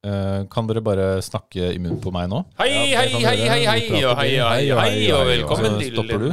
Eh, 0.00 0.46
kan 0.48 0.64
dere 0.64 0.80
bare 0.80 1.06
snakke 1.20 1.74
i 1.74 1.78
munnen 1.78 1.98
på 2.00 2.08
meg 2.14 2.30
nå? 2.32 2.38
Hei, 2.56 2.70
Ja, 2.72 3.02
hei, 3.02 3.20
hei, 3.20 3.36
hei, 3.36 3.64
hei, 3.68 4.04
og 4.08 4.16
hei, 4.16 4.30
hei, 4.32 4.38
hei, 4.40 4.70
og 4.72 4.80
hei, 4.80 5.12
og 5.12 5.26
velkommen 5.28 5.28
velkommen 5.28 5.76
Så 5.76 5.80
til 5.82 5.92
stopper 5.92 6.18
du. 6.24 6.30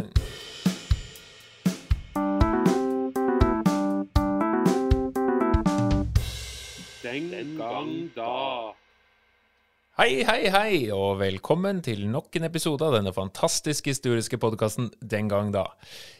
Den 7.03 7.57
gang 7.59 7.91
da. 8.15 8.71
Hei, 9.99 10.23
hei, 10.23 10.47
hei, 10.47 10.79
og 10.95 11.19
velkommen 11.19 11.83
til 11.83 12.07
nok 12.07 12.39
en 12.39 12.47
episode 12.47 12.87
av 12.87 12.95
denne 12.95 13.11
fantastiske 13.11 13.91
historiske 13.91 14.39
podkasten 14.39 14.93
Den 15.03 15.27
gang 15.27 15.51
da. 15.51 15.67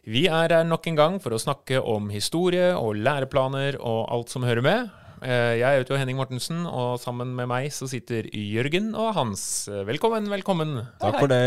Vi 0.03 0.27
er 0.27 0.51
her 0.51 0.67
nok 0.67 0.91
en 0.91 0.99
gang 0.99 1.19
for 1.23 1.31
å 1.31 1.39
snakke 1.39 1.79
om 1.79 2.11
historie 2.11 2.73
og 2.75 2.99
læreplaner 2.99 3.79
og 3.79 4.09
alt 4.11 4.35
som 4.35 4.43
hører 4.43 4.65
med. 4.67 5.06
Eh, 5.17 5.57
Jeg 5.57 5.79
heter 5.81 5.95
jo 5.95 5.97
Henning 5.97 6.17
Mortensen, 6.19 6.59
og 6.69 6.99
sammen 7.01 7.31
med 7.35 7.47
meg 7.49 7.71
så 7.73 7.87
sitter 7.89 8.27
Jørgen 8.29 8.91
og 8.93 9.15
Hans. 9.17 9.41
Velkommen, 9.87 10.27
velkommen. 10.29 10.75
Takk 11.01 11.17
for 11.23 11.31
det. 11.31 11.39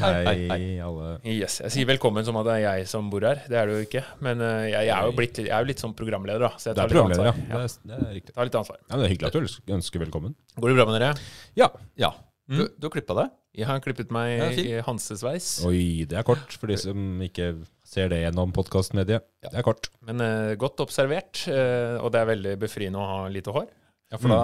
Hei, 0.00 0.12
Hei, 0.24 0.36
hei, 0.48 0.60
alle. 0.84 1.10
Yes, 1.28 1.58
Jeg 1.60 1.74
sier 1.74 1.88
velkommen 1.90 2.24
som 2.24 2.38
at 2.40 2.48
det 2.48 2.54
er 2.56 2.78
jeg 2.78 2.88
som 2.88 3.10
bor 3.12 3.20
her. 3.28 3.42
Det 3.44 3.58
er 3.60 3.68
det 3.68 3.76
jo 3.76 3.84
ikke. 3.88 4.04
Men 4.24 4.40
eh, 4.40 4.70
jeg, 4.72 4.88
jeg 4.88 4.94
er 4.96 5.10
jo 5.10 5.16
blitt, 5.18 5.42
jeg 5.44 5.52
er 5.52 5.60
jo 5.66 5.68
litt 5.68 5.84
sånn 5.84 5.92
programleder, 5.98 6.46
da. 6.48 6.52
Så 6.56 6.70
jeg 6.70 6.78
Det 6.78 6.80
tar 6.80 6.88
litt 6.88 6.96
programleder, 6.96 7.28
ja. 7.28 7.60
ansvar. 7.60 7.84
Det 7.84 7.92
er, 7.92 8.00
det 8.00 8.08
er 8.08 8.16
riktig. 8.20 8.34
Tar 8.38 8.48
litt 8.48 8.58
ansvar. 8.62 8.80
Ja, 8.86 8.94
det 8.96 9.04
er 9.04 9.12
hyggelig 9.14 9.28
at 9.28 9.36
du 9.68 9.74
ønsker- 9.76 10.04
velkommen. 10.06 10.34
Går 10.56 10.72
det 10.72 10.78
bra 10.80 10.88
med 10.88 10.96
dere? 11.00 11.12
Ja. 11.60 11.68
Ja. 12.00 12.12
Du, 12.50 12.64
du 12.66 12.88
har 12.88 12.90
klippa 12.96 13.14
deg? 13.20 13.36
Jeg 13.60 13.66
har 13.66 13.80
klippet 13.82 14.10
meg 14.14 14.32
i 14.32 14.40
Hanses 14.40 14.64
i 14.64 14.80
hansesveis. 14.86 15.46
Oi, 15.68 16.06
det 16.08 16.16
er 16.18 16.24
kort 16.26 16.54
for 16.56 16.70
de 16.70 16.76
som 16.80 17.20
ikke 17.22 17.52
ser 17.90 18.10
det 18.12 18.20
gjennom 18.22 18.52
podkastmediet. 18.54 19.26
Ja. 19.42 19.50
Det 19.50 19.58
er 19.60 19.66
kort. 19.66 19.90
Men 20.06 20.22
uh, 20.22 20.52
godt 20.60 20.82
observert, 20.84 21.42
uh, 21.50 21.98
og 22.04 22.12
det 22.14 22.22
er 22.22 22.30
veldig 22.30 22.54
befriende 22.62 23.00
å 23.02 23.08
ha 23.08 23.18
lite 23.32 23.54
hår. 23.54 23.66
Ja, 24.10 24.18
for 24.18 24.32
da 24.32 24.40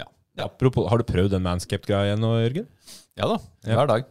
Ja, 0.00 0.06
Apropos, 0.46 0.86
har 0.88 1.00
du 1.00 1.04
prøvd 1.04 1.34
den 1.34 1.44
manscaped-greia 1.44 2.14
nå, 2.16 2.30
Jørgen? 2.40 2.68
ja 3.18 3.26
da. 3.28 3.36
Ja. 3.66 3.76
Hver 3.76 3.90
dag. 3.90 4.06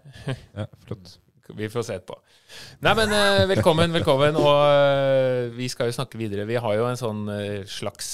Ja, 0.59 0.66
flott. 0.86 1.16
Vi 1.58 1.70
får 1.73 1.86
se 1.88 1.95
etterpå. 1.98 2.20
Nei, 2.81 2.94
men 2.97 3.11
eh, 3.14 3.44
velkommen, 3.50 3.92
velkommen. 3.94 4.38
Og 4.39 4.59
eh, 4.66 5.50
vi 5.55 5.67
skal 5.72 5.89
jo 5.89 5.95
snakke 5.97 6.19
videre. 6.19 6.47
Vi 6.50 6.58
har 6.61 6.75
jo 6.80 6.88
en 6.89 7.00
sånn 7.00 7.22
eh, 7.33 7.61
slags 7.69 8.09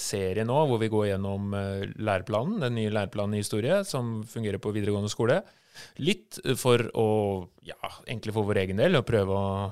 serie 0.00 0.44
nå 0.46 0.58
hvor 0.70 0.80
vi 0.82 0.90
går 0.92 1.08
gjennom 1.12 1.54
læreplanen, 1.98 2.60
den 2.62 2.76
nye 2.78 2.92
læreplanen 2.94 3.38
i 3.38 3.42
historie 3.42 3.80
som 3.88 4.20
fungerer 4.30 4.62
på 4.62 4.72
videregående 4.76 5.10
skole. 5.12 5.40
Litt 6.04 6.38
for 6.60 6.82
å, 6.98 7.06
ja, 7.64 7.78
egentlig 8.06 8.34
for 8.36 8.46
vår 8.48 8.62
egen 8.66 8.80
del, 8.82 8.98
å 9.00 9.06
prøve 9.06 9.36
å 9.36 9.70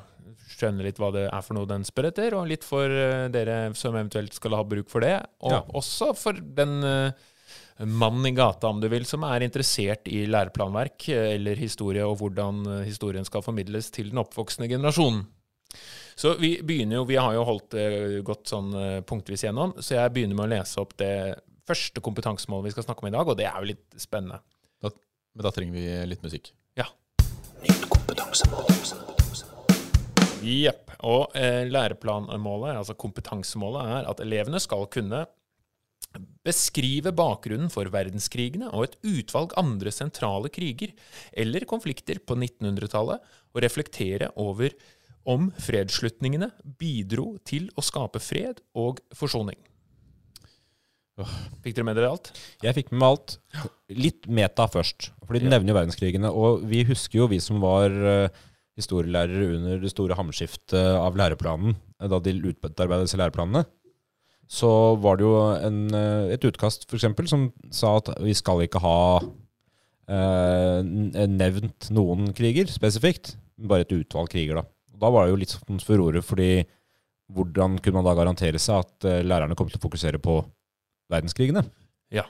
skjønne 0.49 0.83
litt 0.87 0.99
hva 0.99 1.11
det 1.15 1.27
er 1.29 1.43
for 1.45 1.59
noe 1.59 1.69
den 1.69 1.85
spør 1.87 2.09
etter, 2.09 2.35
og 2.39 2.49
litt 2.49 2.65
for 2.67 2.89
dere 3.31 3.59
som 3.79 3.95
eventuelt 3.99 4.33
skal 4.35 4.57
ha 4.57 4.63
bruk 4.67 4.89
for 4.91 5.05
det. 5.05 5.19
Og 5.45 5.53
Ja. 5.53 5.61
også 5.79 6.15
for 6.17 6.33
den 6.41 6.79
eh, 6.89 7.27
mannen 7.79 8.27
i 8.27 8.35
gata, 8.37 8.69
om 8.69 8.81
du 8.81 8.89
vil, 8.91 9.07
som 9.09 9.25
er 9.29 9.45
interessert 9.47 10.09
i 10.11 10.25
læreplanverk 10.31 11.09
eh, 11.15 11.33
eller 11.37 11.61
historie, 11.61 12.05
og 12.07 12.19
hvordan 12.21 12.63
eh, 12.67 12.85
historien 12.89 13.27
skal 13.27 13.45
formidles 13.47 13.93
til 13.95 14.13
den 14.13 14.23
oppvoksende 14.23 14.71
generasjonen. 14.71 15.25
Så 16.19 16.35
vi 16.41 16.57
begynner 16.67 16.99
jo, 16.99 17.07
vi 17.07 17.19
har 17.21 17.37
jo 17.37 17.47
holdt 17.47 17.77
det 17.77 18.23
godt 18.27 18.51
sånn 18.51 18.73
eh, 18.75 19.01
punktvis 19.07 19.47
gjennom, 19.47 19.77
så 19.79 20.01
jeg 20.01 20.15
begynner 20.15 20.39
med 20.39 20.49
å 20.49 20.55
lese 20.57 20.83
opp 20.83 20.97
det 20.99 21.15
første 21.69 22.03
kompetansemålet 22.03 22.71
vi 22.71 22.77
skal 22.77 22.89
snakke 22.89 23.05
om 23.05 23.11
i 23.13 23.17
dag, 23.17 23.29
og 23.29 23.39
det 23.39 23.47
er 23.47 23.59
jo 23.61 23.73
litt 23.75 24.01
spennende. 24.01 24.41
Da, 24.83 24.91
men 25.37 25.47
da 25.47 25.55
trenger 25.55 25.79
vi 25.79 26.09
litt 26.11 26.25
musikk. 26.25 26.55
Jepp. 30.49 30.93
Og 31.07 31.35
eh, 31.39 31.65
læreplanmålet, 31.69 32.79
altså 32.79 32.97
kompetansemålet, 32.99 33.91
er 33.99 34.09
at 34.11 34.23
elevene 34.23 34.61
skal 34.63 34.87
kunne 34.91 35.25
beskrive 36.47 37.13
bakgrunnen 37.17 37.71
for 37.73 37.91
verdenskrigene 37.93 38.71
og 38.73 38.89
et 38.89 38.99
utvalg 39.07 39.55
andre 39.61 39.93
sentrale 39.95 40.51
kriger 40.53 40.95
eller 41.33 41.67
konflikter 41.69 42.21
på 42.25 42.37
1900-tallet, 42.39 43.23
og 43.55 43.65
reflektere 43.65 44.31
over 44.39 44.75
om 45.29 45.51
fredsslutningene 45.61 46.51
bidro 46.81 47.35
til 47.49 47.69
å 47.77 47.85
skape 47.85 48.21
fred 48.23 48.63
og 48.79 49.03
forsoning. 49.17 49.59
Fikk 51.65 51.75
dere 51.75 51.87
med 51.89 51.99
dere 51.99 52.11
alt? 52.13 52.31
Jeg 52.63 52.77
fikk 52.77 52.93
med 52.93 53.01
meg 53.03 53.15
alt. 53.15 53.39
Litt 53.91 54.29
meta 54.31 54.69
først, 54.71 55.11
fordi 55.27 55.43
den 55.43 55.53
nevner 55.53 55.73
jo 55.73 55.79
verdenskrigene. 55.81 56.31
Og 56.31 56.63
vi 56.71 56.85
husker 56.87 57.23
jo, 57.23 57.31
vi 57.31 57.41
som 57.43 57.59
var 57.63 57.91
eh, 57.91 58.45
historielærere 58.79 59.57
under 59.57 59.83
det 59.83 59.91
store 59.91 60.17
hamskiftet 60.19 60.79
av 60.79 61.19
læreplanen, 61.19 61.75
eh, 61.99 62.07
da 62.11 62.21
de 62.23 62.37
utarbeidet 62.39 63.09
disse 63.09 63.19
læreplanene, 63.19 63.65
så 64.49 64.71
var 65.03 65.19
det 65.21 65.27
jo 65.27 65.35
en, 65.53 65.81
eh, 65.95 66.33
et 66.35 66.45
utkast 66.49 66.87
for 66.89 66.97
eksempel, 66.97 67.29
som 67.29 67.51
sa 67.75 67.99
at 68.01 68.09
vi 68.25 68.33
skal 68.37 68.63
ikke 68.65 68.81
ha 68.81 68.99
eh, 70.09 70.81
nevnt 71.29 71.91
noen 71.93 72.33
kriger 72.37 72.71
spesifikt, 72.73 73.35
men 73.59 73.69
bare 73.73 73.85
et 73.85 73.93
utvalg 73.99 74.33
kriger. 74.33 74.63
Da 74.63 74.67
Da 74.99 75.11
var 75.15 75.27
det 75.27 75.31
jo 75.35 75.39
litt 75.39 75.53
sånn 75.55 75.79
furore, 75.85 76.23
fordi 76.25 76.65
hvordan 77.31 77.77
kunne 77.79 78.01
man 78.01 78.09
da 78.09 78.17
garantere 78.19 78.59
seg 78.59 78.81
at 78.83 79.05
eh, 79.07 79.21
lærerne 79.23 79.55
kom 79.55 79.69
til 79.69 79.79
å 79.79 79.85
fokusere 79.85 80.19
på 80.19 80.41
verdenskrigene? 81.13 81.63
Ja. 82.11 82.25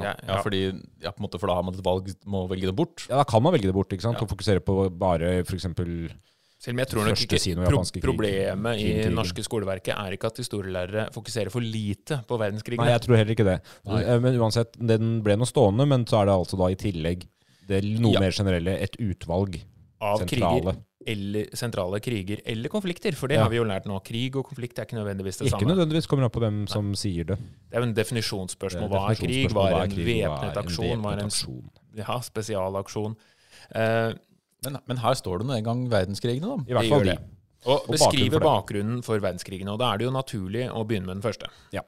Ja, 0.00 0.14
ja, 0.24 0.38
fordi, 0.40 0.62
ja, 1.02 1.10
på 1.12 1.20
en 1.20 1.26
måte, 1.26 1.38
for 1.38 1.50
da 1.50 1.58
har 1.58 1.64
man 1.66 1.74
et 1.76 1.84
valg, 1.84 2.08
må 2.24 2.46
velge 2.48 2.70
det 2.70 2.74
bort. 2.78 3.04
Ja, 3.10 3.18
da 3.20 3.24
kan 3.28 3.42
man 3.44 3.52
velge 3.52 3.68
det 3.68 3.76
bort, 3.76 3.92
ikke 3.92 4.06
sant? 4.06 4.16
Ja. 4.16 4.24
Og 4.24 4.30
fokusere 4.32 4.62
på 4.64 4.86
bare 4.96 5.42
f.eks. 5.44 5.66
Selv 6.60 6.74
om 6.76 6.80
jeg 6.82 6.90
tror 6.90 7.06
nok 7.08 7.20
ikke 7.24 7.64
pro. 7.64 7.82
Problemet 8.04 8.80
i 8.84 8.88
norske 9.14 9.40
skoleverket 9.46 9.94
er 9.96 10.12
ikke 10.18 10.28
at 10.28 10.40
historielærere 10.42 11.06
fokuserer 11.14 11.48
for 11.54 11.64
lite 11.64 12.18
på 12.28 12.36
verdenskrigen. 12.40 12.82
Nei, 12.84 12.92
jeg 12.92 13.00
tror 13.06 13.16
heller 13.16 13.32
ikke 13.32 13.46
det. 13.48 13.54
Nei. 13.88 14.02
Eh, 14.04 14.18
Men 14.20 14.36
uansett, 14.42 14.76
den 14.76 15.22
ble 15.24 15.38
noe 15.40 15.48
stående, 15.48 15.86
men 15.88 16.04
så 16.04 16.20
er 16.20 16.28
det 16.28 16.36
altså 16.36 16.58
da 16.60 16.68
i 16.68 16.76
tillegg 16.76 17.24
det 17.70 17.80
noe 18.02 18.12
Ja. 18.12 18.20
mer 18.20 18.30
generelle, 18.36 18.76
et 18.76 18.96
utvalg 19.00 19.56
av 20.02 20.18
sentrale. 20.20 20.74
kriger 20.74 20.84
eller 21.06 21.46
sentrale 21.56 21.98
kriger 22.04 22.42
eller 22.44 22.68
konflikter. 22.68 23.14
For 23.16 23.26
det 23.26 23.36
Ja. 23.38 23.44
har 23.44 23.48
vi 23.50 23.56
jo 23.56 23.64
lært 23.64 23.86
nå. 23.86 23.96
Krig 24.04 24.36
og 24.36 24.44
konflikt 24.50 24.78
er 24.78 24.84
ikke 24.84 24.98
nødvendigvis 25.00 25.38
det 25.38 25.46
Ikke 25.48 25.60
samme. 25.64 25.72
nødvendigvis 25.74 26.06
kommer 26.06 26.24
an 26.24 26.30
på 26.30 26.40
hvem 26.44 26.68
som 26.68 26.92
sier 26.94 27.24
det. 27.24 27.38
Det 27.70 27.76
er 27.78 27.80
jo 27.80 27.86
en 27.88 27.94
definisjonsspørsmål. 27.94 28.88
Hva 28.90 29.10
er 29.10 29.14
krig? 29.16 29.48
Hva 29.48 29.70
er 29.70 29.84
en? 29.84 29.96
Væpnet 29.96 30.56
aksjon? 30.60 31.00
Hva 31.00 31.12
er 31.12 31.12
en, 31.14 31.18
en 31.20 31.24
aksjon? 31.30 31.70
ja, 31.96 32.18
spesialaksjon? 32.20 33.16
Eh, 33.74 34.12
Men, 34.66 34.80
men 34.88 35.00
her 35.00 35.16
står 35.18 35.40
det 35.40 35.48
nå 35.48 35.56
en 35.56 35.68
gang 35.68 35.84
verdenskrigene, 35.92 36.48
da. 36.48 36.64
I 36.68 36.76
hvert 36.76 36.90
fall 36.92 37.06
de. 37.08 37.14
og 37.68 37.86
Og 37.86 37.92
beskrive 37.92 38.40
bakgrunnen 38.40 39.02
for 39.04 39.18
for 39.18 39.24
verdenskrigene. 39.24 39.72
Og 39.72 39.80
da 39.80 39.90
er 39.92 40.00
det 40.00 40.06
jo 40.06 40.14
naturlig 40.14 40.66
å 40.72 40.84
begynne 40.88 41.08
med 41.08 41.18
den 41.18 41.24
første. 41.24 41.50
Ja. 41.76 41.82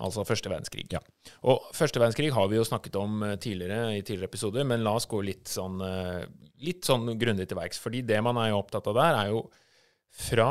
Altså 0.00 0.24
første 0.28 0.52
verdenskrig. 0.52 0.86
Ja. 0.92 1.00
Og 1.44 1.68
første 1.76 2.00
verdenskrig 2.00 2.32
har 2.32 2.48
vi 2.48 2.56
jo 2.56 2.64
snakket 2.64 2.96
om 3.00 3.22
eh, 3.26 3.36
tidligere 3.36 3.96
i 3.98 4.02
tidligere 4.02 4.30
episoder, 4.32 4.64
men 4.68 4.84
la 4.84 4.94
oss 4.96 5.08
gå 5.10 5.20
litt 5.24 5.48
sånn, 5.48 5.80
eh, 5.84 6.24
litt 6.64 6.88
sånn 6.88 7.18
grundig 7.20 7.48
til 7.48 7.60
verks. 7.60 7.80
Fordi 7.80 8.02
det 8.06 8.20
man 8.24 8.40
er 8.40 8.52
jo 8.52 8.60
opptatt 8.60 8.88
av 8.92 9.00
der, 9.00 9.20
er 9.22 9.32
jo 9.34 9.46
fra 10.10 10.50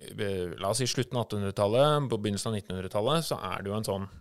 eh, 0.00 0.52
La 0.60 0.72
oss 0.72 0.80
si 0.82 0.88
slutten 0.90 1.20
av 1.20 1.28
1800-tallet, 1.28 2.10
på 2.12 2.20
begynnelsen 2.20 2.52
av 2.52 2.60
1900-tallet, 2.60 3.28
så 3.28 3.40
er 3.52 3.64
det 3.64 3.72
jo 3.72 3.78
en 3.78 3.90
sånn 3.90 4.12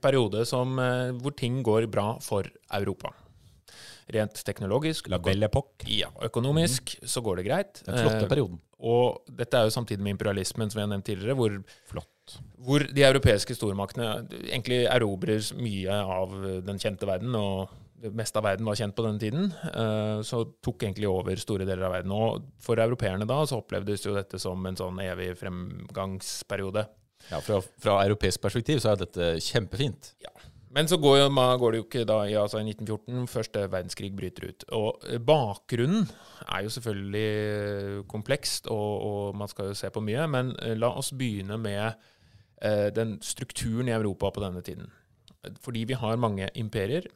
periode 0.00 0.40
som, 0.48 0.78
hvor 1.20 1.34
ting 1.36 1.58
går 1.64 1.84
bra 1.92 2.14
for 2.24 2.48
Europa. 2.72 3.10
Rent 4.12 4.38
teknologisk. 4.46 5.08
La 5.10 5.18
Belle 5.18 5.48
Époque. 5.48 5.86
Ja, 5.90 6.08
økonomisk 6.22 6.96
så 7.02 7.22
går 7.26 7.40
det 7.40 7.46
greit. 7.48 7.80
Den 7.86 7.98
flotte 7.98 8.22
Eh, 8.24 8.28
perioden. 8.30 8.60
og 8.78 9.22
dette 9.34 9.54
er 9.58 9.64
jo 9.64 9.70
samtidig 9.74 10.00
med 10.04 10.14
imperialismen, 10.16 10.70
som 10.70 10.78
jeg 10.80 10.86
har 10.88 10.92
nevnt 10.96 11.04
tidligere, 11.08 11.34
hvor, 11.34 11.64
Flott. 11.90 12.36
hvor 12.62 12.78
de 12.94 13.02
europeiske 13.02 13.56
stormaktene 13.56 14.28
egentlig 14.50 14.84
erobrer 14.86 15.42
mye 15.58 15.90
av 15.90 16.36
den 16.64 16.78
kjente 16.78 17.06
verden, 17.06 17.34
og 17.34 17.68
det 18.00 18.12
meste 18.14 18.36
av 18.36 18.44
verden 18.44 18.66
var 18.66 18.76
kjent 18.76 18.94
på 18.94 19.02
denne 19.06 19.18
tiden, 19.18 19.52
eh, 19.74 20.22
så 20.22 20.44
tok 20.62 20.82
egentlig 20.84 21.08
over 21.08 21.34
store 21.36 21.64
deler 21.66 21.86
av 21.88 21.92
verden. 21.96 22.12
Og 22.12 22.44
for 22.60 22.76
europeerne 22.76 23.26
da 23.26 23.40
så 23.44 23.58
opplevdes 23.62 24.04
jo 24.04 24.14
dette 24.14 24.38
som 24.38 24.64
en 24.66 24.76
sånn 24.76 25.00
evig 25.00 25.34
fremgangsperiode. 25.40 26.86
Ja, 27.30 27.40
fra, 27.40 27.60
fra 27.82 27.96
europeisk 28.04 28.40
perspektiv 28.44 28.78
så 28.78 28.92
er 28.92 29.00
dette 29.00 29.30
kjempefint. 29.42 30.12
Men 30.76 30.88
så 30.88 30.98
går, 31.00 31.30
går 31.32 31.72
det 31.72 31.78
jo 31.78 31.84
ikke 31.86 32.04
da 32.04 32.18
i, 32.28 32.34
altså 32.36 32.60
1914 32.60 33.28
første 33.32 33.62
verdenskrig 33.72 34.10
bryter 34.16 34.50
ut. 34.50 34.66
Og 34.76 35.06
eh, 35.08 35.22
bakgrunnen 35.24 36.04
er 36.52 36.66
jo 36.66 36.72
selvfølgelig 36.74 37.30
eh, 37.30 38.02
komplekst, 38.10 38.68
og, 38.68 38.90
og 39.08 39.38
man 39.40 39.48
skal 39.48 39.70
jo 39.70 39.78
se 39.78 39.88
på 39.90 40.02
mye. 40.04 40.26
Men 40.28 40.52
eh, 40.60 40.76
la 40.76 40.92
oss 40.92 41.14
begynne 41.16 41.56
med 41.62 41.86
eh, 42.60 42.90
den 42.92 43.16
strukturen 43.24 43.88
i 43.88 43.96
Europa 43.96 44.30
på 44.36 44.44
denne 44.44 44.60
tiden. 44.66 44.92
Fordi 45.64 45.86
vi 45.88 45.96
har 45.96 46.20
mange 46.20 46.50
imperier. 46.60 47.08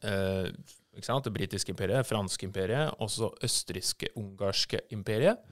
Eh? 0.00 0.48
Det 0.98 1.34
britiske 1.34 1.76
imperiet, 1.76 2.08
franske 2.08 2.48
imperiet, 2.48 2.96
også 2.98 3.28
østerrikske, 3.44 4.08
ungarske 4.16 4.80
imperiet. 4.90 5.44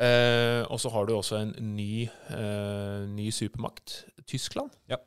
Eh, 0.00 0.62
og 0.70 0.78
så 0.80 0.94
har 0.94 1.04
du 1.04 1.16
også 1.18 1.42
en 1.42 1.54
ny, 1.74 2.06
ny 3.10 3.30
supermakt, 3.34 4.04
Tyskland. 4.30 4.70
Ja. 4.88 5.02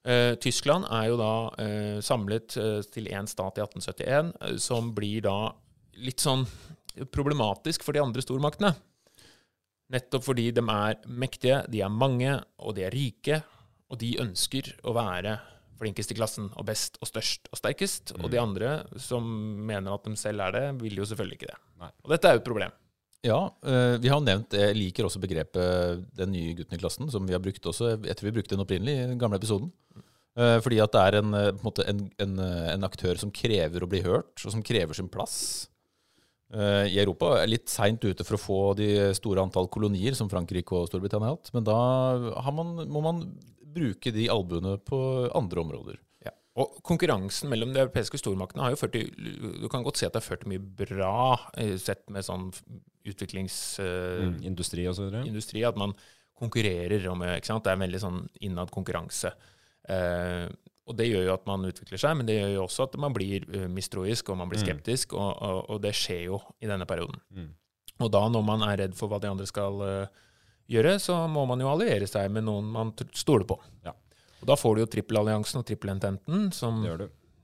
Eh, 0.00 0.34
Tyskland 0.40 0.86
er 0.88 1.10
jo 1.10 1.18
da 1.20 1.32
eh, 1.60 1.98
samlet 2.04 2.56
eh, 2.56 2.78
til 2.88 3.10
én 3.12 3.28
stat 3.28 3.58
i 3.60 3.64
1871, 3.64 4.32
eh, 4.40 4.56
som 4.62 4.94
blir 4.96 5.26
da 5.26 5.52
litt 6.00 6.22
sånn 6.24 6.46
problematisk 7.12 7.84
for 7.84 7.96
de 7.96 8.02
andre 8.02 8.24
stormaktene. 8.24 8.72
Nettopp 9.90 10.24
fordi 10.24 10.48
de 10.54 10.62
er 10.62 11.00
mektige, 11.04 11.62
de 11.68 11.82
er 11.84 11.92
mange, 11.92 12.38
og 12.62 12.76
de 12.78 12.86
er 12.86 12.94
rike, 12.94 13.40
og 13.90 13.98
de 14.00 14.14
ønsker 14.22 14.72
å 14.86 14.94
være 14.96 15.36
flinkest 15.80 16.12
i 16.12 16.16
klassen 16.16 16.50
og 16.54 16.66
best 16.68 16.98
og 17.00 17.08
størst 17.08 17.50
og 17.50 17.58
sterkest. 17.58 18.14
Og 18.20 18.28
de 18.32 18.40
andre 18.40 18.80
som 19.00 19.24
mener 19.66 19.92
at 19.92 20.06
de 20.06 20.14
selv 20.20 20.44
er 20.46 20.56
det, 20.56 20.64
vil 20.82 21.00
jo 21.00 21.08
selvfølgelig 21.08 21.40
ikke 21.40 21.50
det. 21.50 21.58
Nei. 21.82 21.90
Og 22.04 22.14
dette 22.14 22.28
er 22.28 22.36
jo 22.36 22.42
et 22.42 22.48
problem. 22.48 22.76
Ja, 23.20 23.40
eh, 23.66 23.98
vi 24.00 24.08
har 24.08 24.22
nevnt, 24.24 24.54
jeg 24.56 24.76
liker 24.78 25.04
også 25.04 25.20
begrepet 25.20 26.06
'den 26.16 26.32
nye 26.32 26.54
gutten 26.56 26.76
i 26.76 26.80
klassen', 26.80 27.10
som 27.12 27.26
vi 27.26 27.34
har 27.36 27.42
brukt 27.44 27.60
også, 27.60 28.00
jeg 28.00 28.16
tror 28.16 28.30
vi 28.30 28.36
brukte 28.38 28.56
den 28.56 28.64
opprinnelig 28.64 28.94
i 28.96 29.08
den 29.12 29.18
gamle 29.18 29.36
episoden. 29.36 29.72
Eh, 30.38 30.58
Fordi 30.60 30.78
at 30.80 30.92
det 30.92 31.00
er 31.00 31.18
en, 31.18 31.34
eh, 31.34 31.52
en, 31.86 32.10
en, 32.18 32.38
en, 32.40 32.84
aktør 32.84 33.18
som 33.18 33.30
krever 33.30 33.82
å 33.82 33.88
bli 33.88 34.00
hørt, 34.00 34.40
og 34.44 34.52
som 34.52 34.62
krever 34.62 34.94
sin 34.94 35.08
plass. 35.08 35.68
I 36.52 36.98
Europa 36.98 37.38
er 37.38 37.46
litt 37.46 37.68
seint 37.68 38.02
ute 38.02 38.24
for 38.24 38.34
å 38.34 38.42
få 38.42 38.74
de 38.74 39.14
store 39.14 39.38
antall 39.38 39.68
kolonier 39.68 40.16
som 40.16 40.28
Frankrike 40.28 40.72
og 40.72 40.88
Storbritannia 40.88 41.28
har 41.28 41.36
hatt, 41.36 41.52
men 41.54 41.62
da 41.62 42.50
man, 42.50 42.88
må 42.90 43.00
man 43.00 43.38
bruke 43.62 44.10
de 44.10 44.26
albuene 44.28 44.76
på 44.82 45.30
andre 45.32 45.60
områder. 45.60 46.00
Ja. 46.26 46.32
Og 46.58 46.82
konkurransen 46.82 47.48
mellom 47.48 47.72
de 47.72 47.78
europeiske 47.78 48.18
stormaktene 48.18 48.64
har 48.64 48.70
jo 48.70 48.80
ført 48.82 48.96
til 48.96 49.14
Du 49.62 49.68
kan 49.68 49.84
godt 49.84 49.96
si 49.98 50.06
at 50.06 50.12
det 50.12 50.24
har 50.24 50.26
ført 50.26 50.42
til 50.42 50.50
mye 50.50 50.58
bra, 50.58 51.38
sett 51.78 52.10
med 52.10 52.26
sånn 52.26 52.50
utviklingsindustri, 53.06 54.26
Mm, 54.26 54.42
industri 54.46 54.86
og 54.88 54.94
så 54.96 55.08
videre. 55.08 55.68
at 55.68 55.76
man 55.76 55.94
konkurrerer 56.40 57.06
om 57.10 57.20
ikke 57.22 57.46
sant? 57.46 57.64
Det 57.64 57.72
er 57.72 57.76
veldig 57.76 58.00
sånn 58.00 58.28
innad 58.40 58.70
konkurranse. 58.70 59.32
Uh, 59.88 60.48
og 60.86 60.96
det 60.96 61.06
gjør 61.08 61.24
jo 61.26 61.34
at 61.34 61.46
man 61.46 61.62
utvikler 61.64 61.98
seg, 61.98 62.16
men 62.16 62.26
det 62.26 62.36
gjør 62.40 62.54
jo 62.54 62.62
også 62.66 62.82
at 62.88 62.96
man 62.98 63.12
blir 63.14 63.44
eh, 63.54 63.68
mistroisk 63.68 64.28
og 64.30 64.38
man 64.38 64.48
blir 64.48 64.58
Mm. 64.58 64.66
skeptisk, 64.66 65.12
og, 65.14 65.36
og, 65.42 65.70
og 65.70 65.80
det 65.82 65.92
skjer 65.94 66.24
jo 66.24 66.40
i 66.60 66.66
denne 66.66 66.84
perioden. 66.86 67.20
Mm. 67.30 67.54
Og 68.00 68.10
da, 68.10 68.28
når 68.28 68.42
man 68.44 68.62
er 68.62 68.76
redd 68.78 68.94
for 68.96 69.08
hva 69.08 69.20
de 69.20 69.28
andre 69.28 69.46
skal 69.46 69.72
uh, 69.80 70.06
gjøre, 70.68 70.98
så 70.98 71.28
må 71.28 71.46
man 71.46 71.60
jo 71.60 71.68
alliere 71.70 72.08
seg 72.08 72.30
med 72.32 72.44
noen 72.44 72.64
man 72.72 72.92
stoler 73.14 73.44
på. 73.46 73.58
Ja. 73.84 73.92
Og 74.40 74.46
da 74.48 74.56
får 74.56 74.74
du 74.74 74.80
jo 74.80 74.86
trippelalliansen 74.86 75.60
og 75.60 75.66
trippelententen, 75.68 76.50
som 76.52 76.82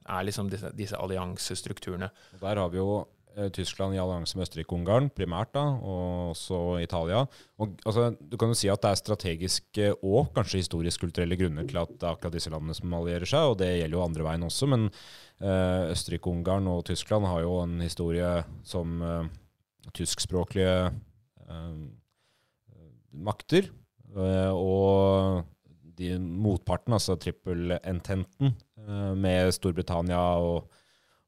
er 0.08 0.24
liksom 0.24 0.48
disse, 0.50 0.72
disse 0.74 0.96
alliansestrukturene. 0.96 2.10
Og 2.34 2.40
Der 2.40 2.56
har 2.56 2.68
vi 2.70 2.78
jo 2.78 3.06
Tyskland 3.52 3.92
i 3.92 3.98
allianse 4.00 4.36
med 4.36 4.46
Østerrike-Ungarn, 4.46 5.10
primært, 5.12 5.50
da, 5.52 5.64
og 5.84 6.30
også 6.32 6.60
Italia. 6.80 7.24
Og, 7.60 7.74
altså, 7.84 8.08
du 8.16 8.36
kan 8.40 8.52
jo 8.52 8.56
si 8.56 8.70
at 8.72 8.80
det 8.80 8.92
er 8.92 9.00
strategiske 9.00 9.90
og 10.00 10.30
kanskje 10.36 10.62
historisk-kulturelle 10.62 11.36
grunner 11.36 11.68
til 11.68 11.80
at 11.82 11.92
det 11.92 12.06
er 12.06 12.14
akkurat 12.14 12.36
disse 12.38 12.52
landene 12.52 12.76
som 12.78 12.94
allierer 12.96 13.28
seg, 13.28 13.52
og 13.52 13.58
det 13.60 13.74
gjelder 13.74 13.98
jo 13.98 14.04
andre 14.06 14.28
veien 14.28 14.46
også. 14.48 14.70
Men 14.72 14.86
eh, 14.88 15.92
Østerrike-Ungarn 15.92 16.70
og 16.72 16.86
Tyskland 16.88 17.28
har 17.28 17.44
jo 17.44 17.58
en 17.60 17.76
historie 17.84 18.30
som 18.64 19.02
eh, 19.04 19.28
tyskspråklige 19.96 20.78
eh, 20.88 21.76
makter. 23.12 23.68
Eh, 24.16 24.52
og 24.52 25.44
de, 25.96 26.14
motparten, 26.20 26.96
altså 26.96 27.16
trippelententen, 27.20 28.56
eh, 28.80 29.12
med 29.16 29.52
Storbritannia 29.56 30.24
og 30.40 30.70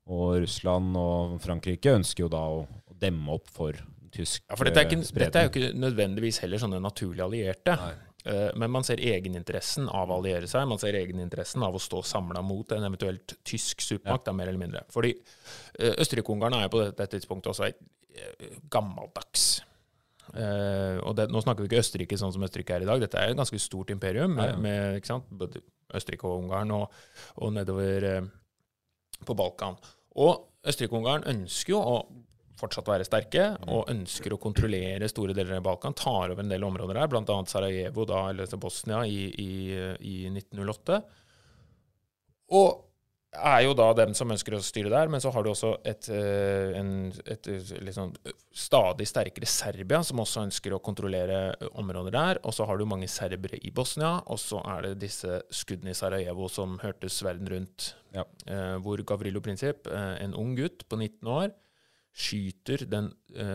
og 0.09 0.41
Russland 0.43 0.97
og 0.97 1.39
Frankrike 1.45 1.93
ønsker 1.99 2.25
jo 2.25 2.33
da 2.33 2.41
å, 2.49 2.63
å 2.65 2.99
demme 2.99 3.35
opp 3.37 3.51
for 3.53 3.77
tysk 4.15 4.45
Ja, 4.49 4.57
for 4.57 4.69
dette 4.69 4.81
er, 4.81 4.89
ikke, 4.89 5.03
eh, 5.05 5.19
dette 5.21 5.41
er 5.41 5.49
jo 5.49 5.53
ikke 5.53 5.73
nødvendigvis 5.77 6.41
heller 6.45 6.63
sånne 6.63 6.81
naturlige 6.81 7.27
allierte. 7.27 7.75
Eh, 8.25 8.49
Men 8.57 8.73
man 8.73 8.87
ser 8.87 9.03
egeninteressen 9.05 9.89
av 9.93 10.11
å 10.11 10.19
alliere 10.19 10.49
seg. 10.51 10.67
Man 10.69 10.81
ser 10.81 10.97
egeninteressen 10.99 11.63
av 11.67 11.77
å 11.77 11.83
stå 11.83 12.03
samla 12.09 12.43
mot 12.45 12.73
en 12.73 12.89
eventuelt 12.89 13.37
tysk 13.47 13.85
supermakt, 13.85 14.31
ja. 14.31 14.37
mer 14.37 14.49
eller 14.49 14.63
mindre. 14.63 14.85
Fordi 14.93 15.13
eh, 15.13 15.95
Østerrike-Ungarn 16.01 16.57
er 16.57 16.67
jo 16.67 16.75
på 16.77 16.85
dette 16.89 17.11
tidspunktet 17.15 17.53
også 17.53 17.73
gammeldags. 18.73 19.47
Og 20.29 21.13
det, 21.17 21.29
nå 21.33 21.41
snakker 21.41 21.63
vi 21.63 21.69
ikke 21.71 21.81
Østerrike 21.81 22.17
sånn 22.21 22.33
som 22.35 22.43
Østerrike 22.45 22.75
er 22.75 22.83
i 22.85 22.89
dag. 22.89 23.01
Dette 23.01 23.21
er 23.21 23.31
et 23.31 23.39
ganske 23.39 23.61
stort 23.63 23.93
imperium 23.95 24.35
med, 24.35 24.51
Ja, 25.07 25.21
med 25.39 25.61
Østerrike 25.95 26.27
og 26.29 26.43
Ungarn 26.43 26.75
og, 26.75 26.99
og 27.39 27.55
nedover 27.55 28.09
på 29.25 29.37
Balkan. 29.39 29.79
Og 30.19 30.67
Østerrike-Ungarn 30.69 31.27
ønsker 31.31 31.75
jo 31.77 31.83
å 31.83 31.99
fortsatt 32.59 32.89
være 32.91 33.07
sterke, 33.07 33.45
og 33.71 33.91
ønsker 33.93 34.35
å 34.35 34.41
kontrollere 34.43 35.09
store 35.11 35.37
deler 35.37 35.61
av 35.61 35.67
Balkan. 35.69 35.95
Tar 35.95 36.33
over 36.33 36.43
en 36.43 36.51
del 36.51 36.67
områder 36.67 36.99
der, 36.99 37.11
bl.a. 37.13 37.39
Sarajevo, 37.47 38.07
da, 38.09 38.25
eller 38.33 38.51
Bosnia, 38.59 39.05
i, 39.07 39.29
i, 39.31 39.51
i 40.03 40.17
1908. 40.33 40.99
Og 42.59 42.88
er 43.37 43.63
jo 43.67 43.75
da 43.77 43.91
dem 43.97 44.15
som 44.17 44.31
ønsker 44.33 44.57
å 44.57 44.63
styre 44.65 44.91
der, 44.93 45.11
men 45.13 45.21
så 45.21 45.31
har 45.35 45.45
du 45.45 45.51
også 45.51 45.75
et, 45.87 46.09
eh, 46.13 46.73
en, 46.79 47.13
et 47.29 47.49
liksom 47.85 48.15
stadig 48.57 49.07
sterkere 49.09 49.49
Serbia, 49.49 50.01
som 50.07 50.23
også 50.23 50.47
ønsker 50.47 50.73
å 50.73 50.81
kontrollere 50.83 51.53
områder 51.79 52.15
der. 52.15 52.41
Og 52.49 52.57
så 52.57 52.67
har 52.69 52.79
du 52.79 52.87
mange 52.89 53.09
serbere 53.13 53.61
i 53.61 53.73
Bosnia, 53.75 54.19
og 54.27 54.41
så 54.41 54.63
er 54.77 54.89
det 54.89 55.03
disse 55.05 55.43
skuddene 55.53 55.93
i 55.93 55.99
Sarajevo 55.99 56.49
som 56.53 56.79
hørtes 56.83 57.21
verden 57.27 57.51
rundt. 57.53 57.93
Ja. 58.17 58.25
Eh, 58.49 58.77
hvor 58.85 59.03
Gavrilo 59.05 59.45
Princip, 59.45 59.87
eh, 59.87 60.15
en 60.25 60.37
ung 60.39 60.57
gutt 60.57 60.89
på 60.89 60.97
19 60.97 61.29
år, 61.29 61.53
skyter 62.19 62.83
den 62.91 63.13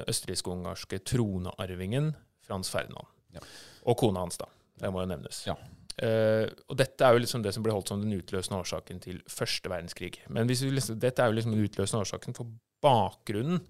østerriksk-ungarske 0.08 1.02
tronearvingen 1.04 2.14
Frans 2.46 2.70
Ferdinand. 2.72 3.10
Ja. 3.36 3.42
Og 3.90 3.98
kona 4.00 4.24
hans, 4.24 4.38
da. 4.40 4.48
Det 4.80 4.92
må 4.94 5.02
jo 5.04 5.10
nevnes. 5.10 5.42
Ja. 5.50 5.58
Eh, 6.02 6.48
og 6.70 6.78
dette 6.80 7.06
er 7.06 7.14
jo 7.14 7.22
liksom 7.22 7.44
det 7.46 7.54
som 7.54 7.64
ble 7.66 7.74
holdt 7.76 7.92
som 7.92 8.02
den 8.02 8.16
utløsende 8.18 8.60
årsaken 8.64 9.02
til 9.04 9.22
første 9.30 9.70
verdenskrig. 9.70 10.16
Men 10.34 10.50
liksom, 10.50 10.98
dette 11.00 11.22
er 11.22 11.30
jo 11.30 11.38
liksom 11.38 11.54
den 11.54 11.66
utløsende 11.68 12.02
årsaken 12.06 12.38
for 12.38 12.50
bakgrunnen. 12.84 13.62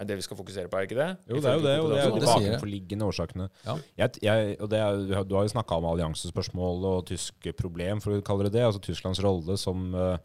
Er 0.00 0.06
det 0.08 0.16
vi 0.16 0.24
skal 0.24 0.38
fokusere 0.38 0.70
på, 0.72 0.78
er 0.78 0.86
ikke 0.86 0.96
det? 0.96 1.08
Jo, 1.28 1.40
det 1.42 1.50
er 1.50 1.58
jo 1.58 1.64
det, 1.66 1.72
og 1.82 1.90
det 1.90 1.98
er 2.00 2.06
jo 2.08 2.14
de 2.16 2.26
bakenforliggende 2.26 3.08
årsakene. 3.10 3.48
Ja. 3.66 3.74
Jeg, 4.00 4.22
jeg, 4.24 4.54
og 4.58 4.72
er, 4.72 5.02
du 5.28 5.34
har- 5.36 5.44
jo 5.44 5.52
snakka 5.52 5.76
om 5.76 5.88
alliansespørsmål 5.90 6.86
og 6.88 7.06
tyske 7.10 7.52
problem, 7.58 8.00
for 8.00 8.16
å 8.16 8.22
kalle 8.24 8.48
det 8.48 8.54
det. 8.56 8.64
Altså 8.64 8.80
Tysklands 8.80 9.20
rolle 9.22 9.58
som 9.60 9.92
uh, 9.94 10.16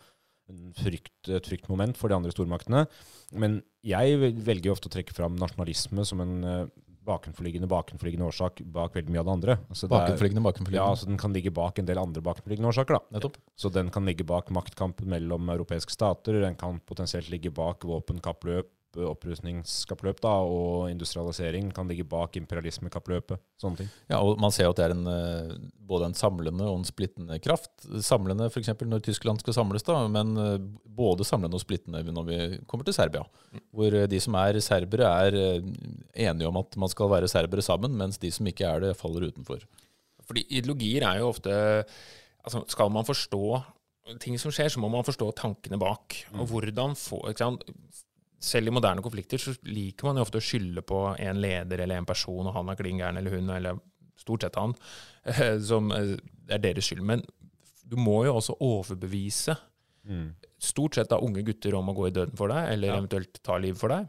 frykt, 0.80 1.12
et 1.27 1.50
fryktmoment 1.51 1.98
for 2.00 2.07
de 2.07 2.15
andre 2.15 2.31
stormaktene. 2.31 2.86
Men 3.36 3.59
jeg 3.83 4.15
velger 4.39 4.69
jo 4.71 4.75
ofte 4.77 4.88
å 4.88 4.94
trekke 4.95 5.13
fram 5.15 5.36
nasjonalisme 5.36 6.06
som 6.07 6.21
en 6.24 6.36
eh, 6.48 6.65
bakenforliggende, 7.07 7.68
bakenforliggende 7.71 8.27
årsak 8.27 8.59
bak 8.75 8.94
veldig 8.98 9.13
mye 9.15 9.21
av 9.24 9.25
det 9.30 9.33
andre. 9.38 9.56
Altså, 9.71 9.88
er- 9.88 9.94
Bakenforliggende, 9.95 10.44
Ja, 10.44 10.48
bakenforliggende. 10.51 10.92
altså 10.92 11.06
Den 11.07 11.18
kan 11.18 11.33
ligge 11.33 11.51
bak 11.54 11.80
en 11.80 11.86
del 11.86 11.98
andre 12.01 12.21
bakenforliggende 12.21 12.68
årsaker. 12.71 13.00
da. 13.00 13.18
Nettopp. 13.18 13.38
Så 13.57 13.71
den 13.71 13.89
kan 13.89 14.06
ligge 14.06 14.25
bak 14.25 14.50
maktkampen 14.51 15.07
mellom 15.07 15.50
europeiske 15.50 15.92
stater, 15.92 16.42
den 16.42 16.56
kan 16.56 16.80
potensielt 16.86 17.30
ligge 17.31 17.51
bak 17.54 17.80
våpenkappløp, 17.88 18.68
opprustningskappløp 18.95 20.19
da, 20.23 20.33
og 20.47 20.87
industrialisering 20.91 21.69
kan 21.75 21.89
ligge 21.89 22.05
bak 22.07 22.37
imperialismekappløpet. 22.39 23.41
Sånne 23.61 23.81
ting. 23.81 23.89
Ja, 24.09 24.21
og 24.23 24.39
man 24.41 24.53
ser 24.55 24.67
jo 24.67 24.73
at 24.73 24.79
det 24.79 24.87
er 24.87 24.95
en, 24.95 25.07
eh, 25.11 25.53
både 25.89 26.09
en 26.09 26.17
samlende 26.17 26.65
og 26.65 26.79
en 26.79 26.87
splittende 26.87 27.39
kraft. 27.43 27.71
Samlende 28.05 28.49
f.eks. 28.49 28.73
når 28.81 29.03
Tyskland 29.05 29.43
skal 29.43 29.57
samles, 29.59 29.85
da, 29.87 29.99
men 30.11 30.33
eh, 30.41 30.57
både 30.85 31.27
samlende 31.27 31.59
og 31.59 31.65
splittende 31.65 32.03
når 32.07 32.29
vi 32.29 32.39
kommer 32.65 32.87
til 32.87 32.97
Serbia. 32.97 33.25
Hvor 33.75 33.94
eh, 33.94 34.09
de 34.09 34.21
som 34.23 34.37
er 34.39 34.61
serbere, 34.63 35.11
er 35.27 35.61
enige 36.27 36.49
om 36.49 36.61
at 36.63 36.77
man 36.79 36.94
skal 36.94 37.11
være 37.11 37.31
serbere 37.31 37.65
sammen, 37.65 37.97
mens 37.97 38.21
de 38.21 38.31
som 38.33 38.47
ikke 38.47 38.65
er 38.65 38.87
det, 38.87 38.97
faller 38.97 39.29
utenfor. 39.29 39.65
Fordi 40.27 40.44
ideologier 40.49 41.06
er 41.07 41.21
jo 41.21 41.31
ofte 41.31 41.51
altså 42.47 42.61
Skal 42.71 42.91
man 42.91 43.03
forstå 43.03 43.59
ting 44.23 44.37
som 44.39 44.53
skjer, 44.56 44.71
så 44.71 44.79
må 44.79 44.89
man 44.91 45.06
forstå 45.06 45.31
tankene 45.35 45.79
bak. 45.81 46.15
Og 46.37 46.47
hvordan 46.51 46.95
få 46.95 47.19
ikke 47.27 47.44
sant? 47.44 47.65
Selv 48.39 48.69
i 48.69 48.73
moderne 48.75 49.01
konflikter 49.01 49.41
så 49.41 49.56
liker 49.65 50.06
man 50.06 50.19
jo 50.19 50.25
ofte 50.27 50.37
å 50.37 50.44
skylde 50.45 50.83
på 50.85 50.99
en 51.17 51.39
leder 51.41 51.81
eller 51.83 51.97
en 51.97 52.06
person, 52.06 52.45
og 52.45 52.53
han 52.53 52.69
er 52.69 52.77
klin 52.77 52.99
gæren, 53.01 53.17
eller 53.17 53.33
hun, 53.33 53.49
eller 53.56 53.79
stort 54.17 54.44
sett 54.45 54.56
han, 54.59 54.75
eh, 55.25 55.57
som 55.65 55.89
eh, 55.95 56.15
er 56.53 56.61
deres 56.61 56.85
skyld. 56.85 57.01
Men 57.01 57.23
du 57.87 57.95
må 57.97 58.19
jo 58.27 58.35
også 58.37 58.57
overbevise 58.61 59.56
stort 60.63 60.95
sett 60.95 61.09
da 61.11 61.17
unge 61.19 61.41
gutter 61.44 61.75
om 61.75 61.89
å 61.91 61.94
gå 61.97 62.06
i 62.07 62.13
døden 62.15 62.37
for 62.39 62.47
deg, 62.47 62.69
eller 62.73 62.87
Ja. 62.94 62.97
eventuelt 63.01 63.41
ta 63.44 63.57
liv 63.57 63.75
for 63.75 63.89
deg. 63.89 64.07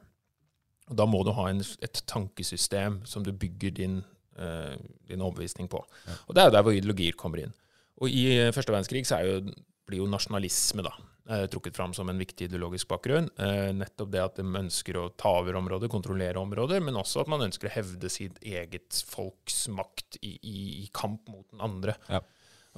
Og 0.90 0.96
da 0.96 1.04
må 1.06 1.24
du 1.24 1.32
ha 1.32 1.48
en, 1.50 1.58
et 1.82 2.02
tankesystem 2.06 3.00
som 3.04 3.24
du 3.24 3.32
bygger 3.32 3.74
din, 3.74 3.96
uh, 4.38 4.76
din 5.08 5.20
overbevisning 5.20 5.68
på. 5.68 5.82
Og 6.28 6.34
det 6.34 6.40
er 6.42 6.46
jo 6.46 6.54
der 6.54 6.62
hvor 6.62 6.72
ideologier 6.76 7.12
kommer 7.18 7.42
inn. 7.42 7.52
Og 8.00 8.08
i 8.08 8.24
første 8.54 8.72
verdenskrig 8.72 9.02
så 9.10 9.18
jo, 9.26 9.52
blir 9.88 9.98
jo 9.98 10.06
nasjonalisme 10.06 10.84
da, 10.86 10.94
trukket 11.28 11.76
fram 11.76 11.92
som 11.94 12.08
en 12.08 12.20
viktig 12.20 12.48
ideologisk 12.48 12.88
bakgrunn. 12.88 13.28
Eh, 13.36 13.68
nettopp 13.76 14.12
det 14.14 14.22
at 14.24 14.40
de 14.40 14.46
ønsker 14.46 14.96
å 14.96 15.08
ta 15.18 15.34
over 15.42 15.58
områder, 15.60 15.90
kontrollere 15.92 16.40
områder, 16.40 16.80
men 16.84 16.96
også 16.96 17.22
at 17.24 17.32
man 17.32 17.44
ønsker 17.44 17.68
å 17.68 17.74
hevde 17.74 18.10
sitt 18.12 18.40
eget 18.40 19.02
folks 19.10 19.66
makt 19.72 20.20
i, 20.24 20.38
i 20.84 20.88
kamp 20.96 21.28
mot 21.28 21.44
den 21.52 21.64
andre. 21.64 21.98
Ja. 22.08 22.22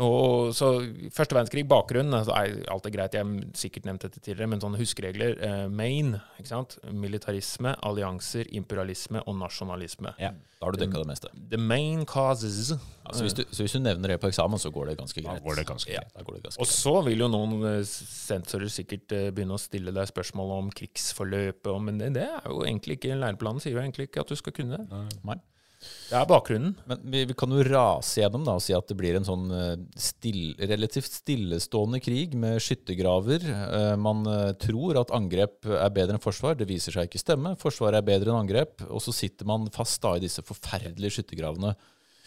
Og 0.00 0.52
så 0.56 0.68
Første 1.12 1.34
verdenskrig, 1.36 1.64
bakgrunnen 1.68 2.14
altså 2.14 2.32
Alt 2.32 2.86
er 2.86 2.94
greit, 2.94 3.16
jeg 3.16 3.26
har 3.26 3.56
sikkert 3.58 3.88
nevnt 3.88 4.06
dette 4.06 4.20
tidligere, 4.20 4.48
men 4.52 4.62
sånne 4.62 4.78
huskeregler. 4.80 5.34
Eh, 5.44 5.64
main, 5.68 6.14
ikke 6.38 6.52
sant? 6.52 6.78
Militarisme, 6.94 7.74
allianser, 7.86 8.48
imperialisme 8.56 9.22
og 9.26 9.36
nasjonalisme. 9.40 10.14
Ja. 10.22 10.32
Da 10.60 10.68
har 10.68 10.76
du 10.76 10.80
dekka 10.82 11.02
det 11.02 11.08
meste. 11.08 11.32
The 11.52 11.60
main 11.60 12.04
causes. 12.08 12.72
Altså, 13.04 13.24
hvis, 13.24 13.34
du, 13.34 13.44
så 13.50 13.64
hvis 13.64 13.74
du 13.74 13.80
nevner 13.82 14.14
det 14.14 14.18
på 14.22 14.28
eksamen, 14.30 14.60
så 14.60 14.70
går 14.72 14.92
det 14.92 14.96
ganske 15.00 15.22
greit. 15.24 15.40
Da 15.40 15.46
går 15.48 15.60
det 15.60 15.66
ganske 15.68 15.90
greit. 15.90 16.16
Ja, 16.16 16.24
går 16.26 16.36
det 16.38 16.42
ganske 16.46 16.64
Og 16.64 16.68
så 16.70 16.94
vil 17.08 17.24
jo 17.24 17.30
noen 17.32 17.54
eh, 17.74 17.80
sensorer 17.88 18.72
sikkert 18.72 19.16
eh, 19.16 19.30
begynne 19.34 19.56
å 19.56 19.60
stille 19.60 19.94
deg 19.96 20.10
spørsmål 20.12 20.56
om 20.60 20.74
krigsforløpet, 20.80 21.72
men 21.86 22.00
det, 22.00 22.12
det 22.20 22.28
er 22.28 22.48
jo 22.48 22.62
egentlig 22.64 23.00
ikke 23.00 23.16
Læreplanen 23.20 23.60
sier 23.60 23.74
jo 23.74 23.82
egentlig 23.82 24.08
ikke 24.08 24.22
at 24.22 24.30
du 24.30 24.38
skal 24.38 24.54
kunne 24.56 24.80
det. 24.80 25.04
Nei. 25.26 25.40
Det 25.80 26.16
er 26.18 26.26
bakgrunnen. 26.28 26.74
Men 26.88 27.00
vi, 27.12 27.22
vi 27.30 27.36
kan 27.38 27.52
jo 27.54 27.62
rase 27.64 28.20
gjennom 28.20 28.44
da, 28.44 28.56
og 28.58 28.64
si 28.64 28.74
at 28.76 28.90
det 28.90 28.96
blir 28.98 29.16
en 29.16 29.26
sånn 29.26 29.46
eh, 29.56 29.72
still, 30.00 30.52
relativt 30.60 31.08
stillestående 31.20 32.02
krig 32.04 32.36
med 32.38 32.60
skyttergraver. 32.60 33.46
Eh, 33.48 33.94
Man 34.00 34.20
eh, 34.28 34.52
tror 34.60 35.00
at 35.00 35.14
angrep 35.16 35.70
er 35.70 35.94
bedre 35.96 36.18
enn 36.18 36.24
forsvar. 36.24 36.58
Det 36.58 36.68
viser 36.68 36.96
seg 36.96 37.08
ikke 37.08 37.22
stemme. 37.22 37.54
Forsvaret 37.60 38.02
er 38.02 38.08
bedre 38.10 38.34
enn 38.34 38.42
angrep. 38.42 38.84
Og 38.90 39.00
så 39.04 39.14
sitter 39.16 39.48
man 39.48 39.70
fast 39.72 40.02
da 40.04 40.16
i 40.18 40.24
disse 40.26 40.44
forferdelige 40.44 41.16
skyttergravene. 41.16 41.72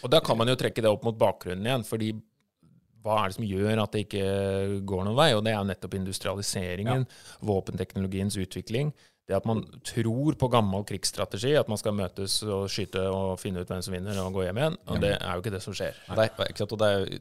Og 0.04 0.12
da 0.12 0.20
kan 0.24 0.40
man 0.40 0.50
jo 0.50 0.58
trekke 0.60 0.84
det 0.84 0.90
opp 0.90 1.06
mot 1.06 1.20
bakgrunnen 1.20 1.70
igjen, 1.70 1.86
fordi 1.88 2.12
hva 3.04 3.20
er 3.20 3.30
det 3.30 3.38
som 3.38 3.46
gjør 3.48 3.82
at 3.84 3.96
det 3.96 4.06
ikke 4.06 4.28
går 4.88 5.06
noen 5.06 5.18
vei? 5.18 5.30
Og 5.36 5.44
det 5.46 5.54
er 5.54 5.66
nettopp 5.68 5.98
industrialiseringen, 6.00 7.06
våpenteknologiens 7.44 8.38
utvikling. 8.40 8.94
Det 9.24 9.38
at 9.38 9.46
man 9.48 9.62
tror 9.88 10.36
på 10.36 10.50
gammel 10.52 10.84
krigsstrategi, 10.88 11.54
at 11.56 11.70
man 11.72 11.80
skal 11.80 11.96
møtes 11.96 12.42
og 12.44 12.66
skyte 12.72 13.06
og 13.08 13.38
finne 13.40 13.64
ut 13.64 13.70
hvem 13.72 13.84
som 13.86 13.96
vinner 13.96 14.20
og 14.20 14.36
gå 14.36 14.44
hjem 14.50 14.60
igjen. 14.60 14.76
Og 14.92 15.00
det 15.04 15.14
er 15.16 15.30
jo 15.32 15.44
ikke 15.44 15.54
det 15.54 15.64
som 15.64 15.78
skjer. 15.78 15.96
Er, 16.12 16.28
ikke 16.50 16.60
sant? 16.60 16.76
Og 16.76 16.82
det 16.82 16.90
er 16.92 17.14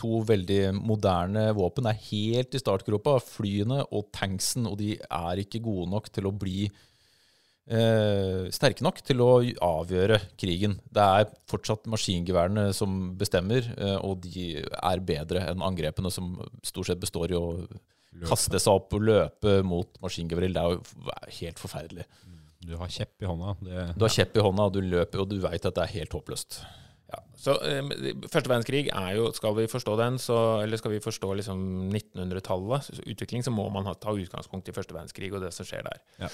to 0.00 0.20
veldig 0.26 0.60
moderne 0.76 1.46
våpen. 1.56 1.86
Det 1.86 1.94
er 1.94 2.08
helt 2.10 2.58
i 2.58 2.60
startgropa. 2.60 3.16
Flyene 3.22 3.84
og 3.86 4.10
tanksen, 4.16 4.66
og 4.68 4.78
de 4.82 4.96
er 5.06 5.42
ikke 5.44 5.62
gode 5.64 5.88
nok 5.94 6.10
til 6.12 6.28
å 6.28 6.34
bli 6.34 6.66
eh, 6.66 8.46
sterke 8.54 8.84
nok 8.84 9.00
til 9.06 9.22
å 9.24 9.30
avgjøre 9.68 10.20
krigen. 10.38 10.78
Det 10.90 11.08
er 11.20 11.30
fortsatt 11.50 11.88
maskingeværene 11.90 12.68
som 12.76 13.14
bestemmer, 13.18 13.70
eh, 13.76 13.98
og 14.02 14.26
de 14.26 14.64
er 14.66 15.04
bedre 15.06 15.46
enn 15.52 15.64
angrepene, 15.64 16.12
som 16.12 16.36
stort 16.66 16.90
sett 16.90 17.02
består 17.02 17.32
i 17.32 17.38
å 17.38 17.46
kaste 18.24 18.58
seg 18.62 18.72
opp 18.72 18.92
og 18.96 19.02
løpe 19.02 19.62
mot 19.66 19.88
maskingevril, 20.00 20.52
Det 20.56 20.62
er 20.62 20.70
jo 20.76 20.82
helt 21.40 21.58
forferdelig. 21.58 22.06
Du 22.66 22.76
har 22.76 22.88
kjepp 22.88 23.22
i 23.22 23.26
hånda. 23.28 23.56
Det, 23.62 23.94
Du 23.98 24.04
har 24.04 24.10
kjepp 24.10 24.36
i 24.36 24.40
hånda, 24.42 24.62
og 24.66 24.72
du 24.72 24.80
løper, 24.80 25.20
og 25.20 25.28
du 25.30 25.38
veit 25.40 25.64
at 25.64 25.74
det 25.74 25.82
er 25.84 25.92
helt 26.00 26.12
håpløst. 26.12 26.60
Ja, 27.06 27.20
så 27.38 27.52
eh, 27.62 27.86
Første 28.32 28.48
verdenskrig 28.50 28.88
er 28.90 29.12
jo 29.14 29.28
Skal 29.32 29.54
vi 29.54 29.68
forstå 29.70 29.92
den, 30.00 30.16
så, 30.18 30.34
eller 30.64 30.76
skal 30.76 30.90
vi 30.90 30.98
forstå 30.98 31.28
liksom 31.38 31.60
1900-tallet, 31.94 32.88
utvikling, 33.06 33.44
så 33.46 33.52
må 33.54 33.68
man 33.70 33.86
ha, 33.86 33.94
ta 33.94 34.10
utgangspunkt 34.10 34.66
i 34.66 34.74
første 34.74 34.96
verdenskrig 34.96 35.30
og 35.32 35.44
det 35.44 35.52
som 35.54 35.68
skjer 35.68 35.84
der. 35.86 36.00
Ja. 36.24 36.28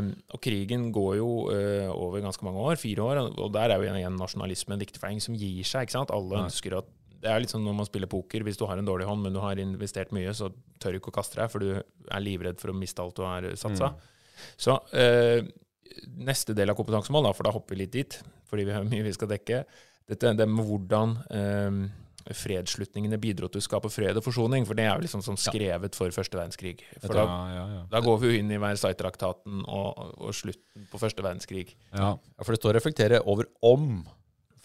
Um, 0.00 0.08
og 0.34 0.40
krigen 0.42 0.88
går 0.90 1.20
jo 1.20 1.28
eh, 1.54 1.86
over 1.92 2.18
ganske 2.24 2.42
mange 2.48 2.58
år, 2.58 2.74
fire 2.82 3.04
år, 3.06 3.20
og- 3.22 3.38
og 3.46 3.52
der 3.54 3.70
er 3.70 3.76
jo 3.78 3.86
igjen, 3.86 4.00
igjen 4.00 4.18
nasjonalisme 4.18 4.74
en 4.74 4.82
viktig 4.82 4.98
foreng 4.98 5.20
som 5.22 5.36
gir 5.38 5.62
seg. 5.62 5.86
ikke 5.86 5.92
sant? 6.00 6.10
Alle 6.10 6.42
ønsker 6.48 6.78
at 6.80 6.90
Det 7.18 7.30
er 7.30 7.42
litt 7.42 7.52
sånn 7.52 7.64
når 7.66 7.76
man 7.80 7.88
spiller 7.88 8.10
poker. 8.10 8.44
Hvis 8.46 8.58
du 8.60 8.66
har 8.70 8.78
en 8.78 8.86
dårlig 8.86 9.08
hånd, 9.08 9.24
men 9.24 9.34
du 9.34 9.40
har 9.42 9.58
investert 9.62 10.12
mye, 10.14 10.34
så 10.36 10.50
tør 10.78 10.94
du 10.94 11.00
ikke 11.00 11.12
å 11.12 11.18
kaste 11.18 11.40
deg, 11.40 11.50
for 11.52 11.64
du 11.64 11.72
er 11.78 12.24
livredd 12.24 12.60
for 12.62 12.72
å 12.72 12.76
miste 12.78 13.02
alt 13.02 13.18
du 13.18 13.24
har 13.26 13.48
satsa. 13.58 13.92
Så 14.60 14.76
eh, 14.94 15.42
neste 16.18 16.54
del 16.54 16.70
av 16.70 16.78
kompetansemål, 16.78 17.28
da, 17.28 17.36
for 17.36 17.48
da 17.48 17.54
hopper 17.54 17.74
vi 17.74 17.84
litt 17.84 17.94
dit, 17.96 18.18
fordi 18.48 18.68
vi 18.68 18.76
har 18.76 18.86
mye 18.86 19.06
vi 19.06 19.14
skal 19.16 19.30
dekke, 19.32 19.64
dette 20.08 20.36
det 20.38 20.46
med 20.48 20.64
hvordan 20.64 21.16
eh, 21.34 21.80
fredsslutningene 22.34 23.18
bidro 23.20 23.48
til 23.48 23.60
å 23.60 23.64
skape 23.64 23.90
fred 23.92 24.18
og 24.18 24.24
forsoning, 24.24 24.66
for 24.68 24.78
det 24.78 24.86
er 24.86 24.94
jo 24.96 25.04
liksom 25.06 25.24
sånn 25.24 25.38
skrevet 25.40 25.96
for 25.96 26.12
første 26.14 26.38
verdenskrig. 26.38 26.82
For 27.00 27.14
da, 27.14 27.24
ja, 27.54 27.64
ja. 27.74 27.82
da 27.92 28.02
går 28.04 28.20
vi 28.22 28.30
jo 28.30 28.42
inn 28.42 28.52
i 28.52 28.60
Versailles-traktaten 28.62 29.64
og, 29.64 30.02
og 30.18 30.36
slutten 30.36 30.88
på 30.90 31.00
første 31.00 31.24
verdenskrig. 31.24 31.74
ja. 31.94 32.14
Ja, 32.18 32.44
For 32.44 32.54
det 32.54 32.60
står 32.62 32.74
å 32.74 32.78
reflektere 32.78 33.22
over 33.28 33.48
om 33.64 34.02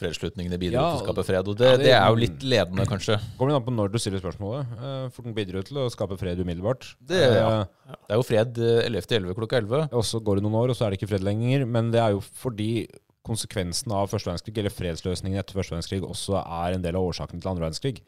fredsslutningene 0.03 0.59
bidro 0.59 0.75
Ja, 0.77 0.85
til 0.91 0.99
å 1.01 1.05
skape 1.07 1.23
fred. 1.25 1.47
Og 1.47 1.57
det, 1.57 1.69
ja, 1.71 1.77
det- 1.77 1.85
det 1.87 1.93
er 1.95 2.09
jo 2.11 2.19
litt 2.19 2.43
ledende, 2.43 2.85
kanskje. 2.85 3.17
Kommer 3.39 3.55
an 3.55 3.63
på 3.65 3.73
når 3.73 3.91
du 3.93 3.97
stiller 3.99 4.19
spørsmålet. 4.21 4.67
Eh, 4.77 5.09
For 5.15 5.23
den 5.23 5.33
bidro 5.33 5.63
til 5.63 5.77
å 5.81 5.89
skape 5.89 6.17
fred 6.19 6.37
umiddelbart. 6.43 6.95
Det- 6.99 7.21
ja. 7.39 7.61
Eh, 7.61 7.65
Det 7.93 8.11
er 8.11 8.19
jo 8.19 8.23
fred 8.27 8.57
eh, 8.59 8.89
11.11. 8.89 9.33
klokka 9.33 9.57
11. 9.63 9.89
Og 9.93 10.03
så 10.03 10.19
går 10.21 10.35
det 10.35 10.43
noen 10.43 10.59
år, 10.61 10.69
og 10.69 10.75
så 10.75 10.85
er 10.85 10.91
det 10.91 10.99
ikke 11.01 11.09
fred 11.15 11.23
lenger. 11.23 11.65
Men 11.65 11.89
det 11.91 11.99
er 12.01 12.11
jo 12.11 12.19
fordi 12.19 12.87
konsekvensen 13.25 13.91
av 13.95 14.09
første 14.11 14.27
verdenskrig, 14.27 14.57
eller 14.57 14.69
fredsløsningen 14.69 15.39
etter 15.39 15.55
første 15.55 15.71
verdenskrig, 15.71 16.01
også 16.03 16.43
er 16.43 16.73
en 16.75 16.81
del 16.83 16.95
av 16.99 17.01
årsaken 17.07 17.39
til 17.41 17.49
andre 17.49 17.69
verdenskrig. 17.69 18.01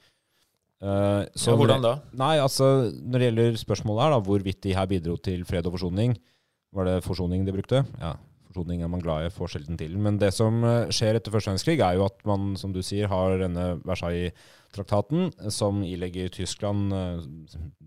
Eh, 0.82 1.25
så 1.40 1.52
Ja, 1.52 1.56
hvordan 1.56 1.82
da? 1.82 1.94
Nei, 2.14 2.38
altså 2.38 2.92
Når 2.92 3.20
det 3.20 3.34
gjelder 3.34 3.56
spørsmålet 3.64 4.02
her, 4.04 4.10
da, 4.12 4.20
hvorvidt 4.20 4.60
de 4.62 4.74
her 4.75 4.86
bidro 4.86 5.16
til 5.24 5.46
fred 5.46 5.66
og 5.66 5.72
forsoning 5.74 6.18
Var 6.75 6.84
det 6.90 7.04
forsoning 7.06 7.46
de 7.46 7.54
brukte? 7.56 7.86
Ja, 8.02 8.16
forsoning 8.56 8.82
er 8.86 8.90
man 8.92 9.04
glad 9.04 9.28
i, 9.28 9.32
får 9.36 9.52
sjelden 9.56 9.78
til. 9.80 9.98
Men 10.02 10.18
det 10.22 10.32
som 10.34 10.64
eh, 10.64 10.88
skjer 10.96 11.20
etter 11.20 11.34
første 11.36 11.52
verdenskrig, 11.52 11.80
er 11.84 12.00
jo 12.00 12.06
at 12.08 12.24
man, 12.26 12.54
som 12.60 12.72
du 12.76 12.82
sier, 12.86 13.10
har 13.12 13.38
denne 13.44 13.74
Versailles-traktaten, 13.86 15.32
som 15.54 15.84
ilegger 15.86 16.32
Tyskland 16.34 16.94
eh, 16.96 17.26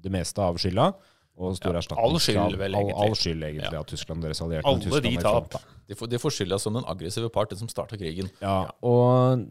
det 0.05 0.13
meste 0.15 0.43
av 0.45 0.61
skylda. 0.61 0.93
Og 1.39 1.55
stor 1.55 1.77
Ja, 1.77 1.83
all 2.03 2.17
skyld, 2.19 2.57
vel, 2.59 2.75
egentlig. 2.75 2.97
all 2.99 3.15
skyld, 3.15 3.43
egentlig, 3.47 3.71
Ja. 3.73 3.79
av 3.79 3.87
Tyskland. 3.87 4.23
Deres 4.27 4.41
allierte. 4.43 4.67
Alle 4.67 5.01
de 5.05 5.17
tap. 5.23 5.55
De 5.87 5.95
får, 5.95 6.11
de 6.11 6.19
får 6.19 6.35
skylda 6.35 6.59
som 6.59 6.75
den 6.75 6.85
aggressive 6.91 7.31
part, 7.31 7.51
den 7.51 7.59
som 7.61 7.69
starta 7.71 7.97
krigen. 7.97 8.29
Ja, 8.43 8.71
Og 8.83 9.47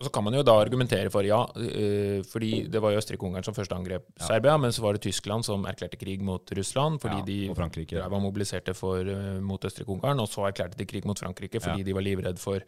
så 0.00 0.10
kan 0.14 0.22
man 0.24 0.34
jo 0.34 0.42
da 0.46 0.52
argumentere 0.62 1.10
for 1.10 1.26
ja, 1.26 1.40
eh, 1.58 2.22
fordi 2.22 2.68
det 2.70 2.80
var 2.82 2.92
jo 2.94 3.00
Østerrike-Ungarn 3.00 3.44
som 3.44 3.54
først 3.56 3.72
angrep 3.74 4.06
Serbia, 4.20 4.56
men 4.56 4.70
så 4.70 4.80
var 4.84 4.94
det 4.94 5.02
Tyskland 5.02 5.44
som 5.44 5.64
erklærte 5.66 5.98
krig 5.98 6.22
mot 6.22 6.46
Russland 6.54 7.00
fordi 7.02 7.18
Ja, 7.18 8.04
de 8.04 8.10
var 8.10 8.20
mobiliserte 8.22 8.74
for, 8.74 9.00
eh, 9.00 9.40
mot 9.40 9.60
Østerrike-Ungarn, 9.64 10.20
og 10.20 10.28
så 10.28 10.46
erklærte 10.46 10.78
de 10.78 10.86
krig 10.86 11.04
mot 11.04 11.18
Frankrike 11.18 11.60
fordi 11.60 11.78
Ja. 11.78 11.84
de 11.84 11.92
var 11.94 12.02
livredd 12.02 12.38
for 12.38 12.60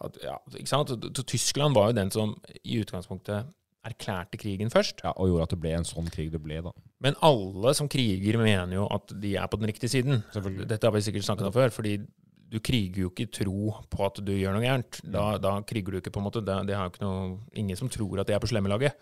at, 0.00 0.18
ja, 0.22 0.36
ikke 0.54 0.68
sant? 0.68 0.88
Så 0.88 1.22
Tyskland 1.26 1.74
var 1.74 1.88
jo 1.88 1.92
den 1.94 2.10
som 2.10 2.36
i 2.64 2.78
utgangspunktet 2.82 3.46
erklærte 3.88 4.36
krigen 4.36 4.70
først. 4.70 5.00
ja, 5.04 5.12
og 5.16 5.28
gjorde 5.28 5.42
at 5.42 5.50
det 5.50 5.60
ble 5.60 5.70
en 5.72 5.84
sånn 5.84 6.10
krig 6.10 6.30
det 6.32 6.42
ble, 6.42 6.60
da. 6.62 6.70
Men 7.00 7.14
alle 7.22 7.74
som 7.74 7.88
kriger, 7.88 8.36
mener 8.36 8.72
jo 8.74 8.86
at 8.90 9.06
de 9.20 9.36
er 9.36 9.46
på 9.46 9.58
den 9.58 9.68
riktige 9.70 9.88
siden. 9.88 10.22
Dette 10.68 10.84
har 10.84 10.92
vi 10.92 11.00
sikkert 11.00 11.24
snakket 11.24 11.46
om 11.46 11.52
før, 11.52 11.70
fordi 11.70 12.06
du 12.48 12.58
kriger 12.64 13.04
jo 13.04 13.12
ikke 13.12 13.28
tro 13.40 13.74
på 13.92 14.06
at 14.06 14.20
du 14.24 14.32
gjør 14.32 14.56
noe 14.56 14.64
gærent. 14.64 15.00
Da, 15.04 15.24
da 15.42 15.58
kriger 15.68 15.92
du 15.92 16.00
ikke, 16.00 16.12
på 16.14 16.22
en 16.22 16.28
måte. 16.28 16.42
Det, 16.44 16.56
det 16.68 16.76
har 16.76 16.88
jo 16.88 16.94
ikke 16.94 17.04
noe, 17.04 17.38
ingen 17.60 17.78
som 17.78 17.90
tror 17.92 18.22
at 18.22 18.30
de 18.30 18.36
er 18.36 18.42
på 18.42 18.50
slemmelaget. 18.50 18.96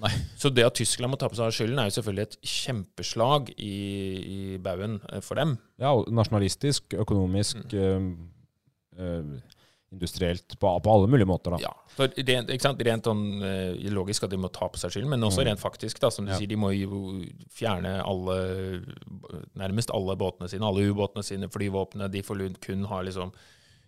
Nei. 0.00 0.10
Så 0.40 0.48
det 0.52 0.64
at 0.64 0.76
Tyskland 0.78 1.12
må 1.12 1.18
ta 1.20 1.28
på 1.28 1.36
seg 1.36 1.52
skylden, 1.52 1.80
er 1.80 1.90
jo 1.90 1.96
selvfølgelig 1.98 2.26
et 2.26 2.36
kjempeslag 2.54 3.50
i, 3.56 3.72
i 4.20 4.40
baugen 4.62 4.98
eh, 5.10 5.20
for 5.24 5.40
dem. 5.40 5.56
Ja, 5.80 5.92
og 5.92 6.08
nasjonalistisk, 6.14 6.96
økonomisk, 7.04 7.64
eh, 7.76 8.06
eh, 8.96 9.34
industrielt, 9.92 10.58
på, 10.60 10.70
på 10.84 10.92
alle 10.92 11.08
mulige 11.10 11.26
måter, 11.26 11.50
da. 11.56 11.58
Ja, 11.64 11.72
for 11.96 12.12
rent, 12.14 12.50
ikke 12.54 12.62
sant? 12.62 12.82
rent 12.86 13.08
sånn 13.08 13.22
eh, 13.42 13.88
logisk 13.90 14.22
at 14.26 14.30
de 14.30 14.38
må 14.38 14.50
ta 14.54 14.68
på 14.70 14.78
seg 14.78 14.92
skylden, 14.94 15.10
men 15.10 15.26
også 15.26 15.42
rent 15.46 15.60
faktisk. 15.62 15.98
da, 16.00 16.10
Som 16.14 16.26
du 16.28 16.32
Ja. 16.32 16.38
sier, 16.38 16.46
de 16.50 16.58
må 16.60 16.70
jo 16.76 17.24
fjerne 17.50 17.96
alle, 18.06 18.36
nærmest 19.58 19.90
alle 19.94 20.16
båtene 20.20 20.48
sine, 20.50 20.66
alle 20.66 20.86
ubåtene 20.90 21.24
sine, 21.26 21.48
flyvåpnene. 21.50 22.10
De 22.10 22.22
får 22.22 22.44
kun 22.62 22.84
ha 22.90 23.00
liksom 23.02 23.32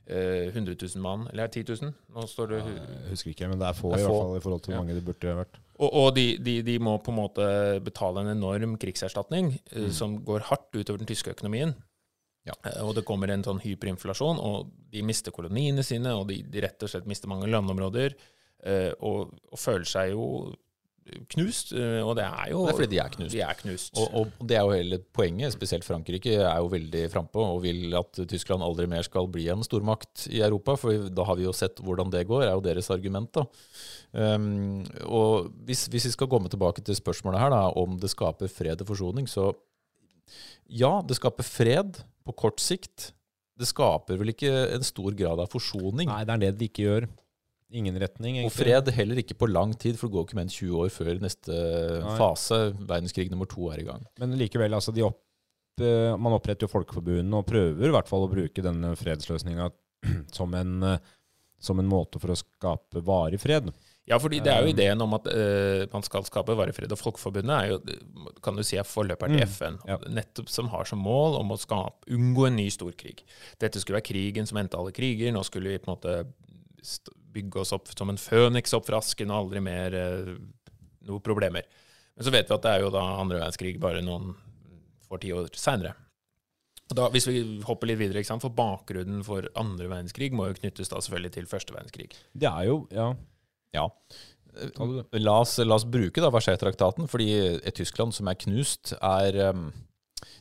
eh, 0.06 0.50
100 0.50 0.74
000 0.74 1.02
mann, 1.02 1.28
eller 1.30 1.44
er 1.44 1.54
10 1.54 1.64
000? 1.82 1.94
Nå 2.14 2.26
står 2.26 2.50
det 2.50 2.62
Jeg 2.66 3.10
husker 3.12 3.30
ikke, 3.30 3.48
men 3.52 3.60
det 3.62 3.68
er 3.68 3.78
få 3.78 3.92
Det 3.94 4.00
er 4.00 4.04
i 4.04 4.08
hvert 4.08 4.22
fall 4.24 4.36
i 4.36 4.44
forhold 4.46 4.64
til 4.66 4.72
hvor 4.72 4.80
Ja. 4.80 4.82
mange 4.82 4.98
det 4.98 5.04
burde 5.06 5.36
vært. 5.44 5.60
Og, 5.78 5.88
og 5.94 6.14
de, 6.14 6.26
de, 6.38 6.62
de 6.62 6.78
må 6.78 6.98
på 7.02 7.10
en 7.10 7.18
måte 7.18 7.46
betale 7.82 8.20
en 8.22 8.34
enorm 8.36 8.76
krigserstatning 8.78 9.54
mm. 9.72 9.90
som 9.90 10.18
går 10.24 10.44
hardt 10.50 10.68
utover 10.74 10.98
den 10.98 11.06
tyske 11.08 11.30
økonomien. 11.30 11.74
Ja. 12.48 12.56
Eh, 12.66 12.80
og 12.82 12.96
det 12.98 13.06
kommer 13.08 13.30
en 13.32 13.44
sånn 13.46 13.62
hyperinflasjon, 13.62 14.40
og 14.42 14.72
de 14.92 15.04
mister 15.06 15.34
koloniene 15.34 15.84
sine, 15.86 16.14
og 16.18 16.28
de, 16.30 16.42
de 16.42 16.64
rett 16.64 16.82
og 16.82 16.90
slett 16.90 17.08
mister 17.10 17.30
mange 17.30 17.50
landområder, 17.50 18.16
eh, 18.66 18.90
og, 19.00 19.34
og 19.52 19.60
føler 19.60 19.88
seg 19.88 20.14
jo 20.16 20.26
knust. 21.32 21.72
eh, 21.74 22.00
og 22.02 22.14
det 22.18 22.24
er 22.24 22.50
jo 22.52 22.62
Det 22.66 22.72
er 22.72 22.78
fordi 22.78 22.90
de 22.92 22.98
er 23.02 23.14
knust. 23.16 23.34
De 23.34 23.42
er 23.42 23.58
knust. 23.58 23.98
Og, 23.98 24.14
og 24.20 24.46
det 24.48 24.56
er 24.56 24.66
jo 24.66 24.74
hele 24.76 24.98
poenget. 25.14 25.54
Spesielt 25.54 25.86
Frankrike 25.86 26.34
er 26.38 26.60
jo 26.62 26.70
veldig 26.72 27.02
frampå 27.12 27.42
og 27.42 27.62
vil 27.64 27.94
at 27.98 28.22
Tyskland 28.30 28.64
aldri 28.64 28.86
mer 28.90 29.02
skal 29.06 29.26
bli 29.32 29.48
en 29.52 29.64
stormakt 29.66 30.28
i 30.30 30.42
Europa. 30.44 30.76
For 30.78 31.10
da 31.10 31.26
har 31.28 31.38
vi 31.40 31.48
jo 31.48 31.54
sett 31.56 31.82
hvordan 31.82 32.12
det 32.12 32.24
går, 32.30 32.46
er 32.46 32.54
jo 32.54 32.64
deres 32.64 32.90
argument. 32.94 33.32
da. 33.34 33.46
Um, 34.12 34.84
og 35.08 35.50
hvis, 35.66 35.86
hvis 35.90 36.06
vi 36.10 36.14
skal 36.14 36.30
komme 36.30 36.50
tilbake 36.52 36.84
til 36.84 36.96
spørsmålet 36.98 37.40
her 37.40 37.54
da, 37.54 37.64
om 37.80 37.98
det 38.00 38.12
skaper 38.12 38.50
fred 38.52 38.84
og 38.84 38.90
forsoning, 38.92 39.28
så 39.30 39.50
ja, 40.70 41.00
det 41.04 41.18
skaper 41.18 41.44
fred 41.44 41.98
på 42.26 42.34
kort 42.44 42.62
sikt. 42.62 43.10
Det 43.58 43.68
skaper 43.68 44.18
vel 44.20 44.32
ikke 44.32 44.50
en 44.74 44.86
stor 44.86 45.14
grad 45.16 45.42
av 45.42 45.50
forsoning. 45.52 46.08
Nei, 46.08 46.22
det 46.26 46.34
er 46.34 46.42
det 46.46 46.52
de 46.60 46.70
ikke 46.70 46.86
gjør. 46.86 47.08
Ingen 47.72 47.96
retning, 47.96 48.36
egentlig. 48.36 48.50
Og 48.50 48.56
fred 48.56 48.88
heller 48.92 49.20
ikke 49.22 49.36
på 49.40 49.48
lang 49.48 49.72
tid, 49.80 49.96
for 49.96 50.08
det 50.08 50.16
går 50.16 50.26
ikke 50.26 50.36
mer 50.36 50.44
enn 50.44 50.52
20 50.52 50.80
år 50.82 50.90
før 50.92 51.20
neste 51.22 51.60
Nei. 52.02 52.16
fase, 52.20 52.58
verdenskrig 52.76 53.30
nummer 53.32 53.48
to, 53.48 53.70
er 53.72 53.80
i 53.80 53.86
gang. 53.86 54.02
Men 54.20 54.34
likevel, 54.40 54.76
altså, 54.76 54.92
de 54.92 55.06
opp, 55.06 55.22
eh, 55.80 56.12
man 56.20 56.36
oppretter 56.36 56.66
jo 56.66 56.72
Folkeforbundet 56.72 57.38
og 57.38 57.48
prøver 57.48 57.88
i 57.88 57.94
hvert 57.96 58.10
fall 58.10 58.26
å 58.26 58.32
bruke 58.32 58.64
denne 58.64 58.92
fredsløsninga 59.00 59.70
som, 60.36 60.52
en, 60.58 60.74
eh, 60.90 61.14
som 61.64 61.80
en 61.80 61.88
måte 61.88 62.20
for 62.20 62.34
å 62.34 62.40
skape 62.42 63.04
varig 63.06 63.40
fred. 63.40 63.72
Ja, 64.10 64.16
fordi 64.18 64.40
det 64.42 64.50
er 64.50 64.64
jo 64.64 64.66
Um, 64.66 64.74
ideen 64.74 65.02
om 65.04 65.12
at 65.14 65.26
uh, 65.30 65.84
man 65.92 66.02
skal 66.02 66.24
skape 66.26 66.56
varefred. 66.58 66.90
Og 66.90 66.98
Folkeforbundet 66.98 67.54
er 67.54 67.68
jo, 67.70 68.32
kan 68.42 68.56
du 68.58 68.62
si, 68.66 68.76
er 68.76 68.82
forløperen 68.88 69.36
til 69.38 69.46
Mm, 69.46 69.52
FN. 69.52 69.76
ja. 69.86 69.96
Nettopp 70.10 70.48
som 70.50 70.68
har 70.72 70.84
som 70.90 70.98
mål 70.98 71.36
om 71.38 71.52
å 71.54 71.58
skape, 71.58 72.08
unngå 72.10 72.48
en 72.48 72.56
ny 72.56 72.66
storkrig. 72.74 73.22
Dette 73.62 73.78
skulle 73.80 74.00
være 74.00 74.08
krigen 74.10 74.46
som 74.46 74.58
endte 74.58 74.76
alle 74.76 74.90
kriger. 74.92 75.30
Nå 75.32 75.44
skulle 75.46 75.70
vi 75.70 75.78
på 75.78 75.90
en 75.92 75.94
måte 75.96 76.16
bygge 77.32 77.60
oss 77.62 77.72
opp 77.72 77.88
som 77.96 78.10
en 78.10 78.18
føniks 78.18 78.74
opp 78.74 78.86
fra 78.90 78.98
asken 78.98 79.30
og 79.30 79.44
aldri 79.46 79.60
mer 79.62 79.94
uh, 79.94 80.34
noe 81.06 81.20
problemer. 81.22 81.62
Men 82.16 82.26
så 82.26 82.30
vet 82.34 82.50
vi 82.50 82.54
at 82.58 82.62
det 82.66 82.70
er 82.74 82.80
jo 82.82 82.90
da 82.90 83.06
andre 83.22 83.38
verdenskrig 83.38 83.78
bare 83.80 84.02
noen 84.04 84.34
få 85.08 85.16
tiår 85.22 85.48
seinere. 85.54 85.94
Og 86.90 86.96
Da, 86.98 87.06
hvis 87.08 87.24
vi 87.30 87.38
hopper 87.64 87.86
litt 87.88 87.98
videre, 88.02 88.24
for 88.42 88.50
bakgrunnen 88.52 89.22
for 89.24 89.46
andre 89.56 89.86
verdenskrig 89.88 90.32
må 90.34 90.50
jo 90.50 90.58
knyttes 90.58 90.90
da 90.90 90.98
selvfølgelig 91.00 91.32
til 91.38 91.46
første 91.46 91.72
verdenskrig. 91.72 92.10
Det 92.34 92.50
er 92.50 92.66
jo 92.66 92.88
Ja. 92.90 93.14
Ja. 93.76 93.88
Det? 94.52 95.20
La 95.22 95.38
oss, 95.40 95.56
la 95.64 95.78
oss 95.78 95.86
bruke 95.88 96.20
da 96.20 96.28
Versailles-traktaten, 96.32 97.08
fordi 97.08 97.30
et 97.62 97.78
Tyskland 97.78 98.12
som 98.12 98.28
er 98.28 98.36
knust, 98.40 98.92
er 99.00 99.38
um, 99.52 99.70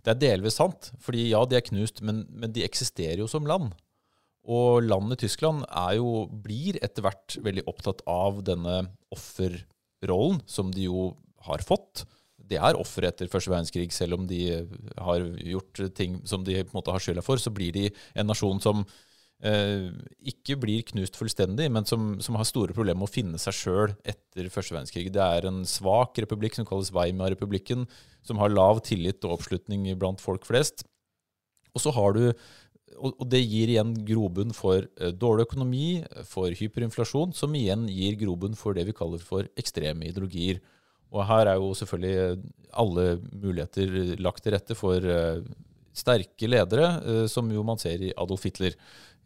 Det 0.03 0.11
er 0.13 0.19
delvis 0.19 0.57
sant. 0.59 0.91
Fordi 1.01 1.29
ja, 1.29 1.43
de 1.45 1.57
er 1.57 1.65
knust, 1.65 2.01
men, 2.05 2.25
men 2.29 2.51
de 2.53 2.65
eksisterer 2.65 3.21
jo 3.21 3.29
som 3.31 3.47
land. 3.47 3.71
Og 4.49 4.81
landet 4.81 5.21
Tyskland 5.21 5.63
er 5.67 5.99
jo, 5.99 6.25
blir 6.43 6.79
etter 6.81 7.05
hvert 7.05 7.37
veldig 7.45 7.63
opptatt 7.69 8.01
av 8.09 8.41
denne 8.45 8.79
offerrollen 9.13 10.41
som 10.49 10.73
de 10.73 10.87
jo 10.89 11.11
har 11.45 11.61
fått. 11.65 12.05
De 12.51 12.57
er 12.57 12.77
ofre 12.77 13.07
etter 13.07 13.29
første 13.31 13.51
verdenskrig, 13.53 13.91
selv 13.93 14.17
om 14.17 14.25
de 14.27 14.41
har 14.97 15.23
gjort 15.53 15.83
ting 15.97 16.19
som 16.27 16.43
de 16.43 16.57
på 16.63 16.73
en 16.73 16.79
måte 16.79 16.93
har 16.93 17.03
skylda 17.03 17.23
for. 17.25 17.39
Så 17.39 17.53
blir 17.53 17.71
de 17.75 17.87
en 18.17 18.27
nasjon 18.27 18.59
som 18.63 18.81
eh, 18.81 19.10
ikke 19.41 20.53
blir 20.61 20.83
knust 20.85 21.15
fullstendig, 21.17 21.65
men 21.73 21.87
som, 21.89 22.11
som 22.21 22.35
har 22.37 22.45
store 22.45 22.75
problemer 22.77 22.99
med 23.01 23.09
å 23.09 23.13
finne 23.13 23.39
seg 23.41 23.55
sjøl 23.57 23.93
etter 24.05 24.51
første 24.53 24.75
verdenskrig. 24.75 25.07
Det 25.13 25.23
er 25.23 25.47
en 25.49 25.63
svak 25.65 26.19
republikk 26.21 26.59
som 26.59 26.67
kalles 26.69 26.91
Weimar-republikken, 26.93 27.87
som 28.21 28.37
har 28.37 28.53
lav 28.53 28.83
tillit 28.85 29.25
og 29.25 29.39
oppslutning 29.39 29.87
blant 29.97 30.21
folk 30.21 30.45
flest. 30.45 30.85
Og 31.73 31.81
så 31.81 31.93
har 31.95 32.13
du 32.17 32.27
og 33.01 33.23
det 33.31 33.39
gir 33.39 33.71
igjen 33.71 33.93
grobunn 34.05 34.51
for 34.53 34.83
eh, 34.83 35.13
dårlig 35.15 35.47
økonomi, 35.47 35.85
for 36.27 36.53
hyperinflasjon, 36.53 37.31
som 37.33 37.55
igjen 37.55 37.87
gir 37.89 38.17
grobunn 38.19 38.57
for 38.59 38.75
det 38.77 38.83
vi 38.89 38.95
kaller 38.97 39.23
for 39.25 39.47
ekstreme 39.57 40.09
ideologier. 40.09 40.59
Og 41.11 41.25
her 41.27 41.49
er 41.51 41.59
jo 41.59 41.73
selvfølgelig 41.75 42.13
eh, 42.23 42.43
alle 42.83 43.05
muligheter 43.31 44.15
lagt 44.21 44.43
til 44.45 44.55
rette 44.55 44.77
for 44.77 45.03
eh, 45.03 45.43
sterke 45.95 46.47
ledere, 46.47 46.91
eh, 47.03 47.25
som 47.31 47.49
jo 47.51 47.63
man 47.67 47.79
ser 47.81 48.03
i 48.03 48.13
Adolf 48.15 48.45
Hitler. 48.47 48.77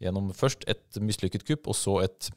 Gjennom 0.02 0.32
først 0.36 0.66
et 0.68 0.98
mislykket 1.00 1.46
kupp, 1.48 1.68
og 1.72 1.78
så 1.78 2.00
et 2.04 2.30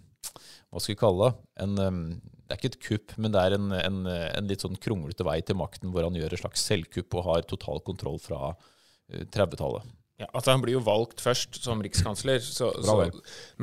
hva 0.70 0.82
skal 0.82 0.94
vi 0.94 1.00
kalle 1.00 1.28
det? 1.30 1.38
En, 1.66 1.78
eh, 1.82 2.01
det 2.50 2.56
er 2.56 2.60
ikke 2.60 2.72
et 2.74 2.82
kupp, 2.86 3.13
men 3.22 3.34
det 3.34 3.42
er 3.42 3.56
en, 3.58 3.72
en, 3.78 4.01
en 4.10 4.50
litt 4.50 4.62
sånn 4.66 4.78
kronglete 4.82 5.25
vei 5.25 5.39
til 5.46 5.58
makten, 5.58 5.92
hvor 5.94 6.06
han 6.06 6.18
gjør 6.18 6.36
et 6.36 6.42
slags 6.44 6.66
selvkupp 6.70 7.16
og 7.20 7.25
har 7.30 7.48
total 7.50 7.82
kontroll 7.86 8.20
fra 8.22 8.51
eh, 9.10 9.25
30-tallet. 9.25 9.88
Ja, 10.20 10.28
altså 10.36 10.51
Han 10.51 10.60
blir 10.66 10.75
jo 10.75 10.82
valgt 10.84 11.22
først 11.24 11.62
som 11.63 11.80
rikskansler, 11.80 12.42
så, 12.44 12.74
så, 12.84 12.96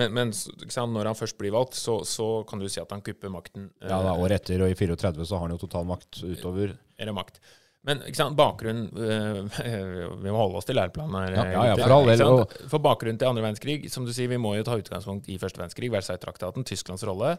men, 0.00 0.14
men 0.16 0.30
ikke 0.32 0.72
sant, 0.72 0.94
når 0.94 1.10
han 1.10 1.18
først 1.18 1.36
blir 1.36 1.52
valgt, 1.52 1.76
så, 1.76 1.98
så 2.08 2.28
kan 2.48 2.62
du 2.62 2.64
si 2.72 2.80
at 2.80 2.94
han 2.94 3.04
kupper 3.04 3.28
makten. 3.34 3.68
eh, 3.82 3.90
Ja, 3.92 4.00
da, 4.06 4.14
Året 4.16 4.40
etter, 4.40 4.64
og 4.64 4.72
i 4.72 4.78
34 4.78 5.26
så 5.28 5.36
har 5.36 5.44
han 5.46 5.54
jo 5.54 5.60
total 5.66 5.84
makt 5.92 6.22
utover. 6.24 6.72
eller 6.96 7.16
makt. 7.18 7.42
Men 7.86 8.02
bakgrunnen 8.34 8.88
øh, 8.98 10.16
Vi 10.22 10.30
må 10.30 10.38
holde 10.40 10.58
oss 10.58 10.66
til 10.66 10.74
læreplanen 10.78 11.14
her. 11.20 11.36
Ja, 11.36 11.44
eh, 11.44 11.68
ja, 11.70 11.76
for 11.78 11.94
all 11.94 12.08
del, 12.10 12.24
Ikke? 12.24 12.66
For 12.72 12.82
bakgrunnen 12.82 13.20
til 13.20 13.30
andre 13.30 13.44
verdenskrig, 13.44 13.86
som 13.92 14.06
du 14.06 14.10
sier, 14.14 14.30
vi 14.32 14.40
må 14.42 14.56
jo 14.56 14.66
ta 14.66 14.74
utgangspunkt 14.80 15.30
i 15.30 15.38
første 15.38 15.62
verdenskrig, 15.62 15.92
Versailles-traktaten, 15.94 16.66
Tysklands 16.66 17.06
rolle. 17.06 17.36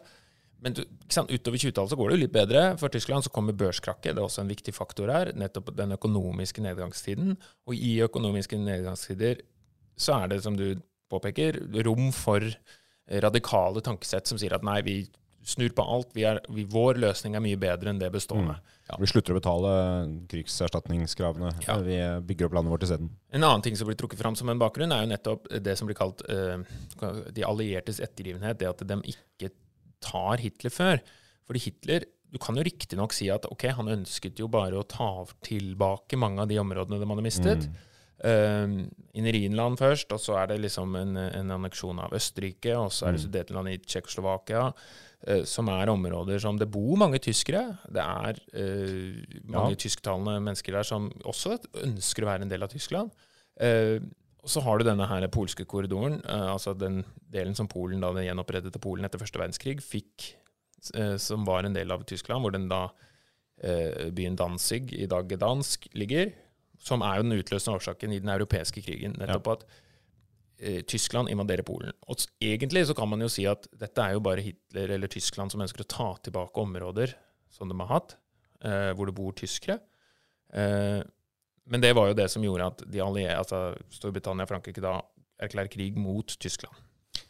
Men 0.64 0.74
utover 0.74 1.60
20-tallet 1.60 1.92
så 1.92 1.98
går 2.00 2.08
det 2.08 2.16
jo 2.16 2.22
litt 2.24 2.34
bedre. 2.34 2.62
For 2.80 2.90
Tyskland 2.90 3.26
så 3.26 3.30
kommer 3.34 3.54
børskrakket. 3.54 4.16
Det 4.16 4.22
er 4.22 4.24
også 4.24 4.42
en 4.42 4.50
viktig 4.50 4.74
faktor 4.74 5.12
her. 5.12 5.30
Nettopp 5.38 5.70
den 5.78 5.94
økonomiske 5.94 6.64
nedgangstiden. 6.64 7.36
Og 7.68 7.76
i 7.76 7.98
økonomiske 8.08 8.58
nedgangstider 8.58 9.44
så 9.98 10.22
er 10.22 10.32
det, 10.32 10.42
som 10.46 10.56
du 10.58 10.80
påpeker, 11.12 11.60
rom 11.86 12.10
for 12.16 12.42
radikale 13.08 13.80
tankesett 13.84 14.28
som 14.28 14.40
sier 14.40 14.56
at 14.56 14.66
nei, 14.66 14.80
vi 14.84 14.96
snur 15.48 15.72
på 15.76 15.84
alt. 15.84 16.10
Vi 16.16 16.24
er, 16.28 16.40
vi, 16.52 16.64
vår 16.68 17.00
løsning 17.00 17.36
er 17.36 17.44
mye 17.44 17.58
bedre 17.60 17.92
enn 17.92 18.00
det 18.00 18.10
bestående. 18.12 18.58
Vi 18.88 19.08
slutter 19.10 19.34
å 19.34 19.38
betale 19.38 19.70
krigserstatningskravene. 20.30 21.52
Ja. 21.66 21.76
Vi 21.84 21.96
bygger 22.28 22.48
opp 22.48 22.56
landet 22.56 22.72
vårt 22.72 22.86
isteden. 22.86 23.10
En 23.36 23.44
annen 23.44 23.64
ting 23.64 23.76
som 23.76 23.88
blir 23.88 23.98
trukket 24.00 24.20
fram 24.20 24.36
som 24.38 24.48
en 24.48 24.60
bakgrunn, 24.60 24.92
er 24.94 25.04
jo 25.04 25.12
nettopp 25.12 25.48
det 25.64 25.74
som 25.80 25.88
blir 25.88 25.98
kalt 25.98 26.24
uh, 26.28 26.60
de 27.34 27.44
alliertes 27.44 28.00
ettergivenhet. 28.04 28.60
Det 28.60 28.70
at 28.70 28.84
de 28.88 29.00
ikke 29.12 29.52
tar 30.04 30.40
Hitler 30.44 30.72
før. 30.72 31.02
Fordi 31.48 31.64
Hitler 31.64 32.08
Du 32.28 32.36
kan 32.36 32.58
jo 32.60 32.60
riktignok 32.60 33.14
si 33.16 33.30
at 33.32 33.46
ok, 33.48 33.70
han 33.72 33.88
ønsket 33.88 34.36
jo 34.36 34.50
bare 34.52 34.76
å 34.76 34.84
ta 34.84 35.24
tilbake 35.46 36.18
mange 36.20 36.42
av 36.42 36.50
de 36.50 36.58
områdene 36.60 36.98
de 37.00 37.06
hadde 37.08 37.24
mistet. 37.24 37.68
Um, 38.18 38.82
inn 39.16 39.28
i 39.30 39.32
Rhinland 39.32 39.78
først, 39.80 40.12
og 40.12 40.20
så 40.20 40.36
er 40.42 40.50
det 40.50 40.58
liksom 40.60 40.92
en, 40.98 41.16
en 41.16 41.54
anneksjon 41.56 42.02
av 42.04 42.12
Østerrike, 42.18 42.74
og 42.76 42.92
så 42.92 43.08
er 43.08 43.16
det 43.16 43.22
Sudetenland 43.22 43.72
i 43.72 43.78
Tsjekkoslovakia, 43.80 44.66
som 45.50 45.66
er 45.72 45.90
områder 45.90 46.38
som 46.38 46.60
det 46.60 46.68
bor 46.70 46.94
mange 47.00 47.18
tyskere. 47.18 47.64
Det 47.90 48.02
er 48.04 48.38
uh, 48.54 49.16
mange 49.50 49.74
tysktalende 49.82 50.36
mennesker 50.38 50.76
der 50.78 50.86
som 50.86 51.08
også 51.26 51.56
ønsker 51.82 52.22
å 52.22 52.28
være 52.28 52.46
en 52.46 52.52
del 52.52 52.62
av 52.62 52.70
Tyskland. 52.70 53.10
Uh, 53.58 53.98
og 54.46 54.52
så 54.52 54.62
har 54.62 54.78
du 54.78 54.86
denne 54.86 55.08
her 55.10 55.26
polske 55.34 55.66
korridoren, 55.68 56.20
uh, 56.22 56.52
altså 56.54 56.76
den 56.78 57.02
delen 57.32 57.56
som 57.58 57.68
Polen, 57.68 58.00
da 58.02 58.12
den 58.14 58.26
gjenopprettede 58.28 58.80
Polen 58.82 59.06
etter 59.08 59.20
første 59.20 59.40
verdenskrig, 59.40 59.78
fikk, 59.84 60.30
eh, 60.94 61.16
som 61.20 61.44
var 61.48 61.66
en 61.66 61.76
del 61.76 61.92
av 61.92 62.06
Tyskland, 62.08 62.44
hvor 62.44 62.54
den 62.54 62.68
da 62.70 62.86
eh, 63.62 64.08
byen 64.14 64.38
Danzig, 64.38 64.92
i 64.94 65.08
dag 65.10 65.28
Gdansk, 65.28 65.90
ligger, 65.98 66.32
som 66.78 67.02
er 67.02 67.18
jo 67.18 67.26
den 67.26 67.38
utløsende 67.40 67.76
årsaken 67.80 68.14
i 68.14 68.22
den 68.22 68.32
europeiske 68.32 68.82
krigen. 68.86 69.18
Nettopp 69.18 69.52
at 69.56 69.66
eh, 69.66 69.84
Tyskland 70.58 71.30
invaderer 71.30 71.62
Polen. 71.62 71.94
Og 72.10 72.24
egentlig 72.42 72.84
så 72.88 72.94
kan 72.98 73.06
man 73.10 73.22
jo 73.22 73.28
si 73.30 73.44
at 73.46 73.68
dette 73.78 74.02
er 74.02 74.16
jo 74.16 74.22
bare 74.24 74.42
Hitler 74.42 74.90
eller 74.96 75.10
Tyskland 75.12 75.52
som 75.54 75.62
ønsker 75.62 75.84
å 75.84 75.90
ta 75.90 76.08
tilbake 76.26 76.64
områder 76.64 77.14
som 77.52 77.70
de 77.70 77.76
har 77.78 77.92
hatt, 77.92 78.16
eh, 78.64 78.90
hvor 78.94 79.06
det 79.06 79.14
bor 79.14 79.32
tyskere. 79.38 79.78
Eh, 80.52 81.00
men 81.68 81.84
det 81.84 81.94
var 81.94 82.08
jo 82.08 82.18
det 82.18 82.28
som 82.32 82.42
gjorde 82.42 82.66
at 82.72 82.82
de 82.90 83.00
allierte, 83.04 83.38
altså 83.38 83.76
Storbritannia 83.92 84.46
og 84.46 84.50
Frankrike 84.50 84.82
da 84.82 84.98
erklærer 85.38 85.70
krig 85.70 85.96
mot 86.00 86.26
Tyskland. 86.40 86.74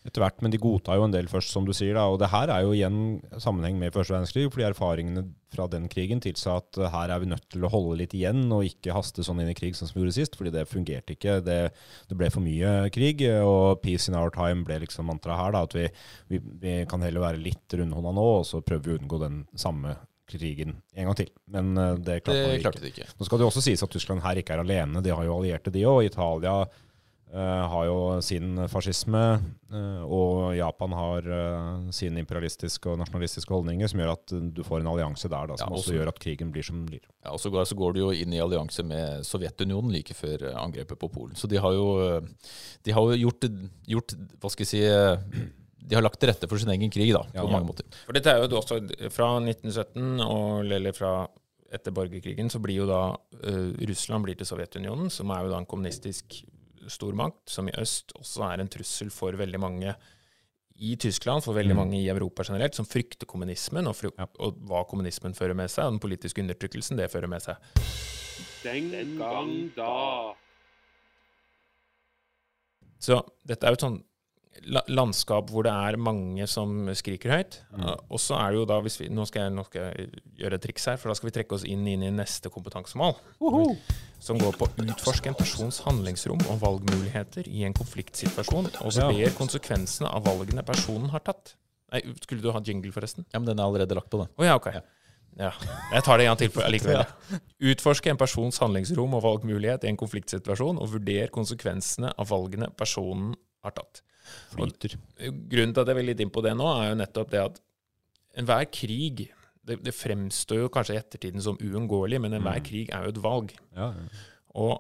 Etter 0.06 0.22
hvert, 0.22 0.38
men 0.40 0.52
de 0.52 0.60
godtar 0.62 0.96
jo 0.96 1.04
en 1.04 1.12
del 1.12 1.26
først, 1.28 1.50
som 1.52 1.66
du 1.66 1.72
sier. 1.76 1.92
da, 1.96 2.06
og 2.08 2.18
Det 2.22 2.30
her 2.32 2.48
er 2.54 2.62
jo 2.64 2.72
igjen 2.72 3.20
sammenheng 3.42 3.76
med 3.80 3.92
første 3.92 4.14
verdenskrig, 4.14 4.46
fordi 4.52 4.64
erfaringene 4.68 5.24
fra 5.52 5.66
den 5.68 5.88
krigen 5.92 6.20
tilsa 6.24 6.58
at 6.62 6.78
eh, 6.78 6.90
her 6.92 7.12
er 7.12 7.20
vi 7.20 7.28
nødt 7.28 7.44
til 7.52 7.64
å 7.66 7.70
holde 7.72 7.98
litt 8.00 8.14
igjen 8.16 8.46
og 8.54 8.64
ikke 8.68 8.94
haste 8.96 9.24
sånn 9.26 9.42
inn 9.42 9.50
i 9.52 9.56
krig 9.58 9.76
som 9.76 9.90
vi 9.92 10.00
gjorde 10.00 10.16
sist, 10.16 10.38
fordi 10.38 10.54
det 10.54 10.64
fungerte 10.70 11.16
ikke. 11.16 11.38
Det, 11.44 11.58
det 12.08 12.18
ble 12.20 12.30
for 12.32 12.44
mye 12.44 12.88
krig, 12.94 13.24
og 13.42 13.82
peace 13.84 14.08
in 14.08 14.16
our 14.18 14.32
time 14.34 14.64
ble 14.68 14.80
liksom 14.86 15.10
mantraet 15.10 15.42
her. 15.42 15.56
da, 15.56 15.64
At 15.68 15.76
vi, 15.76 15.88
vi, 16.32 16.42
vi 16.62 16.76
kan 16.88 17.04
heller 17.04 17.26
være 17.28 17.42
litt 17.42 17.78
rundhånda 17.80 18.14
nå, 18.16 18.28
og 18.40 18.46
så 18.48 18.62
prøver 18.64 18.88
vi 18.88 18.96
å 18.96 19.02
unngå 19.02 19.20
den 19.26 19.42
samme 19.58 19.98
krigen 20.28 20.76
en 20.94 21.08
gang 21.08 21.16
til. 21.16 21.30
Men 21.52 21.72
eh, 21.76 21.94
det 22.04 22.20
klarte 22.24 22.50
Det 22.52 22.60
klarte 22.64 22.84
de 22.84 22.92
ikke. 22.92 23.08
Nå 23.18 23.28
skal 23.28 23.40
det 23.40 23.46
jo 23.46 23.52
også 23.52 23.64
sies 23.64 23.82
at 23.84 23.92
Tyskland 23.92 24.24
her 24.24 24.40
ikke 24.40 24.56
er 24.56 24.64
alene. 24.64 25.02
De 25.04 25.14
har 25.14 25.26
jo 25.26 25.38
allierte, 25.40 25.72
de 25.74 25.84
òg. 25.88 26.04
Italia 26.08 26.60
eh, 26.66 26.84
har 27.36 27.84
jo 27.84 27.96
sin 28.24 28.56
fascisme, 28.72 29.20
eh, 29.72 30.02
og 30.04 30.54
Japan 30.56 30.94
har 30.96 31.26
eh, 31.28 31.90
sine 31.92 32.22
imperialistiske 32.22 32.88
og 32.88 32.96
nasjonalistiske 33.02 33.52
holdninger, 33.52 33.90
som 33.92 34.00
gjør 34.00 34.12
at 34.14 34.32
eh, 34.32 34.46
du 34.56 34.62
får 34.64 34.80
en 34.80 34.88
allianse 34.94 35.28
der 35.28 35.50
da, 35.50 35.56
som 35.60 35.68
Ja, 35.68 35.76
også 35.76 35.90
også- 35.92 35.98
gjør 35.98 36.08
at 36.08 36.18
krigen 36.24 36.52
blir 36.54 36.64
som 36.64 36.78
den 36.80 36.86
blir. 36.86 37.04
Ja, 37.24 37.32
og 37.34 37.40
så 37.42 37.50
går, 37.52 37.66
så 37.68 37.76
går 37.76 37.92
de 37.94 38.00
jo 38.00 38.10
inn 38.16 38.32
i 38.32 38.40
allianse 38.40 38.82
med 38.84 39.26
Sovjetunionen 39.28 39.92
like 39.92 40.14
før 40.16 40.42
eh, 40.48 40.56
angrepet 40.56 40.98
på 40.98 41.10
Polen. 41.12 41.36
Så 41.36 41.48
de 41.48 41.56
har 41.60 41.72
jo, 41.76 41.86
eh, 42.16 42.20
de 42.84 42.92
har 42.96 43.02
jo 43.12 43.20
gjort, 43.28 43.48
gjort 43.86 44.14
Hva 44.40 44.50
skal 44.50 44.64
jeg 44.64 44.72
si 44.72 44.82
eh, 44.84 45.44
De 45.88 45.94
har 45.96 46.02
lagt 46.02 46.18
til 46.20 46.28
rette 46.32 46.48
for 46.48 46.58
sin 46.58 46.68
egen 46.72 46.90
krig, 46.90 47.12
da, 47.12 47.22
Ja. 47.34 47.42
på 47.44 47.50
mange 47.52 47.68
måter. 47.68 47.84
For 48.06 48.12
dette 48.12 48.26
er 48.32 48.40
jo 48.48 48.56
også 48.56 48.80
fra 49.12 49.38
1917, 49.40 50.20
og, 50.20 50.64
eller 50.70 50.92
fra 50.92 51.28
etter 51.72 51.92
borgerkrigen, 51.92 52.48
så 52.48 52.58
blir 52.60 52.76
jo 52.80 52.86
da 52.88 53.12
uh, 53.44 53.72
Russland 53.88 54.24
blir 54.24 54.36
til 54.40 54.46
Sovjetunionen, 54.48 55.10
som 55.12 55.28
er 55.30 55.42
jo 55.44 55.50
da 55.52 55.58
en 55.58 55.66
kommunistisk 55.68 56.42
stormakt, 56.90 57.48
som 57.50 57.68
i 57.68 57.72
øst 57.78 58.12
også 58.18 58.44
er 58.52 58.60
en 58.60 58.68
trussel 58.68 59.10
for 59.10 59.32
veldig 59.32 59.60
mange 59.60 59.94
i 60.78 60.94
Tyskland, 60.96 61.42
for 61.42 61.54
veldig 61.54 61.74
Mm. 61.74 61.76
mange 61.76 61.98
i 61.98 62.08
Europa 62.08 62.42
generelt, 62.46 62.74
som 62.74 62.86
frykter 62.86 63.26
kommunismen, 63.26 63.86
og, 63.86 63.96
fryk 63.96 64.14
Ja. 64.18 64.26
og 64.38 64.54
hva 64.62 64.84
kommunismen 64.86 65.34
fører 65.34 65.54
med 65.54 65.68
seg, 65.70 65.84
og 65.84 65.92
den 65.92 65.98
politiske 66.00 66.40
undertrykkelsen 66.40 66.96
det 66.96 67.10
fører 67.10 67.28
med 67.28 67.42
seg. 67.42 67.56
Den 68.62 69.18
gang 69.18 69.72
da. 69.76 70.34
Så 73.00 73.22
dette 73.46 73.64
er 73.66 73.70
jo 73.70 73.78
et 73.78 73.80
sånn 73.80 74.04
landskap 74.88 75.50
hvor 75.52 75.64
det 75.66 75.72
er 75.72 75.96
mange 76.00 76.46
som 76.50 76.88
skriker 76.96 77.32
høyt. 77.36 77.60
Mm. 77.72 77.84
og 78.10 78.20
så 78.20 78.38
er 78.40 78.50
det 78.52 78.58
jo 78.60 78.64
da, 78.68 78.80
hvis 78.84 78.98
vi, 79.00 79.08
nå, 79.12 79.24
skal 79.28 79.46
jeg, 79.46 79.54
nå 79.56 79.64
skal 79.68 79.86
jeg 79.88 80.08
gjøre 80.42 80.58
et 80.58 80.64
triks 80.66 80.88
her, 80.90 80.98
for 81.00 81.10
da 81.12 81.16
skal 81.18 81.30
vi 81.30 81.34
trekke 81.38 81.54
oss 81.58 81.64
inn, 81.68 81.86
inn 81.88 82.02
i 82.06 82.10
neste 82.14 82.50
kompetansemål. 82.52 83.16
Som 84.20 84.40
går 84.42 84.56
på 84.58 84.66
å 84.66 84.84
utforske 84.88 85.30
en 85.30 85.38
persons 85.38 85.80
handlingsrom 85.86 86.40
og 86.50 86.60
valgmuligheter 86.64 87.46
i 87.48 87.64
en 87.68 87.76
konfliktsituasjon, 87.76 88.70
og 88.82 88.92
Ja. 88.92 89.08
vurdere 89.08 89.30
konsekvensene 89.38 90.10
av 90.10 90.24
valgene 90.26 90.64
personen 90.66 91.10
har 91.10 91.20
tatt. 91.20 91.54
Nei, 91.92 92.02
skulle 92.20 92.42
du 92.42 92.50
ha 92.52 92.60
jingle, 92.60 92.90
forresten? 92.92 93.24
Ja, 93.32 93.38
Men 93.38 93.46
den 93.54 93.60
er 93.60 93.64
allerede 93.68 93.94
lagt 93.94 94.10
på, 94.10 94.18
da. 94.18 94.26
Oh, 94.36 94.44
ja, 94.44 94.56
ok. 94.56 94.72
Ja. 95.38 95.52
Jeg 95.92 96.02
tar 96.02 96.18
det 96.18 96.24
en 96.26 96.32
gang 96.32 96.38
til 96.40 96.50
for 96.50 96.62
allikevel. 96.66 97.06
Utforske 97.70 98.10
en 98.10 98.18
persons 98.18 98.58
handlingsrom 98.58 99.14
og 99.14 99.22
valgmulighet 99.22 99.84
i 99.84 99.88
en 99.92 99.96
konfliktsituasjon, 99.96 100.80
og 100.82 100.90
vurdere 100.90 101.28
konsekvensene 101.30 102.10
av 102.18 102.28
valgene 102.28 102.68
personen 102.76 103.36
har 103.62 103.70
tatt. 103.76 104.02
Flyter. 104.52 104.96
Grunnen 105.18 105.74
til 105.74 105.82
at 105.84 105.88
jeg 105.92 105.96
vil 106.00 106.06
litt 106.10 106.20
inn 106.24 106.30
på 106.34 106.42
det 106.44 106.54
nå, 106.58 106.66
er 106.82 106.90
jo 106.92 106.98
nettopp 107.00 107.30
det 107.32 107.40
at 107.44 107.60
enhver 108.38 108.64
krig 108.70 109.28
det, 109.68 109.76
det 109.84 109.92
fremstår 109.92 110.62
jo 110.62 110.68
kanskje 110.72 110.94
i 110.96 110.98
ettertiden 111.02 111.42
som 111.44 111.58
uunngåelig, 111.60 112.20
men 112.24 112.32
enhver 112.38 112.56
Mm. 112.60 112.64
krig 112.64 112.88
er 112.94 113.04
jo 113.04 113.10
et 113.12 113.22
valg. 113.22 113.50
Ja, 113.76 113.90
ja. 113.92 114.06
Og 114.54 114.74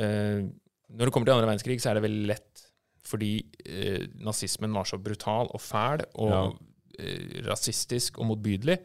eh, 0.00 0.46
Når 0.90 1.04
det 1.06 1.12
kommer 1.12 1.26
til 1.28 1.34
andre 1.36 1.46
verdenskrig, 1.50 1.76
så 1.80 1.90
er 1.90 1.94
det 2.00 2.02
veldig 2.08 2.26
lett 2.26 2.64
fordi 3.10 3.28
eh, 3.66 4.06
nazismen 4.22 4.72
var 4.74 4.84
så 4.88 4.98
brutal 5.02 5.48
og 5.54 5.60
fæl 5.60 6.02
og 6.14 6.30
Ja. 6.30 6.40
eh, 6.98 7.42
rasistisk 7.46 8.18
og 8.18 8.26
motbydelig 8.30 8.78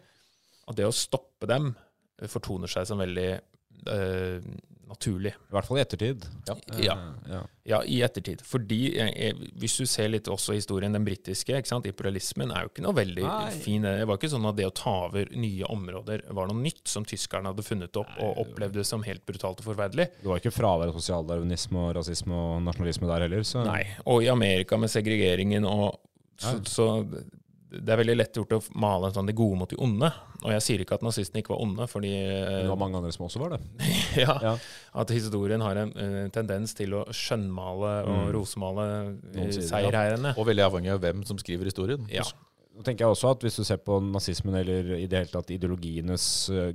at 0.68 0.76
det 0.76 0.86
å 0.86 0.94
stoppe 0.94 1.48
dem 1.48 1.76
eh, 2.22 2.28
fortoner 2.28 2.68
seg 2.68 2.86
som 2.88 2.98
veldig 3.00 3.28
eh, 3.88 4.42
naturlig. 4.90 5.32
I 5.36 5.56
hvert 5.56 5.68
fall 5.68 5.80
i 5.80 5.82
ettertid. 5.84 6.26
Ja. 6.48 6.56
Ja. 6.84 6.96
Eh, 6.96 7.32
ja. 7.32 7.42
Ja, 7.66 7.80
i 7.90 7.98
ettertid. 8.06 8.44
Fordi 8.46 8.80
eh, 9.02 9.12
eh, 9.28 9.44
hvis 9.60 9.78
du 9.82 9.86
ser 9.90 10.12
litt 10.14 10.30
også 10.32 10.54
historien, 10.58 10.94
den 10.94 11.06
britiske, 11.08 11.58
imperialismen 11.76 12.54
er 12.54 12.66
jo 12.66 12.72
ikke 12.72 12.86
noe 12.86 12.96
veldig 12.98 13.26
Nei. 13.26 13.52
fin. 13.64 13.86
Det 13.86 14.06
var 14.06 14.20
ikke 14.20 14.32
sånn 14.36 14.48
at 14.50 14.60
det 14.60 14.68
å 14.70 14.74
ta 14.76 14.96
over 15.08 15.32
nye 15.34 15.70
områder 15.74 16.26
var 16.38 16.52
noe 16.52 16.62
nytt 16.62 16.86
som 16.92 17.08
tyskerne 17.08 17.52
hadde 17.52 17.66
funnet 17.66 18.02
opp 18.02 18.14
og 18.22 18.44
opplevde 18.46 18.86
som 18.88 19.06
helt 19.08 19.26
brutalt 19.26 19.64
og 19.64 19.72
forferdelig. 19.72 20.10
Det 20.22 20.30
var 20.30 20.44
ikke 20.44 20.54
fravær 20.56 20.94
av 20.94 21.00
sosialdarwinisme 21.00 21.88
og 21.88 21.96
rasisme 22.00 22.36
og 22.36 22.60
nasjonalisme 22.68 23.10
der 23.10 23.28
heller. 23.28 23.48
Så. 23.48 23.66
Nei. 23.66 23.82
Og 24.06 24.26
i 24.26 24.32
Amerika 24.32 24.78
med 24.80 24.94
segregeringen 24.94 25.66
og 25.70 25.98
så, 26.38 26.60
så 26.68 26.86
det 27.82 27.92
er 27.94 28.00
veldig 28.00 28.16
lett 28.18 28.38
gjort 28.40 28.54
å 28.56 28.60
male 28.80 29.10
sånn 29.16 29.28
det 29.30 29.36
gode 29.38 29.58
mot 29.60 29.70
de 29.70 29.78
onde. 29.82 30.10
Og 30.46 30.52
jeg 30.54 30.64
sier 30.66 30.84
ikke 30.84 30.96
at 31.00 31.04
nazistene 31.06 31.42
ikke 31.42 31.54
var 31.56 31.62
onde, 31.66 31.88
fordi 31.92 32.12
det 32.14 32.66
var 32.70 32.80
mange 32.80 33.00
andre 33.00 33.12
som 33.16 33.26
også 33.28 33.42
var 33.42 33.56
det. 33.56 33.60
ja, 34.26 34.36
Ja. 34.44 34.54
at 35.02 35.14
historien 35.16 35.62
har 35.66 35.76
en 35.84 35.92
uh, 35.98 36.30
tendens 36.36 36.74
til 36.78 36.94
å 37.00 37.04
skjønnmale 37.12 37.94
og 38.06 38.14
Mm. 38.16 38.32
rosemale 38.38 38.86
Noen 39.36 39.50
uh, 39.50 39.54
ja. 40.32 40.34
Og 40.38 40.48
veldig 40.48 40.66
avhengig 40.70 40.94
av 40.96 41.02
hvem 41.04 41.24
som 41.28 41.38
skriver 41.42 41.66
historien. 41.70 42.06
Ja. 42.14 42.24
Nå 42.76 42.84
tenker 42.84 43.06
jeg 43.06 43.14
også 43.16 43.30
at 43.32 43.44
Hvis 43.46 43.56
du 43.56 43.64
ser 43.64 43.78
på 43.80 44.02
nazismen 44.04 44.56
eller 44.60 44.96
i 44.98 45.06
det 45.08 45.22
hele 45.26 45.32
tatt 45.32 45.52
ideologienes 45.56 46.26
uh, 46.52 46.70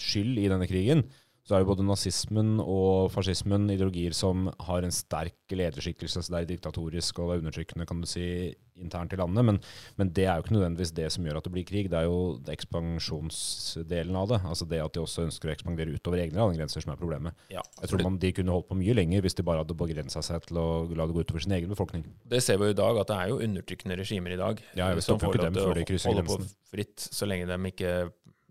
skyld 0.00 0.38
i 0.42 0.48
denne 0.50 0.66
krigen, 0.68 1.04
så 1.44 1.56
er 1.56 1.60
jo 1.60 1.68
både 1.68 1.84
nazismen 1.84 2.56
og 2.62 3.10
fascismen 3.12 3.68
ideologier 3.68 4.14
som 4.16 4.46
har 4.64 4.84
en 4.84 4.94
sterk 4.94 5.52
lederskikkelse. 5.52 6.22
så 6.24 6.32
Det 6.32 6.38
er 6.38 6.52
diktatorisk 6.54 7.18
og 7.20 7.28
det 7.28 7.34
er 7.34 7.42
undertrykkende 7.42 7.86
kan 7.88 8.00
du 8.00 8.08
si, 8.08 8.54
internt 8.80 9.12
i 9.12 9.18
landet. 9.20 9.44
Men, 9.44 9.60
men 10.00 10.10
det 10.16 10.24
er 10.24 10.38
jo 10.38 10.46
ikke 10.46 10.56
nødvendigvis 10.56 10.94
det 10.96 11.10
som 11.12 11.28
gjør 11.28 11.42
at 11.42 11.44
det 11.44 11.52
blir 11.52 11.66
krig. 11.68 11.90
Det 11.92 12.00
er 12.00 12.08
jo 12.08 12.40
ekspansjonsdelen 12.48 14.16
av 14.16 14.32
det. 14.32 14.40
Altså 14.48 14.66
det 14.70 14.80
at 14.80 14.96
de 14.96 15.04
også 15.04 15.26
ønsker 15.28 15.52
å 15.52 15.54
ekspandere 15.54 15.92
utover 15.92 16.24
egne 16.24 16.40
landegrenser 16.40 16.86
som 16.86 16.94
er 16.96 17.00
problemet. 17.04 17.36
Ja. 17.52 17.62
Jeg 17.82 17.92
tror 17.92 18.06
man, 18.08 18.18
de 18.24 18.32
kunne 18.40 18.56
holdt 18.56 18.72
på 18.72 18.80
mye 18.80 18.96
lenger 18.96 19.28
hvis 19.28 19.36
de 19.36 19.44
bare 19.46 19.60
hadde 19.60 19.76
begrensa 19.84 20.24
seg 20.24 20.48
til 20.48 20.64
å 20.64 20.68
la 20.96 21.04
det 21.04 21.12
gå 21.12 21.28
utover 21.28 21.44
sin 21.44 21.58
egen 21.60 21.76
befolkning. 21.76 22.08
Det 22.24 22.40
ser 22.44 22.56
vi 22.56 22.72
jo 22.72 22.78
i 22.78 22.82
dag, 22.82 23.04
at 23.04 23.12
det 23.12 23.20
er 23.20 23.34
jo 23.34 23.42
undertrykkende 23.44 24.00
regimer 24.00 24.32
i 24.32 24.40
dag. 24.40 24.64
Ja, 24.80 24.94
som 25.04 25.20
får 25.20 25.42
lov 25.42 25.50
til 25.52 25.66
å 25.68 26.06
holde 26.08 26.28
på 26.32 26.40
fritt 26.72 27.04
så 27.04 27.28
lenge 27.28 27.52
de 27.52 27.60
ikke, 27.68 27.98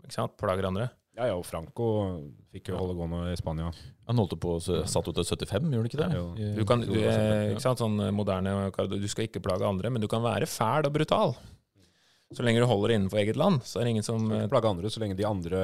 ikke 0.06 0.22
sant, 0.22 0.38
plager 0.38 0.70
andre. 0.70 0.94
Ja, 1.14 1.28
ja, 1.30 1.34
og 1.38 1.44
Franco 1.46 1.88
fikk 2.54 2.72
jo 2.72 2.78
holde 2.80 2.96
gående 2.98 3.34
i 3.34 3.38
Spania. 3.38 3.68
Han 4.10 4.18
holdt 4.18 4.34
på 4.42 4.56
og 4.58 4.64
satt 4.66 5.08
ut 5.10 5.18
til 5.20 5.28
75, 5.46 5.68
gjorde 5.70 5.78
han 5.78 5.90
ikke 5.92 6.00
det? 6.02 6.56
Du, 6.58 6.64
kan, 6.66 6.82
du, 6.82 6.96
eh, 6.98 7.52
ikke 7.54 7.62
sant, 7.62 7.82
sånn 7.84 8.00
moderne 8.18 8.56
Du 8.90 9.06
skal 9.12 9.28
ikke 9.28 9.44
plage 9.46 9.68
andre, 9.68 9.92
men 9.94 10.02
du 10.02 10.10
kan 10.10 10.26
være 10.26 10.50
fæl 10.50 10.90
og 10.90 10.96
brutal. 10.96 11.36
Så 12.34 12.42
lenge 12.46 12.64
du 12.64 12.66
holder 12.70 12.96
innenfor 12.96 13.22
eget 13.22 13.38
land, 13.38 13.62
så 13.68 13.80
er 13.80 13.86
det 13.86 13.94
ingen 13.94 14.06
som 14.06 14.26
eh, 14.32 14.44
ikke 14.44 14.56
plage 14.56 14.72
andre 14.74 14.90
så 14.90 15.04
lenge 15.04 15.18
de 15.20 15.28
andre 15.30 15.64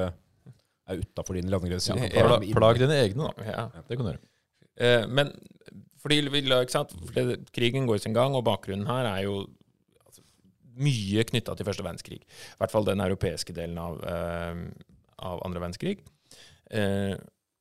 er 0.90 1.02
utafor 1.02 1.38
dine 1.38 1.52
landegrenser. 1.52 1.98
Ja, 2.14 2.26
Plag 2.26 2.76
inne. 2.78 2.84
dine 2.86 2.98
egne, 3.04 3.30
da. 3.30 3.46
ja. 3.46 3.64
Det 3.88 3.98
kan 3.98 4.06
du 4.06 4.12
gjøre. 4.12 4.22
Eh, 4.80 5.06
Men 5.10 5.32
fordi 6.00 6.22
ikke 6.30 6.72
sant? 6.72 6.94
Fordi 7.10 7.36
krigen 7.52 7.88
går 7.90 8.00
sin 8.00 8.14
gang, 8.16 8.34
og 8.38 8.46
bakgrunnen 8.46 8.88
her 8.88 9.08
er 9.10 9.26
jo 9.26 9.42
altså, 10.06 10.22
mye 10.80 11.26
knytta 11.28 11.56
til 11.58 11.68
første 11.68 11.84
verdenskrig. 11.84 12.22
I 12.22 12.60
hvert 12.62 12.72
fall 12.72 12.86
den 12.88 13.02
europeiske 13.04 13.52
delen 13.56 13.78
av, 13.82 13.98
eh, 14.00 14.62
av 15.20 15.42
andre 15.46 15.60
verdenskrig. 15.62 16.00
Eh, 16.70 17.16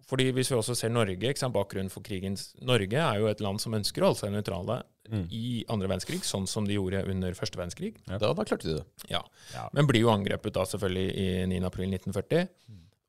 fordi 0.10 0.32
hvis 0.34 0.50
vi 0.50 0.58
også 0.58 0.76
ser 0.76 0.90
Norge, 0.90 1.34
bakgrunnen 1.54 1.92
for 1.94 2.02
krigens 2.02 2.56
Norge 2.66 2.98
er 2.98 3.20
jo 3.20 3.28
et 3.30 3.42
land 3.46 3.62
som 3.62 3.74
ønsker 3.78 4.02
å 4.02 4.10
holde 4.12 4.20
seg 4.24 4.32
nøytrale 4.34 4.84
Mm. 5.10 5.24
i 5.34 5.66
andre 5.74 5.88
verdenskrig, 5.90 6.20
sånn 6.22 6.46
som 6.48 6.68
de 6.68 6.76
gjorde 6.76 7.00
under 7.10 7.34
første 7.34 7.58
verdenskrig. 7.58 7.96
Da, 8.06 8.20
da 8.20 8.44
klarte 8.46 8.68
de 8.68 8.76
det. 8.76 8.84
Ja. 9.10 9.24
Ja. 9.56 9.64
Men 9.74 9.88
blir 9.90 10.02
jo 10.04 10.12
angrepet 10.14 10.54
da 10.54 10.62
selvfølgelig 10.70 11.16
i 11.18 11.46
9. 11.50 11.64
april 11.66 11.90
1940. 11.90 12.48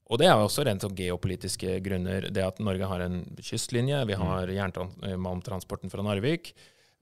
Og 0.08 0.18
det 0.18 0.26
er 0.26 0.32
jo 0.40 0.46
også 0.48 0.64
rent 0.64 0.82
av 0.88 0.94
geopolitiske 0.96 1.74
grunner. 1.84 2.30
Det 2.32 2.42
at 2.42 2.58
Norge 2.58 2.88
har 2.88 3.00
en 3.04 3.20
kystlinje, 3.44 4.00
vi 4.08 4.16
har 4.16 4.48
jernmalmtransporten 4.48 5.90
fra 5.92 6.02
Narvik. 6.02 6.54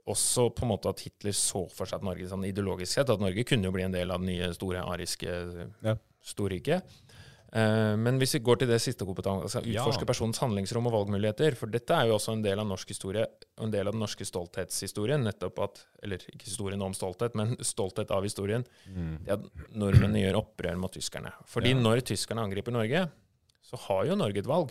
Også 0.08 0.48
på 0.56 0.64
en 0.64 0.70
måte 0.72 0.88
at 0.90 1.00
Hitler 1.04 1.34
så 1.36 1.66
for 1.70 1.86
seg 1.86 2.00
at 2.00 2.06
Norge 2.06 2.26
sånn 2.30 2.46
ideologisk 2.48 2.94
sett, 2.98 3.10
at 3.12 3.20
Norge 3.22 3.44
kunne 3.46 3.68
jo 3.68 3.74
bli 3.74 3.84
en 3.86 3.92
del 3.94 4.10
av 4.10 4.20
det 4.22 4.30
nye 4.32 4.50
store 4.56 4.82
ariske 4.82 5.70
Ja. 5.84 5.96
storriket. 6.24 6.82
Eh, 7.52 7.96
Men 7.96 8.18
hvis 8.20 8.34
vi 8.36 8.40
går 8.44 8.58
til 8.60 8.68
det 8.68 8.80
siste 8.80 9.06
kompetanse, 9.08 9.42
altså 9.62 9.62
Ja. 9.64 9.84
personens 10.04 10.38
handlingsrom 10.38 10.86
og 10.86 10.92
valgmuligheter, 10.92 11.56
for 11.56 11.66
dette 11.66 11.90
er 11.94 12.06
jo 12.08 12.14
også 12.18 12.32
en 12.34 12.42
del 12.42 12.58
av 12.60 12.66
norsk 12.66 12.88
historie, 12.88 13.24
en 13.58 13.70
del 13.70 13.86
av 13.88 13.92
den 13.94 14.00
norske 14.00 14.24
stolthetshistorien, 14.26 15.22
nettopp 15.24 15.58
at, 15.64 15.86
eller 16.02 16.18
ikke 16.18 16.44
historien 16.44 16.82
om 16.82 16.92
stolthet, 16.92 17.34
men 17.34 17.56
stolthet 17.56 18.10
av 18.10 18.22
historien, 18.22 18.66
Mm. 18.86 19.26
at 19.28 19.40
nordmennene 19.72 20.20
gjør 20.30 20.42
opprør 20.44 20.76
mot 20.78 20.92
tyskerne. 20.92 21.32
Fordi 21.46 21.70
Ja. 21.70 21.80
når 21.80 22.00
tyskerne 22.02 22.40
angriper 22.44 22.70
Norge, 22.72 23.10
så 23.62 23.78
har 23.78 24.04
jo 24.06 24.14
Norge 24.14 24.38
et 24.38 24.46
valg. 24.46 24.68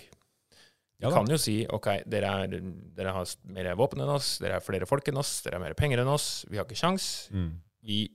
De 1.00 1.06
Ja 1.06 1.12
kan 1.12 1.26
jo 1.28 1.38
si 1.38 1.66
ok, 1.68 2.04
dere, 2.08 2.24
er, 2.44 2.48
dere 2.96 3.12
har 3.14 3.26
mer 3.46 3.76
våpen 3.76 4.02
enn 4.02 4.10
oss, 4.10 4.38
dere 4.40 4.56
er 4.56 4.60
flere 4.62 4.86
folk 4.88 5.04
enn 5.08 5.18
oss, 5.18 5.42
dere 5.44 5.54
har 5.54 5.60
mer 5.62 5.74
penger 5.76 6.00
enn 6.00 6.08
oss, 6.08 6.46
vi 6.50 6.58
har 6.58 6.66
ikke 6.66 6.76
sjans, 6.76 7.30
Mm. 7.32 7.54
vi, 7.84 8.10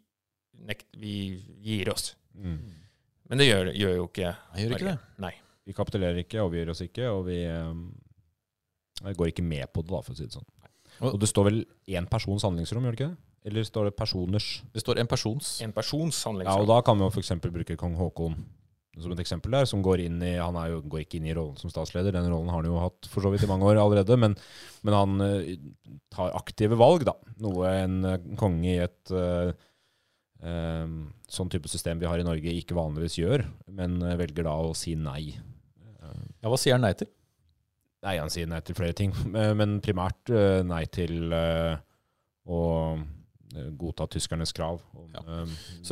vi 0.97 1.45
gir 1.63 1.89
oss. 1.93 2.15
Mm. 2.37 2.59
Men 3.31 3.41
det 3.41 3.49
gjør, 3.49 3.73
gjør 3.79 3.95
jo 3.97 4.07
ikke 4.09 4.25
Jeg 4.29 4.65
gjør 4.65 4.77
ikke 4.77 4.91
det. 4.91 4.99
Nei. 5.23 5.35
Vi 5.67 5.75
kapitulerer 5.77 6.23
ikke, 6.25 6.41
og 6.43 6.51
vi 6.53 6.59
gjør 6.61 6.73
oss 6.75 6.83
ikke, 6.85 7.11
og 7.15 7.27
vi 7.29 7.39
eh, 7.47 9.13
går 9.15 9.31
ikke 9.31 9.45
med 9.47 9.71
på 9.73 9.85
det, 9.85 9.93
da, 9.95 10.01
for 10.03 10.15
å 10.15 10.19
si 10.19 10.27
det 10.27 10.35
sånn. 10.35 10.49
Og- 11.01 11.21
det 11.21 11.29
står 11.31 11.49
vel 11.49 11.61
én 11.89 12.09
persons 12.11 12.43
handlingsrom, 12.43 12.83
gjør 12.85 12.97
det 12.97 13.01
ikke 13.01 13.13
det? 13.13 13.21
Eller 13.45 13.65
står 13.67 13.85
det 13.89 13.97
personers? 13.99 14.49
Det 14.73 14.83
står 14.85 14.99
en 15.03 15.07
persons. 15.11 15.61
En 15.63 15.73
persons 15.73 16.25
Ja, 16.45 16.55
og 16.59 16.69
da 16.69 16.81
kan 16.83 16.99
vi 16.99 17.03
jo 17.03 17.11
f.eks. 17.11 17.33
bruke 17.43 17.77
kong 17.77 17.97
Haakon 17.99 18.37
som 19.01 19.13
et 19.15 19.23
eksempel 19.25 19.55
der, 19.55 19.65
som 19.65 19.83
går 19.83 20.03
inn 20.05 20.21
i 20.23 20.35
Han 20.37 20.57
er 20.61 20.75
jo, 20.75 20.83
går 20.93 21.07
ikke 21.07 21.17
inn 21.17 21.27
i 21.31 21.35
rollen 21.37 21.57
som 21.57 21.71
statsleder, 21.73 22.13
den 22.13 22.29
rollen 22.29 22.51
har 22.53 22.61
han 22.61 22.69
jo 22.69 22.79
hatt 22.83 23.09
for 23.09 23.25
så 23.25 23.31
vidt 23.33 23.47
i 23.47 23.49
mange 23.51 23.65
år 23.65 23.81
allerede, 23.81 24.19
men, 24.21 24.37
men 24.85 24.95
han 24.95 25.25
eh, 25.25 25.55
tar 26.13 26.35
aktive 26.37 26.77
valg, 26.77 27.07
da. 27.09 27.15
Noe 27.41 27.71
en 27.73 28.05
eh, 28.05 28.19
konge 28.41 28.69
i 28.69 28.77
et 28.85 29.15
eh, 29.17 29.55
sånn 30.43 31.51
type 31.53 31.69
system 31.71 32.01
vi 32.03 32.09
har 32.11 32.19
i 32.19 32.27
Norge, 32.27 32.51
ikke 32.59 32.75
vanligvis 32.75 33.15
gjør, 33.21 33.45
men 33.71 34.01
eh, 34.03 34.17
velger 34.19 34.43
da 34.49 34.57
å 34.59 34.73
si 34.77 34.95
nei. 34.99 35.37
Ja, 36.43 36.51
hva 36.51 36.59
sier 36.59 36.75
han 36.75 36.83
nei 36.83 36.95
til? 36.99 37.07
Nei, 38.03 38.17
han 38.19 38.33
sier 38.35 38.49
nei 38.51 38.59
til 38.67 38.75
flere 38.75 38.97
ting, 38.99 39.13
eh, 39.39 39.53
men 39.55 39.77
primært 39.85 40.33
eh, 40.35 40.63
nei 40.67 40.85
til 40.91 41.31
å 41.33 42.63
godta 43.77 44.07
tyskernes 44.09 44.51
krav 44.57 44.81
om 44.97 45.11
Ja. 45.13 45.21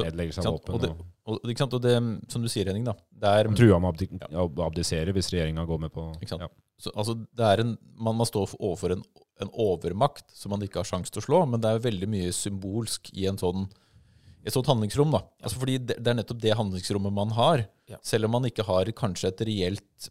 nedleggelse 0.00 0.40
av 0.40 0.54
våpen. 0.56 0.74
Og 0.74 0.80
det- 0.80 0.90
og- 1.26 1.40
ikke 1.44 1.58
sant? 1.58 1.74
og 1.74 1.82
det, 1.82 1.92
som 2.32 2.40
du 2.42 2.48
sier, 2.48 2.64
Henning, 2.66 2.84
da. 2.84 2.94
Det 3.12 3.28
er, 3.28 3.44
Trua 3.44 3.54
truer 3.54 3.80
med 3.80 3.90
å 3.90 3.92
abdi 3.92 4.06
å 4.32 4.66
abdisere 4.66 5.12
hvis 5.12 5.28
regjeringa 5.30 5.66
går 5.68 5.78
med 5.80 5.92
på 5.92 6.06
Ikke 6.22 6.28
sant? 6.30 6.40
Ja. 6.40 6.48
så, 6.80 6.90
altså, 6.96 7.14
det 7.36 7.44
er 7.44 7.60
en, 7.60 7.78
man, 7.98 8.16
man 8.16 8.26
står 8.26 8.56
overfor 8.58 8.92
en, 8.96 9.04
en 9.40 9.50
overmakt 9.52 10.24
som 10.34 10.50
man 10.50 10.60
ikke 10.62 10.80
har 10.80 10.84
sjanse 10.88 11.12
til 11.12 11.20
å 11.20 11.26
slå, 11.26 11.46
men 11.48 11.60
det 11.60 11.68
er 11.68 11.78
veldig 11.84 12.08
mye 12.08 12.32
symbolsk 12.32 13.12
i 13.14 13.26
en 13.28 13.36
sånn, 13.36 13.68
et 14.44 14.52
sånt 14.54 14.66
handlingsrom. 14.70 15.10
da. 15.12 15.20
Altså, 15.42 15.58
fordi 15.60 15.78
det, 15.78 15.98
det 16.02 16.10
er 16.12 16.18
nettopp 16.22 16.40
det 16.40 16.54
handlingsrommet 16.56 17.12
man 17.12 17.30
har. 17.36 17.66
Ja. 17.90 17.98
Selv 18.02 18.24
om 18.28 18.32
man 18.38 18.44
ikke 18.48 18.64
har 18.64 18.84
kanskje 18.96 19.28
et 19.32 19.40
reelt 19.48 20.10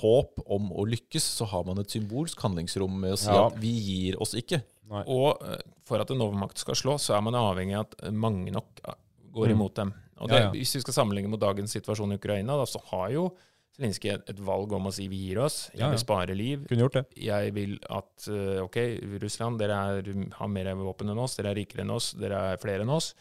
håp 0.00 0.38
om 0.46 0.68
å 0.72 0.84
lykkes, 0.86 1.24
så 1.40 1.46
har 1.50 1.64
man 1.66 1.80
et 1.82 1.90
symbolsk 1.90 2.40
handlingsrom 2.44 2.92
med 3.02 3.16
å 3.16 3.18
si 3.18 3.30
Ja. 3.32 3.46
at 3.48 3.56
vi 3.58 3.72
gir 3.74 4.20
oss 4.22 4.34
ikke. 4.38 4.62
Nei. 4.90 5.02
Og 5.06 5.42
eh, 5.46 5.58
for 5.86 6.00
at 6.02 6.10
en 6.10 6.22
overmakt 6.22 6.58
skal 6.58 6.74
slå, 6.78 6.94
så 6.98 7.16
er 7.16 7.22
man 7.22 7.34
avhengig 7.38 7.74
av 7.78 7.86
at 7.88 7.94
eh, 8.06 8.10
mange 8.14 8.50
nok 8.54 8.80
eh, 8.86 8.94
går 9.34 9.46
Mm. 9.50 9.54
imot 9.56 9.74
dem. 9.74 9.92
Og 10.20 10.28
det, 10.28 10.36
Ja, 10.36 10.42
ja. 10.46 10.50
Hvis 10.52 10.74
vi 10.76 10.80
skal 10.82 10.94
sammenligne 10.94 11.30
med 11.30 11.40
dagens 11.40 11.72
situasjon 11.72 12.12
i 12.12 12.18
Ukraina, 12.18 12.56
da, 12.56 12.64
så 12.66 12.80
har 12.90 13.10
jo 13.10 13.30
Zelenskyj 13.78 14.10
et, 14.12 14.30
et 14.30 14.40
valg 14.42 14.72
om 14.74 14.86
å 14.88 14.92
si 14.92 15.06
vi 15.08 15.16
gir 15.28 15.38
oss, 15.38 15.70
jeg 15.72 15.78
Ja, 15.78 15.86
ja. 15.86 15.90
vil 15.94 15.98
spare 16.02 16.34
liv. 16.36 16.64
Kunne 16.68 16.82
gjort 16.82 16.96
det. 16.98 17.04
Jeg 17.16 17.52
vil 17.54 17.78
at 17.88 18.26
eh, 18.28 18.58
OK, 18.64 18.76
Russland, 19.22 19.58
dere 19.62 19.76
er, 20.02 20.10
har 20.36 20.48
mer 20.48 20.74
våpen 20.74 21.08
enn 21.08 21.18
oss, 21.22 21.36
dere 21.38 21.52
er 21.52 21.54
rikere 21.62 21.82
enn 21.86 21.90
oss, 21.94 22.12
dere 22.18 22.34
er 22.52 22.58
flere 22.58 22.82
enn 22.82 22.90
oss. 22.90 23.14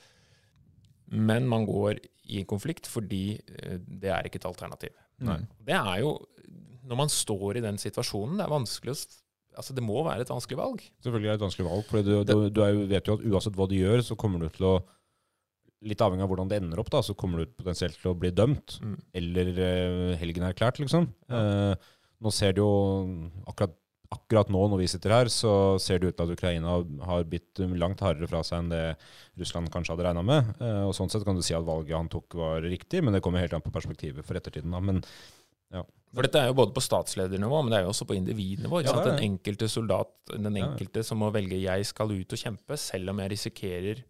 Men 1.10 1.48
man 1.50 1.66
går 1.68 2.02
i 2.30 2.42
en 2.42 2.50
konflikt 2.50 2.90
fordi 2.90 3.40
eh, 3.40 3.80
det 3.80 4.12
er 4.14 4.28
ikke 4.28 4.42
et 4.42 4.50
alternativ. 4.50 4.94
Nei. 5.26 5.42
Det 5.68 5.76
er 5.76 6.04
jo 6.04 6.14
Når 6.88 6.96
man 6.96 7.12
står 7.12 7.60
i 7.60 7.64
den 7.66 7.78
situasjonen, 7.78 8.38
det 8.40 8.46
er 8.46 8.54
vanskelig 8.54 8.96
å 8.96 9.02
Altså, 9.60 9.74
det 9.76 9.84
må 9.84 9.98
være 10.06 10.24
et 10.24 10.30
vanskelig 10.30 10.56
valg. 10.60 10.84
Selvfølgelig 11.04 11.28
er 11.28 11.34
det 11.34 11.40
et 11.40 11.44
vanskelig 11.44 11.66
valg. 11.68 11.88
For 11.90 12.06
du, 12.06 12.12
du, 12.24 12.34
du 12.54 12.62
jo, 12.62 12.84
vet 12.88 13.10
jo 13.10 13.16
at 13.18 13.24
uansett 13.28 13.58
hva 13.58 13.66
du 13.68 13.76
gjør, 13.76 14.04
så 14.06 14.16
kommer 14.20 14.46
du 14.46 14.54
til 14.56 14.70
å 14.70 14.78
Litt 15.80 16.02
avhengig 16.04 16.26
av 16.26 16.28
hvordan 16.28 16.50
det 16.52 16.58
ender 16.60 16.80
opp, 16.82 16.90
da, 16.92 17.00
så 17.00 17.14
kommer 17.16 17.40
du 17.40 17.54
potensielt 17.56 17.96
til 18.02 18.10
å 18.12 18.18
bli 18.20 18.34
dømt. 18.36 18.74
Mm. 18.84 18.96
Eller 19.16 19.52
uh, 19.56 20.10
helgen 20.20 20.44
erklært, 20.44 20.82
liksom. 20.84 21.06
Eh, 21.32 21.86
nå 22.20 22.34
ser 22.36 22.58
det 22.58 22.60
jo 22.60 22.74
akkurat, 23.48 23.78
akkurat 24.12 24.50
nå 24.50 24.62
når 24.72 24.80
vi 24.82 24.88
sitter 24.90 25.14
her, 25.14 25.30
så 25.30 25.52
ser 25.82 26.00
det 26.02 26.10
ut 26.10 26.18
til 26.18 26.26
at 26.26 26.34
Ukraina 26.34 26.78
har 27.06 27.28
bitt 27.30 27.60
langt 27.78 28.02
hardere 28.02 28.30
fra 28.32 28.42
seg 28.46 28.64
enn 28.64 28.72
det 28.74 28.84
Russland 29.38 29.70
kanskje 29.74 29.94
hadde 29.94 30.08
regna 30.08 30.24
med. 30.26 30.54
Eh, 30.60 30.84
og 30.88 30.96
sånn 30.98 31.12
sett 31.14 31.26
kan 31.28 31.38
du 31.38 31.44
si 31.46 31.54
at 31.54 31.68
valget 31.68 31.94
han 31.98 32.10
tok 32.10 32.34
var 32.40 32.66
riktig, 32.66 33.04
men 33.06 33.14
det 33.14 33.22
kommer 33.22 33.44
helt 33.44 33.54
an 33.54 33.62
på 33.66 33.74
perspektivet 33.76 34.26
for 34.26 34.40
ettertiden. 34.40 34.72
da. 34.74 34.80
Men 34.82 35.04
For 36.10 36.26
dette 36.26 36.40
er 36.42 36.48
jo 36.50 36.56
både 36.58 36.74
på 36.74 36.82
statsledernivå, 36.82 37.60
men 37.62 37.70
det 37.70 37.78
er 37.78 37.84
jo 37.86 37.92
også 37.92 38.08
på 38.10 38.16
individnivå. 38.18 38.80
Ja. 38.82 38.96
Den 39.06 39.20
enkelte 39.22 39.68
soldat, 39.70 40.10
den 40.34 40.56
Ja. 40.58 40.66
enkelte 40.66 41.04
som 41.06 41.20
må 41.20 41.32
velge 41.32 41.62
'jeg 41.62 41.86
skal 41.86 42.10
ut 42.10 42.34
og 42.34 42.40
kjempe', 42.40 42.78
selv 42.80 43.12
om 43.12 43.20
jeg 43.20 43.30
risikerer 43.30 44.04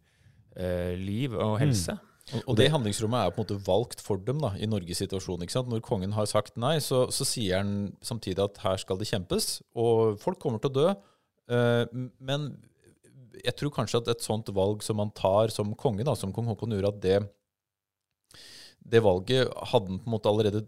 eh, 0.55 0.95
liv 0.95 1.33
og 1.35 1.59
helse. 1.59 1.99
Og, 2.29 2.41
og 2.51 2.57
det 2.59 2.69
handlingsrommet 2.73 3.25
er 3.25 3.33
på 3.33 3.41
en 3.41 3.45
måte 3.45 3.59
valgt 3.65 4.01
for 4.05 4.21
dem 4.21 4.41
da, 4.43 4.53
i 4.61 4.69
Norges 4.69 5.01
situasjon. 5.01 5.41
ikke 5.43 5.55
sant? 5.55 5.71
Når 5.71 5.83
kongen 5.85 6.13
har 6.17 6.29
sagt 6.29 6.59
nei, 6.61 6.75
så, 6.83 7.07
så 7.13 7.27
sier 7.27 7.61
han 7.61 7.93
samtidig 8.05 8.43
at 8.43 8.61
her 8.63 8.81
skal 8.81 8.99
det 8.99 9.09
kjempes, 9.09 9.59
og 9.73 10.19
folk 10.21 10.41
kommer 10.41 10.61
til 10.61 10.71
å 10.71 10.77
dø. 10.77 10.87
Eh, 11.49 11.85
men 12.21 12.51
jeg 13.39 13.55
tror 13.57 13.73
kanskje 13.73 14.01
at 14.03 14.11
et 14.13 14.25
sånt 14.25 14.51
valg 14.55 14.83
som 14.85 14.99
man 14.99 15.13
tar 15.15 15.53
som 15.53 15.71
konge, 15.79 16.05
da, 16.07 16.15
som 16.17 16.33
kong 16.35 16.49
Haakon 16.51 16.75
gjorde, 16.75 16.93
at 16.93 17.03
det, 17.05 18.41
det 18.93 19.03
valget 19.05 19.49
hadde 19.71 19.93
han 19.93 20.01
på 20.01 20.09
en 20.09 20.17
måte 20.17 20.31
allerede 20.31 20.65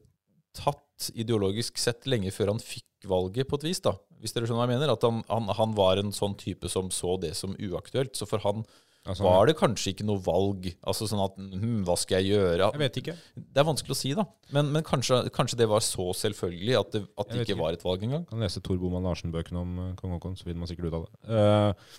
tatt 0.58 1.12
ideologisk 1.18 1.80
sett 1.82 2.08
lenge 2.10 2.32
før 2.34 2.54
han 2.54 2.64
fikk 2.64 2.88
valget, 3.10 3.48
på 3.50 3.58
et 3.58 3.68
vis. 3.70 3.82
da. 3.84 3.96
Hvis 4.22 4.36
dere 4.36 4.46
skjønner 4.46 4.62
hva 4.62 4.70
jeg 4.70 4.76
mener? 4.76 4.94
At 4.94 5.06
han, 5.08 5.22
han, 5.30 5.50
han 5.58 5.76
var 5.78 5.98
en 5.98 6.14
sånn 6.14 6.36
type 6.38 6.70
som 6.70 6.92
så 6.94 7.16
det 7.22 7.34
som 7.38 7.56
uaktuelt. 7.58 8.14
Så 8.18 8.28
for 8.30 8.44
han 8.46 8.66
Altså, 9.02 9.26
var 9.26 9.48
det 9.50 9.56
kanskje 9.58 9.96
ikke 9.96 10.06
noe 10.06 10.22
valg. 10.22 10.68
Altså 10.86 11.08
sånn 11.10 11.24
at 11.24 11.38
hm, 11.40 11.80
Hva 11.88 11.96
skal 11.98 12.22
jeg 12.22 12.36
gjøre? 12.36 12.68
Jeg 12.68 12.82
vet 12.84 13.00
ikke. 13.02 13.16
Det 13.34 13.64
er 13.64 13.66
vanskelig 13.66 13.96
å 13.96 13.98
si, 13.98 14.12
da. 14.18 14.28
Men, 14.54 14.70
men 14.76 14.86
kanskje, 14.86 15.24
kanskje 15.34 15.58
det 15.64 15.68
var 15.72 15.82
så 15.86 16.12
selvfølgelig 16.20 16.78
at 16.78 16.94
det, 16.94 17.02
at 17.18 17.32
det 17.32 17.42
ikke 17.42 17.56
ikke. 17.56 17.62
var 17.64 17.78
et 17.78 17.86
valg 17.88 18.06
engang. 18.06 18.28
kan 18.30 18.46
lese 18.46 18.62
Tor 18.62 18.78
Boman 18.82 19.10
Larsen-bøkene 19.10 19.64
om 19.64 19.82
eh, 19.88 19.92
kong 19.98 20.14
Haakon, 20.14 20.38
så 20.38 20.46
finner 20.46 20.62
man 20.62 20.70
sikkert 20.70 20.92
ut 20.92 21.00
av 21.00 21.08
det. 21.08 21.34
Uh, 21.34 21.98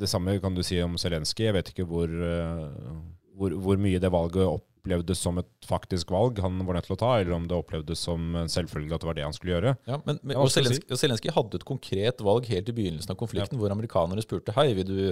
det 0.00 0.08
samme 0.08 0.38
kan 0.40 0.56
du 0.56 0.64
si 0.64 0.80
om 0.80 0.96
Zelenskyj. 1.00 1.50
Jeg 1.50 1.58
vet 1.58 1.70
ikke 1.74 1.88
hvor, 1.90 2.08
uh, 2.08 2.96
hvor, 3.36 3.60
hvor 3.60 3.84
mye 3.84 4.00
det 4.00 4.12
valget 4.14 4.48
opplevdes 4.48 5.20
som 5.20 5.36
et 5.44 5.68
faktisk 5.68 6.08
valg 6.14 6.40
han 6.40 6.56
var 6.64 6.78
nødt 6.78 6.88
til 6.88 6.96
å 6.96 7.00
ta, 7.04 7.14
eller 7.20 7.36
om 7.36 7.52
det 7.52 7.60
opplevdes 7.60 8.00
som 8.08 8.32
en 8.40 8.48
selvfølge 8.48 8.96
at 8.96 9.04
det 9.04 9.12
var 9.12 9.20
det 9.20 9.28
han 9.28 9.36
skulle 9.36 9.58
gjøre. 9.58 9.76
Ja, 9.84 10.00
men, 10.08 10.24
men, 10.24 10.40
og 10.40 10.48
Zelenskyj 10.48 11.34
og 11.34 11.42
hadde 11.42 11.60
et 11.60 11.68
konkret 11.68 12.24
valg 12.24 12.48
helt 12.48 12.72
i 12.72 12.80
begynnelsen 12.80 13.12
av 13.12 13.20
konflikten, 13.20 13.60
hvor 13.60 13.76
amerikanere 13.76 14.24
spurte 14.24 14.56
hei, 14.56 14.70
vil 14.80 14.88
du, 14.88 15.02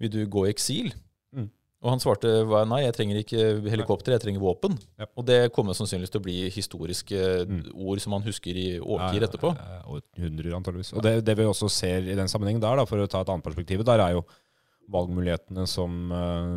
vil 0.00 0.10
du 0.14 0.20
gå 0.30 0.46
i 0.46 0.50
eksil? 0.52 0.92
Mm. 1.34 1.48
Og 1.78 1.90
han 1.92 2.00
svarte 2.02 2.30
nei, 2.66 2.80
jeg 2.82 2.94
trenger 2.96 3.20
ikke 3.20 3.42
helikopter, 3.70 4.14
jeg 4.16 4.22
trenger 4.24 4.42
våpen. 4.42 4.74
Ja. 4.98 5.06
Og 5.14 5.26
det 5.28 5.52
kommer 5.54 5.76
sannsynligvis 5.78 6.10
til 6.10 6.20
å 6.22 6.24
bli 6.24 6.38
historiske 6.50 7.20
Mm. 7.46 7.60
ord 7.86 8.00
som 8.02 8.10
man 8.16 8.22
husker 8.26 8.56
i 8.58 8.80
årtier 8.80 9.22
etterpå. 9.28 9.52
Eh, 9.54 9.84
Og 9.86 10.02
hundrer, 10.18 10.56
antageligvis. 10.58 10.92
Og 10.94 11.02
det, 11.06 11.24
det 11.24 11.36
vi 11.38 11.44
også 11.46 11.70
ser 11.70 12.02
i 12.02 12.16
den 12.18 12.26
sammenhengen 12.28 12.60
der, 12.60 12.76
da, 12.80 12.84
for 12.84 12.98
å 12.98 13.06
ta 13.06 13.20
et 13.22 13.28
annet 13.30 13.46
perspektiv, 13.46 13.84
der 13.86 14.00
er 14.02 14.16
jo 14.16 14.24
valgmulighetene 14.90 15.66
som 15.70 16.10
eh, 16.12 16.56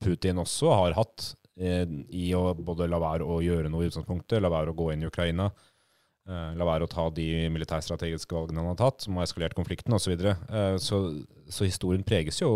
Putin 0.00 0.40
også 0.40 0.72
har 0.72 0.96
hatt 0.96 1.34
eh, 1.60 1.84
i 2.08 2.30
å 2.36 2.54
både 2.56 2.88
la 2.88 3.00
være 3.02 3.26
å 3.26 3.40
gjøre 3.44 3.68
noe 3.68 3.84
i 3.84 3.90
utgangspunktet, 3.90 4.40
la 4.40 4.48
være 4.52 4.72
å 4.72 4.78
gå 4.78 4.92
inn 4.94 5.04
i 5.04 5.10
Ukraina, 5.10 5.50
la 6.30 6.66
være 6.68 6.86
å 6.86 6.90
ta 6.90 7.08
de 7.14 7.26
militærstrategiske 7.52 8.36
valgene 8.36 8.62
han 8.62 8.72
har 8.72 8.80
tatt, 8.80 9.06
som 9.06 9.18
har 9.18 9.28
eskalert 9.28 9.56
konflikten 9.58 9.96
osv. 9.96 10.10
Så, 10.10 10.14
videre. 10.14 10.36
Eh, 10.50 10.76
så 10.82 11.02
så 11.50 11.66
historien 11.66 12.02
preges 12.06 12.38
jo 12.40 12.48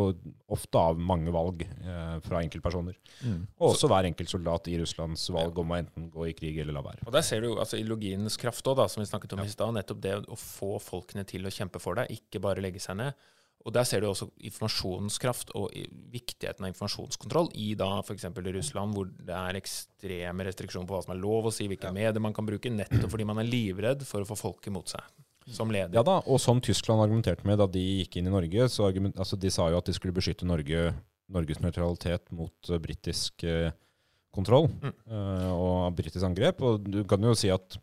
ofte 0.55 0.79
av 0.79 0.99
mange 0.99 1.33
valg 1.35 1.65
eh, 1.67 2.17
fra 2.25 2.41
enkeltpersoner. 2.45 2.97
Mm. 3.27 3.41
Og 3.59 3.73
også 3.73 3.91
hver 3.91 4.09
enkelt 4.09 4.31
soldat 4.31 4.71
i 4.71 4.77
Russlands 4.81 5.27
valg 5.35 5.59
om 5.61 5.75
å 5.75 5.79
enten 5.81 6.09
gå 6.13 6.29
i 6.31 6.35
krig 6.39 6.61
eller 6.63 6.77
la 6.77 6.85
være. 6.85 7.05
Og 7.07 7.15
Der 7.15 7.27
ser 7.27 7.45
du 7.45 7.51
altså, 7.53 7.79
ideologiens 7.81 8.39
kraft 8.41 8.67
òg, 8.71 8.85
som 8.91 9.03
vi 9.03 9.11
snakket 9.11 9.37
om 9.37 9.45
i 9.45 9.51
stad. 9.51 9.75
Nettopp 9.77 10.03
det 10.05 10.17
å 10.23 10.39
få 10.39 10.77
folkene 10.83 11.27
til 11.29 11.47
å 11.47 11.55
kjempe 11.55 11.83
for 11.83 11.99
deg, 11.99 12.13
ikke 12.15 12.43
bare 12.45 12.63
legge 12.65 12.83
seg 12.83 13.01
ned. 13.03 13.27
Og 13.64 13.72
Der 13.72 13.87
ser 13.88 14.03
du 14.05 14.11
også 14.11 14.29
informasjonskraft 14.44 15.55
og 15.57 15.70
viktigheten 16.12 16.66
av 16.66 16.72
informasjonskontroll 16.74 17.48
i 17.57 17.70
da 17.81 18.03
f.eks. 18.03 18.27
Russland, 18.29 18.92
hvor 18.92 19.09
det 19.09 19.33
er 19.35 19.57
ekstreme 19.57 20.44
restriksjoner 20.44 20.88
på 20.90 20.98
hva 20.98 21.05
som 21.07 21.14
er 21.14 21.22
lov 21.22 21.48
å 21.48 21.53
si, 21.55 21.68
hvilke 21.70 21.92
medier 21.96 22.20
man 22.20 22.37
kan 22.37 22.44
bruke, 22.44 22.68
nettopp 22.68 23.14
fordi 23.14 23.24
man 23.24 23.40
er 23.40 23.48
livredd 23.48 24.05
for 24.05 24.20
å 24.20 24.29
få 24.29 24.37
folk 24.37 24.68
imot 24.68 24.92
seg 24.92 25.55
som 25.57 25.72
leder. 25.72 25.96
Ja 25.96 26.05
da, 26.05 26.18
og 26.24 26.40
som 26.40 26.61
Tyskland 26.64 27.03
argumenterte 27.05 27.44
med 27.48 27.59
da 27.61 27.66
de 27.68 27.81
gikk 28.03 28.16
inn 28.20 28.29
i 28.29 28.33
Norge, 28.33 28.68
så 28.72 28.87
argument, 28.88 29.16
altså 29.20 29.37
de 29.40 29.50
sa 29.53 29.70
jo 29.72 29.81
at 29.81 29.88
de 29.88 29.96
skulle 29.96 30.16
beskytte 30.16 30.48
Norge, 30.48 30.92
Norges 31.33 31.61
nøytralitet 31.64 32.31
mot 32.37 32.70
uh, 32.72 32.79
britisk 32.81 33.44
eh, 33.48 33.72
kontroll 34.35 34.68
Mm. 34.68 34.92
eh, 35.09 35.50
og 35.53 35.94
britisk 35.96 36.24
angrep. 36.27 36.61
Og 36.64 36.85
du 36.85 37.05
kan 37.09 37.22
jo 37.22 37.33
si 37.37 37.48
at 37.53 37.77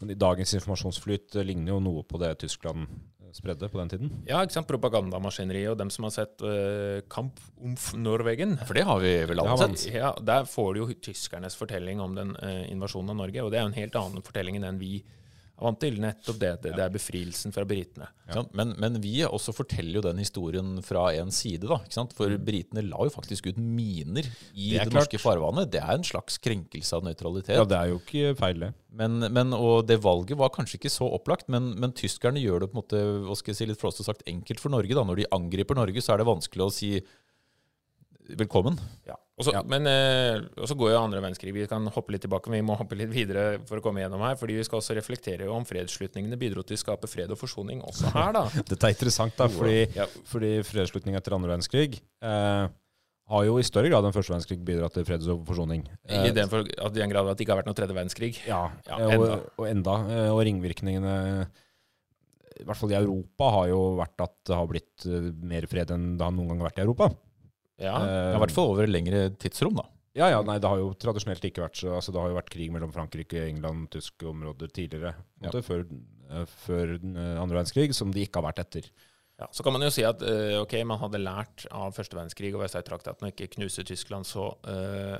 dagens 0.00 0.54
informasjonsflyt 0.58 1.36
eh, 1.36 1.44
ligner 1.44 1.74
jo 1.74 1.80
noe 1.82 2.04
på 2.04 2.20
det 2.20 2.34
Tyskland 2.44 2.84
eh, 2.84 3.13
spredde 3.34 3.68
på 3.68 3.80
den 3.80 3.90
tiden. 3.90 4.12
Ja, 4.28 4.42
ikke 4.44 4.54
sant? 4.54 4.68
Propagandamaskineriet 4.70 5.72
og 5.72 5.78
dem 5.80 5.90
som 5.90 6.06
har 6.06 6.14
sett 6.14 6.44
uh, 6.46 7.02
Kamp 7.10 7.40
om 7.58 7.74
Norwegen. 7.98 8.56
For 8.62 8.78
det 8.78 8.86
har 8.86 9.02
vi 9.02 9.14
vel 9.30 9.42
alle 9.42 9.58
sett. 9.64 9.88
Ja, 9.94 10.14
Der 10.22 10.46
får 10.48 10.74
du 10.74 10.84
jo 10.84 10.88
tyskernes 11.08 11.58
fortelling 11.58 12.02
om 12.04 12.14
den 12.18 12.34
uh, 12.38 12.62
invasjonen 12.70 13.14
av 13.14 13.24
Norge, 13.24 13.42
og 13.42 13.50
det 13.50 13.60
er 13.60 13.66
jo 13.66 13.72
en 13.72 13.80
helt 13.80 13.98
annen 13.98 14.24
fortelling 14.24 14.60
enn 14.60 14.68
den 14.68 14.80
vi 14.82 14.94
er 15.54 15.66
vant 15.68 15.80
til. 15.80 15.98
Nettopp 16.02 16.38
det, 16.40 16.50
det, 16.64 16.72
det 16.76 16.82
er 16.84 16.92
befrielsen 16.94 17.54
fra 17.54 17.64
britene. 17.68 18.08
Ja. 18.30 18.42
Men, 18.56 18.72
men 18.80 18.98
vi 19.02 19.16
også 19.26 19.54
forteller 19.54 20.00
jo 20.00 20.04
den 20.04 20.20
historien 20.22 20.76
fra 20.84 21.06
en 21.14 21.30
side, 21.34 21.68
da. 21.70 21.78
Ikke 21.84 21.96
sant? 21.96 22.14
For 22.16 22.34
britene 22.42 22.84
la 22.86 23.06
jo 23.06 23.12
faktisk 23.14 23.50
ut 23.50 23.60
miner 23.60 24.26
i 24.26 24.74
Det 24.74 24.88
det, 24.88 24.94
norske 24.96 25.20
farvannet. 25.22 25.70
Det 25.74 25.82
er 25.82 25.94
en 25.94 26.06
slags 26.06 26.40
krenkelse 26.42 26.98
av 26.98 27.06
nøytralitet. 27.06 27.56
Ja, 27.58 27.66
det 27.68 27.78
er 27.78 27.92
jo 27.92 28.00
ikke 28.02 28.34
feil, 28.40 28.66
det. 28.66 28.72
Men, 28.94 29.18
men, 29.34 29.54
og 29.56 29.86
det 29.88 30.00
valget 30.02 30.38
var 30.38 30.52
kanskje 30.54 30.78
ikke 30.78 30.92
så 30.92 31.08
opplagt, 31.16 31.48
men, 31.50 31.72
men 31.82 31.94
tyskerne 31.96 32.42
gjør 32.42 32.64
det 32.64 32.70
på 32.70 32.78
en 32.78 32.82
måte, 32.82 33.04
hva 33.26 33.38
skal 33.38 33.54
jeg 33.54 33.60
si, 33.60 33.68
litt 33.70 33.82
flåsete 33.82 34.06
sagt 34.06 34.26
enkelt 34.30 34.62
for 34.62 34.74
Norge. 34.74 34.94
da. 34.94 35.06
Når 35.06 35.22
de 35.22 35.30
angriper 35.34 35.78
Norge, 35.78 36.02
så 36.02 36.14
er 36.14 36.22
det 36.22 36.30
vanskelig 36.30 36.66
å 36.66 36.72
si 36.74 36.96
velkommen. 38.38 38.78
Ja. 39.06 39.18
Og 39.36 39.44
så- 39.48 39.52
Ja. 39.52 39.62
Men 39.66 39.86
eh, 39.86 40.40
så 40.64 40.76
går 40.78 40.92
jo 40.92 40.98
andre 41.00 41.20
verdenskrig. 41.20 41.52
Vi 41.52 41.66
kan 41.66 41.84
hoppe 41.90 42.12
litt 42.12 42.22
tilbake, 42.22 42.48
men 42.48 42.60
vi 42.62 42.66
må 42.70 42.76
hoppe 42.78 42.94
litt 42.94 43.10
videre 43.10 43.58
for 43.66 43.78
å 43.80 43.82
komme 43.82 43.98
gjennom 44.00 44.20
her. 44.22 44.36
fordi 44.36 44.54
vi 44.54 44.62
skal 44.62 44.78
også 44.78 44.94
reflektere 44.94 45.48
om 45.50 45.64
fredsslutningene 45.64 46.38
bidro 46.38 46.62
til 46.62 46.76
å 46.76 46.82
skape 46.84 47.08
fred 47.10 47.30
og 47.30 47.38
forsoning 47.38 47.82
også 47.82 48.12
her, 48.12 48.32
da. 48.32 48.44
Dette 48.70 48.84
er 48.86 48.94
interessant, 48.94 49.34
da, 49.36 49.48
fordi, 49.48 49.88
Ja. 49.96 50.06
fordi 50.30 50.62
fredsslutning 50.62 51.16
etter 51.16 51.34
andre 51.34 51.50
verdenskrig 51.56 52.00
eh, 52.22 52.68
har 53.26 53.44
jo 53.48 53.56
i 53.58 53.62
større 53.66 53.88
grad 53.90 54.04
enn 54.04 54.12
første 54.14 54.30
verdenskrig 54.36 54.62
bidratt 54.64 54.92
til 54.94 55.04
fred 55.08 55.26
og 55.26 55.44
forsoning. 55.48 55.82
I 56.08 56.28
Eh, 56.28 56.30
den, 56.30 56.46
for, 56.48 56.60
at 56.60 56.92
den 56.94 57.10
grad 57.10 57.26
at 57.26 57.36
det 57.36 57.46
ikke 57.46 57.56
har 57.56 57.62
vært 57.64 57.66
noe 57.72 57.74
tredje 57.74 57.96
verdenskrig. 57.96 58.38
Ja, 58.46 58.70
Ja, 58.86 58.98
og, 59.02 59.10
enda. 59.18 59.40
Og, 59.58 59.66
enda. 59.66 59.94
eh, 60.14 60.30
Og 60.30 60.44
ringvirkningene, 60.46 61.48
i 62.60 62.62
hvert 62.62 62.76
fall 62.78 62.92
i 62.92 63.00
Europa, 63.00 63.50
har 63.50 63.66
jo 63.72 63.96
vært 63.98 64.20
at 64.22 64.34
det 64.46 64.54
har 64.54 64.66
blitt 64.70 65.06
eh, 65.10 65.32
mer 65.42 65.66
fred 65.66 65.90
enn 65.90 66.16
det 66.18 66.22
har 66.22 66.30
noen 66.36 66.48
gang 66.54 66.60
vært 66.70 66.78
i 66.78 66.84
Europa. 66.86 67.10
Ja. 67.82 67.96
Eh, 67.98 68.34
I 68.36 68.40
hvert 68.42 68.54
fall 68.54 68.72
over 68.72 68.90
lengre 68.90 69.28
tidsrom, 69.40 69.76
da. 69.78 69.88
Ja, 70.14 70.28
ja, 70.30 70.42
nei, 70.46 70.60
det 70.62 70.70
har 70.70 70.78
jo 70.78 70.92
tradisjonelt 70.98 71.42
ikke 71.42 71.64
vært 71.64 71.80
så 71.80 71.96
altså, 71.96 72.12
Det 72.14 72.20
har 72.22 72.30
jo 72.30 72.36
vært 72.36 72.52
krig 72.54 72.70
mellom 72.70 72.92
Frankrike, 72.94 73.48
England, 73.48 73.88
tyske 73.94 74.28
områder 74.30 74.70
tidligere. 74.70 75.16
Ja. 75.42 75.50
Før, 75.66 75.82
eh, 76.30 76.46
før 76.66 76.94
eh, 77.00 77.34
andre 77.40 77.58
verdenskrig, 77.58 77.90
som 77.98 78.14
de 78.14 78.22
ikke 78.22 78.38
har 78.38 78.52
vært 78.52 78.62
etter. 78.62 78.92
Ja, 79.40 79.48
så 79.50 79.64
kan 79.66 79.74
man 79.74 79.82
jo 79.82 79.90
si 79.90 80.04
at 80.06 80.20
ok, 80.60 80.76
man 80.86 81.00
hadde 81.00 81.18
lært 81.18 81.64
av 81.74 81.96
første 81.96 82.14
verdenskrig 82.14 82.52
og 82.54 82.60
Versailles-traktaten 82.62 83.26
å 83.26 83.30
ikke 83.32 83.48
knuse 83.56 83.82
Tyskland 83.82 84.28
så 84.28 84.44
eh, 84.70 85.18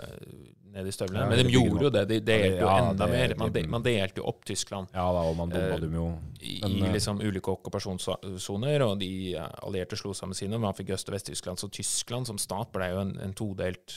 ned 0.75 0.89
i 0.91 0.95
støvlene. 0.95 1.23
Ja, 1.25 1.31
Men 1.31 1.41
de 1.41 1.55
gjorde 1.55 1.87
jo 1.87 1.91
det. 1.95 2.05
De 2.11 2.19
delte 2.25 2.61
jo 2.61 2.71
enda 2.73 3.09
mer. 3.11 3.35
Man, 3.41 3.53
de, 3.55 3.63
man 3.71 3.85
delte 3.85 4.21
jo 4.21 4.27
opp 4.31 4.43
Tyskland 4.49 4.91
Ja 4.95 5.07
da, 5.15 5.25
og 5.31 5.37
man 5.39 5.53
Eh, 5.55 5.77
dem 5.81 5.95
jo. 5.95 6.07
Men, 6.11 6.75
i 6.75 6.83
eh, 6.83 6.93
liksom 6.93 7.21
ulike 7.23 7.53
okkupasjonssoner, 7.53 8.85
og 8.87 8.99
de 9.01 9.11
eh, 9.39 9.55
allierte 9.67 9.99
slo 9.99 10.15
sammen 10.17 10.37
sine. 10.37 10.59
Man 10.61 10.77
fikk 10.77 10.95
Øst- 10.97 11.11
og 11.11 11.17
Vest-Tyskland. 11.17 11.63
Så 11.63 11.71
Tyskland 11.73 12.29
som 12.29 12.41
stat 12.43 12.73
ble 12.75 12.91
jo 12.91 13.01
en, 13.05 13.15
en 13.23 13.35
todelt 13.37 13.97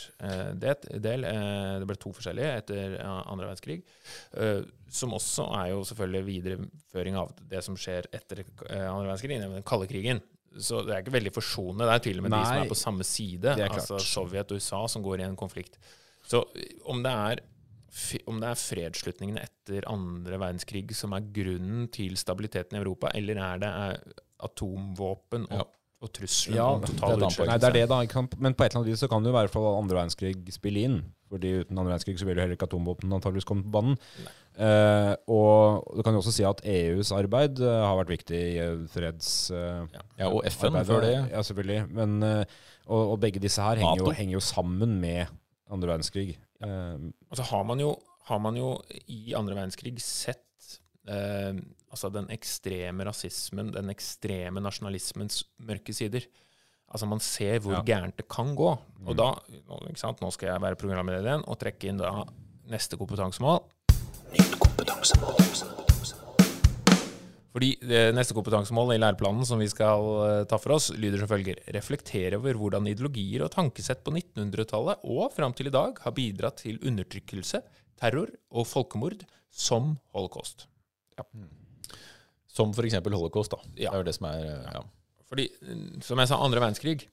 det, 0.53 0.77
del. 1.03 1.25
Eh, 1.27 1.75
det 1.81 1.89
ble 1.89 1.99
to 1.99 2.13
forskjellige 2.15 2.53
etter 2.61 2.97
andre 3.03 3.49
verdenskrig. 3.49 3.81
Eh, 4.37 4.63
som 4.93 5.15
også 5.17 5.49
er 5.59 5.73
jo 5.73 5.83
selvfølgelig 5.87 6.25
videreføring 6.29 7.19
av 7.19 7.33
det 7.51 7.63
som 7.65 7.77
skjer 7.79 8.07
etter 8.15 8.45
andre 8.69 9.09
verdenskrig, 9.09 9.39
nemlig 9.41 9.61
den 9.61 9.67
kalde 9.67 9.89
krigen. 9.89 10.23
Så 10.57 10.81
det 10.85 10.93
er 10.95 11.03
ikke 11.03 11.13
veldig 11.17 11.33
forsonende. 11.35 11.85
Det 11.85 11.95
er 11.95 12.03
til 12.07 12.19
og 12.19 12.25
med 12.25 12.33
de 12.33 12.41
som 12.45 12.61
er 12.63 12.71
på 12.71 12.77
samme 12.79 13.05
side, 13.05 13.55
altså 13.67 13.99
Sovjet 14.01 14.53
og 14.53 14.61
USA, 14.61 14.79
som 14.89 15.03
går 15.05 15.21
i 15.21 15.27
en 15.27 15.37
konflikt. 15.37 15.77
Så 16.27 16.43
om 16.85 17.03
det 17.05 17.13
er 17.13 17.45
om 18.27 18.37
det 18.41 18.49
er 18.51 18.59
fredsslutningene 18.59 19.41
etter 19.47 19.85
andre 19.89 20.37
verdenskrig 20.37 20.91
som 20.93 21.13
er 21.15 21.23
grunnen 21.33 21.87
til 21.95 22.17
stabiliteten 22.19 22.75
i 22.77 22.81
Europa, 22.83 23.09
eller 23.15 23.39
er 23.41 23.61
det 23.63 23.69
eh, 23.71 24.17
atomvåpen 24.45 25.47
og, 25.47 25.55
Ja. 25.55 25.63
og 26.03 26.11
trusselen 26.13 26.57
Ja, 26.59 26.65
om 26.75 26.81
det 26.83 26.91
total 26.91 27.13
et. 27.15 27.17
Nei, 27.17 27.29
det 27.29 27.39
er 27.39 27.55
utslettelse? 27.57 27.71
det, 27.73 27.87
da. 27.89 28.41
Men 28.43 28.53
på 28.53 28.63
et 28.65 28.71
eller 28.71 28.81
annet 28.83 28.91
vis 28.91 28.99
så 29.01 29.09
kan 29.09 29.23
det 29.23 29.31
jo 29.31 29.35
i 29.35 29.39
hvert 29.39 29.53
fall 29.55 29.69
andre 29.79 29.97
verdenskrig 29.97 30.35
spille 30.53 30.83
inn. 30.85 30.99
Fordi 31.31 31.55
uten 31.63 31.79
andre 31.79 31.91
verdenskrig 31.95 32.19
så 32.21 32.25
vil 32.27 32.35
jo 32.37 32.41
heller 32.45 32.55
ikke 32.59 32.67
atomvåpen 32.69 33.11
antakeligvis 33.17 33.47
komme 33.49 33.63
på 33.65 33.73
banen. 33.73 33.97
Eh, 34.57 35.15
og 35.27 35.89
du 35.97 36.03
kan 36.05 36.13
jo 36.13 36.21
også 36.21 36.33
si 36.37 36.45
at 36.47 36.61
EUs 36.65 37.11
arbeid 37.11 37.59
eh, 37.61 37.81
har 37.87 37.97
vært 37.99 38.13
viktig 38.13 38.37
i 38.37 38.53
eh, 38.61 38.77
freds... 38.93 39.31
eh, 39.51 39.87
Ja, 40.19 40.29
Og 40.29 40.45
FN 40.45 40.75
arbeidet. 40.75 40.87
før 40.87 41.01
det. 41.01 41.15
Ja, 41.33 41.41
selvfølgelig. 41.41 41.81
Men, 41.97 42.23
eh, 42.23 42.45
og, 42.87 43.11
og 43.15 43.19
begge 43.25 43.39
disse 43.43 43.61
her 43.61 43.75
henger 43.81 44.05
jo, 44.05 44.11
henger 44.11 44.37
jo 44.37 44.39
sammen 44.43 44.99
med 45.01 45.25
andre 45.71 45.87
verdenskrig. 45.93 46.37
Eh, 46.61 46.97
Altså 47.31 47.43
har 47.51 47.63
man, 47.63 47.79
jo, 47.79 47.95
har 48.25 48.39
man 48.39 48.55
jo 48.55 48.81
i 49.07 49.33
andre 49.37 49.55
verdenskrig 49.55 49.99
sett 50.01 50.43
eh, 51.07 51.53
altså 51.91 52.11
den 52.11 52.27
ekstreme 52.33 53.05
rasismen, 53.07 53.71
den 53.71 53.89
ekstreme 53.89 54.59
nasjonalismens 54.63 55.43
mørke 55.59 55.93
sider. 55.95 56.25
Altså 56.91 57.07
Man 57.07 57.19
ser 57.19 57.59
hvor 57.59 57.73
Ja. 57.73 57.81
gærent 57.83 58.15
det 58.17 58.27
kan 58.29 58.55
gå. 58.55 58.69
Og 59.05 59.15
Mm. 59.15 59.17
da, 59.17 59.33
ikke 59.89 59.99
sant, 59.99 60.21
Nå 60.21 60.31
skal 60.31 60.47
jeg 60.49 60.61
være 60.61 60.75
programleder 60.75 61.23
igjen 61.23 61.43
og 61.47 61.59
trekke 61.59 61.87
inn 61.89 61.97
da 61.97 62.23
neste 62.69 62.97
kompetansemål. 62.97 63.63
Nytt 64.31 65.86
Fordi 67.57 67.71
det 67.89 68.01
neste 68.13 68.35
kompetansemål 68.37 68.91
i 68.93 68.99
læreplanen 69.01 69.41
som 69.49 69.57
vi 69.57 69.65
skal 69.71 70.03
eh, 70.27 70.43
ta 70.45 70.59
for 70.61 70.75
oss, 70.75 70.91
lyder 70.93 71.23
som 71.23 71.29
følger. 71.31 71.57
Reflektere 71.73 72.37
over 72.37 72.53
hvordan 72.59 72.85
ideologier 72.91 73.41
og 73.47 73.49
tankesett 73.55 74.03
på 74.05 74.13
1900-tallet 74.13 75.01
og 75.09 75.31
fram 75.33 75.55
til 75.57 75.71
i 75.71 75.73
dag 75.73 75.97
har 76.03 76.13
bidratt 76.13 76.61
til 76.61 76.77
undertrykkelse, 76.85 77.63
terror 77.97 78.29
og 78.53 78.67
folkemord 78.69 79.25
som 79.49 79.95
holocaust. 80.13 80.67
Som 82.53 82.75
f.eks. 82.77 82.99
holocaust. 83.09 83.51
da. 83.55 83.57
Ja. 83.73 83.89
Det 83.89 83.93
er 83.95 83.97
jo 84.03 84.07
det 84.11 84.15
som 84.19 84.29
er 84.29 84.45
eh, 84.45 84.71
ja. 84.77 84.83
Fordi, 85.27 85.47
mm, 85.65 86.01
som 86.05 86.21
jeg 86.21 86.29
sa, 86.29 86.37
andre 86.45 86.61
verdenskrig 86.61 87.07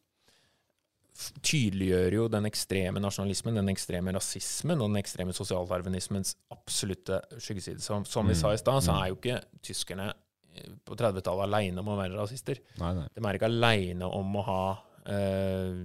tydeliggjør 1.46 2.14
jo 2.16 2.24
den 2.32 2.48
ekstreme 2.48 2.98
nasjonalismen, 3.02 3.54
den 3.60 3.70
ekstreme 3.70 4.12
rasismen 4.16 4.80
og 4.82 4.88
den 4.90 4.98
ekstreme 4.98 5.34
sosialdarwinismens 5.36 6.34
absolutte 6.50 7.20
skyggeside. 7.38 7.80
Som, 7.84 8.04
som 8.04 8.26
vi 8.26 8.34
Mm. 8.34 8.40
sa 8.40 8.52
i 8.52 8.58
stad, 8.58 8.82
så 8.82 8.92
Mm. 8.92 8.98
er 9.02 9.08
jo 9.08 9.16
ikke 9.20 9.36
tyskerne 9.62 10.08
eh, 10.10 10.14
på 10.84 10.96
30-tallet 10.98 11.48
aleine 11.48 11.82
om 11.82 11.92
å 11.92 11.98
være 11.98 12.16
rasister. 12.18 12.60
Nei, 12.80 12.94
nei. 13.00 13.06
De 13.14 13.22
er 13.24 13.38
ikke 13.38 13.50
aleine 13.50 14.08
om 14.08 14.36
å 14.40 14.44
ha 14.48 14.64
eh, 15.10 15.84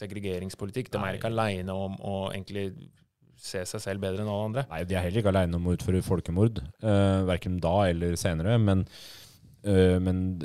segregeringspolitikk. 0.00 0.90
De 0.92 1.00
Nei. 1.00 1.10
er 1.10 1.20
ikke 1.20 1.30
aleine 1.30 1.76
om 1.76 1.96
å 2.00 2.16
egentlig 2.32 2.70
se 3.40 3.62
seg 3.68 3.82
selv 3.82 4.04
bedre 4.04 4.24
enn 4.24 4.30
alle 4.30 4.48
andre. 4.50 4.66
Nei, 4.70 4.82
de 4.88 4.96
er 4.96 5.06
heller 5.06 5.22
ikke 5.22 5.32
aleine 5.32 5.56
om 5.56 5.68
å 5.68 5.74
utføre 5.76 6.04
folkemord, 6.04 6.60
eh, 6.82 7.22
verken 7.28 7.56
da 7.62 7.74
eller 7.88 8.16
senere. 8.20 8.58
Men, 8.60 8.84
eh, 9.64 9.96
men 10.02 10.40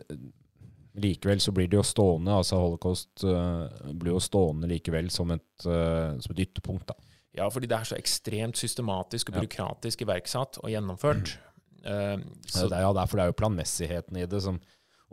likevel 0.95 1.41
så 1.43 1.51
blir 1.55 1.67
det 1.67 1.79
jo 1.79 1.83
stående, 1.83 2.31
altså 2.31 2.61
holocaust 2.61 3.25
eh, 3.27 3.91
blir 3.91 4.15
jo 4.15 4.23
stående 4.23 4.69
likevel 4.71 5.11
som 5.11 5.33
et, 5.35 5.67
eh, 5.67 6.15
som 6.23 6.35
et 6.35 6.45
ytterpunkt. 6.47 6.87
da. 6.87 6.95
Ja, 7.35 7.49
fordi 7.51 7.67
det 7.67 7.75
er 7.77 7.89
så 7.89 7.97
ekstremt 7.99 8.55
systematisk 8.55 9.29
og 9.29 9.41
byråkratisk 9.41 10.05
iverksatt 10.05 10.61
og 10.63 10.71
gjennomført. 10.71 11.35
Eh, 11.85 12.17
Så 12.49 12.63
så 12.63 12.69
det 12.71 12.79
er, 12.79 12.85
ja, 12.87 12.93
derfor 12.97 13.17
det 13.21 13.23
er 13.27 13.31
jo 13.33 13.39
planmessigheten 13.43 14.17
i 14.17 14.25
det, 14.25 14.41
som, 14.41 14.59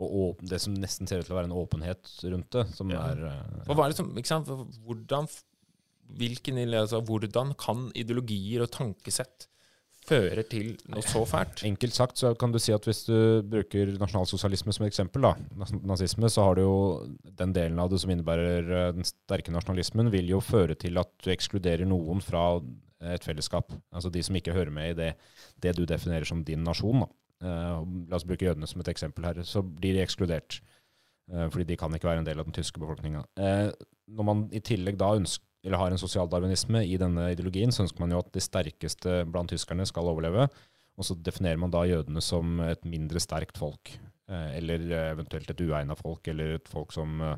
og 0.03 0.41
det 0.41 0.59
som 0.59 0.73
nesten 0.73 1.07
ser 1.07 1.21
ut 1.21 1.27
til 1.29 1.35
å 1.35 1.39
være 1.39 1.51
en 1.51 1.57
åpenhet 1.61 2.09
rundt 2.33 2.49
det, 2.51 2.67
som 2.75 2.89
Ja. 2.91 3.03
er 3.13 3.25
eh, 3.29 3.63
For 3.67 3.75
hva 3.77 3.85
er 3.85 3.93
det 3.93 3.97
som, 4.01 4.09
ikke 4.17 4.31
sant? 4.33 4.47
For 4.49 4.65
Hvordan, 4.87 5.27
hvilken, 6.17 6.57
altså, 6.73 7.01
hvordan 7.05 7.53
kan 7.57 7.89
ideologier 7.95 8.65
og 8.65 8.71
tankesett 8.73 9.47
føre 10.03 10.43
til 10.49 10.73
noe 10.91 11.01
så 11.07 11.21
fælt? 11.29 11.61
Enkelt 11.63 11.95
sagt 11.95 12.17
så 12.19 12.33
kan 12.37 12.51
du 12.51 12.59
si 12.59 12.73
at 12.75 12.83
hvis 12.83 13.05
du 13.07 13.15
bruker 13.47 13.93
nasjonalsosialisme 14.01 14.73
som 14.75 14.85
eksempel, 14.85 15.21
da, 15.23 15.31
nazisme, 15.87 16.27
så 16.29 16.43
har 16.49 16.55
du 16.59 16.61
jo 16.65 16.73
den 17.39 17.53
delen 17.55 17.79
av 17.79 17.89
det 17.93 18.01
som 18.03 18.11
innebærer 18.11 18.67
eh, 18.67 18.91
den 18.97 19.07
sterke 19.07 19.53
nasjonalismen, 19.55 20.11
vil 20.11 20.27
jo 20.33 20.41
føre 20.43 20.75
til 20.75 20.97
at 20.99 21.13
du 21.23 21.31
ekskluderer 21.31 21.87
noen 21.87 22.19
fra 22.21 22.57
et 23.03 23.25
fellesskap. 23.25 23.73
Altså 23.93 24.11
de 24.13 24.23
som 24.23 24.35
ikke 24.39 24.55
hører 24.55 24.73
med 24.73 24.93
i 24.93 24.97
det, 24.99 25.11
det 25.63 25.75
du 25.77 25.83
definerer 25.89 26.27
som 26.29 26.43
din 26.47 26.63
nasjon. 26.63 27.05
Eh, 27.43 27.79
la 28.09 28.19
oss 28.19 28.27
bruke 28.27 28.47
jødene 28.47 28.69
som 28.69 28.83
et 28.83 28.91
eksempel 28.93 29.27
her. 29.27 29.41
Så 29.47 29.63
blir 29.63 29.97
de 29.97 30.05
ekskludert. 30.05 30.61
eh, 31.31 31.47
fordi 31.49 31.63
de 31.63 31.77
kan 31.79 31.93
ikke 31.95 32.09
være 32.09 32.19
en 32.19 32.25
del 32.27 32.39
av 32.39 32.45
den 32.45 32.53
tyske 32.53 32.79
befolkninga. 32.79 33.23
Eh, 33.39 33.71
når 34.11 34.25
man 34.27 34.49
i 34.51 34.59
tillegg 34.59 34.97
da 34.99 35.15
ønsker 35.15 35.47
eller 35.63 35.79
har 35.79 35.93
en 35.93 36.01
sosialdarwinisme 36.01 36.81
i 36.83 36.97
denne 36.99 37.29
ideologien, 37.31 37.71
så 37.71 37.85
ønsker 37.85 38.03
man 38.03 38.11
jo 38.11 38.19
at 38.19 38.31
de 38.35 38.41
sterkeste 38.43 39.21
blant 39.31 39.51
tyskerne 39.53 39.85
skal 39.87 40.09
overleve. 40.11 40.49
Og 40.99 41.07
så 41.07 41.15
definerer 41.15 41.61
man 41.61 41.71
da 41.73 41.85
jødene 41.87 42.21
som 42.21 42.59
et 42.67 42.83
mindre 42.85 43.21
sterkt 43.23 43.57
folk. 43.57 43.93
Eh, 44.29 44.57
eller 44.59 44.83
eh, 44.91 45.09
eventuelt 45.13 45.49
et 45.49 45.63
uegna 45.63 45.95
folk, 45.99 46.27
eller 46.31 46.57
et 46.57 46.69
folk 46.69 46.93
som 46.95 47.15
eh, 47.23 47.37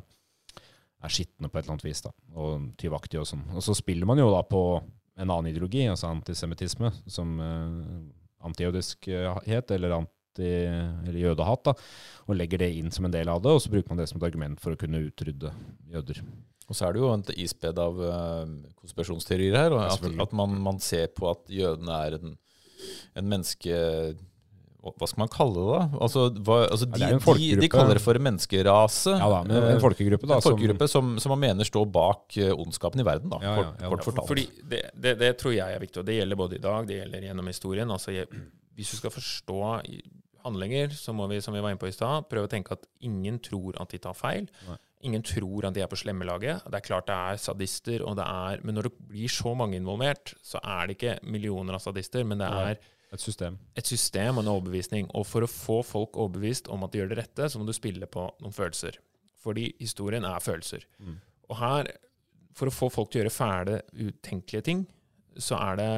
er 1.06 1.12
skitne 1.12 1.48
på 1.48 1.58
et 1.58 1.64
eller 1.64 1.76
annet 1.76 1.86
vis. 1.86 2.02
da, 2.04 2.12
Og 2.34 2.68
tyvaktige 2.80 3.22
og 3.22 3.30
sånn. 3.30 3.46
Og 3.54 3.64
så 3.64 3.76
spiller 3.78 4.08
man 4.10 4.20
jo 4.20 4.28
da 4.34 4.42
på 4.46 4.62
en 5.16 5.30
annen 5.30 5.50
ideologi, 5.50 5.86
altså 5.88 6.10
antisemittisme, 6.12 6.92
som 7.10 7.38
eh, 7.40 7.78
antijødiskhet, 8.46 9.72
eller 9.76 9.96
anti, 10.00 10.12
eller 10.46 11.16
jødehat, 11.16 11.62
da, 11.64 11.72
og 12.26 12.36
legger 12.36 12.60
det 12.60 12.74
inn 12.76 12.92
som 12.92 13.08
en 13.08 13.14
del 13.14 13.30
av 13.32 13.40
det, 13.44 13.54
og 13.56 13.62
så 13.64 13.72
bruker 13.72 13.88
man 13.92 14.02
det 14.02 14.10
som 14.10 14.20
et 14.20 14.28
argument 14.28 14.60
for 14.60 14.76
å 14.76 14.80
kunne 14.80 15.00
utrydde 15.06 15.52
jøder. 15.94 16.20
Og 16.66 16.74
så 16.74 16.88
er 16.88 16.94
det 16.94 17.02
jo 17.02 17.10
et 17.14 17.34
isbed 17.46 17.78
av 17.78 18.00
eh, 18.02 18.54
konspirasjonsteorier 18.80 19.56
her. 19.56 19.74
Og 19.74 19.84
at, 19.86 20.06
at 20.26 20.32
man, 20.36 20.56
man 20.62 20.80
ser 20.82 21.12
på 21.14 21.28
at 21.30 21.46
jødene 21.52 22.00
er 22.06 22.18
en, 22.18 22.38
en 23.16 23.30
menneske... 23.34 23.76
Hva 24.94 25.08
skal 25.10 25.22
man 25.24 25.30
kalle 25.32 25.56
det, 25.56 25.66
da? 25.72 26.00
Altså, 26.06 26.24
hva, 26.46 26.58
altså 26.70 26.88
de, 26.92 27.02
er 27.02 27.16
en 27.16 27.22
de, 27.24 27.48
de 27.62 27.70
kaller 27.72 27.98
det 27.98 28.02
for 28.04 28.18
en 28.18 28.26
menneskerase. 28.28 29.16
Ja 29.18 29.28
da, 29.32 29.40
men 29.46 29.56
Eh, 29.56 29.70
en 29.74 29.82
folkegruppe 29.82 30.28
da, 30.30 30.38
en 30.38 30.44
folkegruppe 30.46 30.88
som, 30.92 31.14
som 31.22 31.34
man 31.34 31.42
mener 31.46 31.66
står 31.68 31.88
bak 31.94 32.36
eh, 32.42 32.52
ondskapen 32.54 33.02
i 33.02 33.06
verden, 33.06 33.32
da, 33.32 33.40
Ja, 33.42 33.54
ja, 33.54 33.56
kort, 33.62 33.80
ja. 33.82 33.90
kort 33.92 34.04
For, 34.04 34.12
fortalt. 34.12 34.28
fordi 34.30 34.46
det, 34.74 34.82
det, 34.94 35.16
det 35.22 35.32
tror 35.40 35.56
jeg 35.56 35.78
er 35.78 35.82
viktig, 35.82 36.02
og 36.02 36.06
det 36.08 36.20
gjelder 36.20 36.40
både 36.42 36.60
i 36.60 36.62
dag, 36.68 36.86
det 36.86 37.00
gjelder 37.00 37.26
gjennom 37.30 37.50
historien. 37.50 37.90
Altså, 37.96 38.14
jeg, 38.14 38.30
hvis 38.76 38.92
du 38.94 39.00
skal 39.00 39.14
forstå 39.14 39.60
handlinger, 40.46 40.92
så 40.94 41.14
må 41.16 41.26
vi, 41.30 41.40
som 41.42 41.54
vi 41.56 41.62
var 41.64 41.72
inne 41.74 41.80
på 41.80 41.88
i 41.90 41.94
sted, 41.94 42.26
prøve 42.30 42.46
å 42.46 42.52
tenke 42.52 42.76
at 42.76 42.84
ingen 43.06 43.40
tror 43.42 43.78
at 43.82 43.90
de 43.94 43.98
tar 44.02 44.14
feil. 44.16 44.46
Nei. 44.68 44.76
Ingen 45.06 45.24
tror 45.26 45.66
at 45.68 45.74
de 45.76 45.82
er 45.84 45.90
på 45.90 45.98
slemmelaget. 46.00 46.64
Det 46.70 46.78
er 46.78 46.84
klart 46.86 47.08
det 47.10 47.16
er 47.16 47.40
sadister, 47.40 48.02
og 48.06 48.16
det 48.18 48.26
er, 48.26 48.62
men 48.66 48.78
når 48.78 48.88
det 48.88 48.94
blir 49.10 49.30
så 49.32 49.52
mange 49.58 49.78
involvert, 49.78 50.32
så 50.46 50.60
er 50.62 50.88
det 50.88 50.96
ikke 50.96 51.16
millioner 51.30 51.76
av 51.76 51.82
sadister, 51.84 52.24
men 52.26 52.40
det 52.42 52.48
Nei. 52.50 52.76
Et 53.14 53.22
system. 53.22 53.58
et 53.78 53.86
system 53.86 54.38
og 54.38 54.44
en 54.44 54.52
overbevisning. 54.56 55.10
Og 55.14 55.26
for 55.28 55.46
å 55.46 55.50
få 55.50 55.82
folk 55.86 56.16
overbevist 56.16 56.68
om 56.72 56.82
at 56.84 56.92
de 56.92 57.00
gjør 57.00 57.12
det 57.12 57.20
rette, 57.20 57.48
så 57.48 57.60
må 57.60 57.68
du 57.68 57.74
spille 57.76 58.08
på 58.10 58.26
noen 58.42 58.54
følelser. 58.54 58.98
Fordi 59.42 59.68
historien 59.78 60.26
er 60.26 60.42
følelser. 60.42 60.86
Mm. 60.98 61.20
Og 61.48 61.56
her, 61.60 61.92
for 62.56 62.68
å 62.68 62.74
få 62.74 62.90
folk 62.90 63.12
til 63.12 63.20
å 63.20 63.24
gjøre 63.24 63.36
fæle, 63.36 63.80
utenkelige 63.94 64.66
ting, 64.66 64.84
så 65.38 65.58
er 65.60 65.80
det 65.80 65.90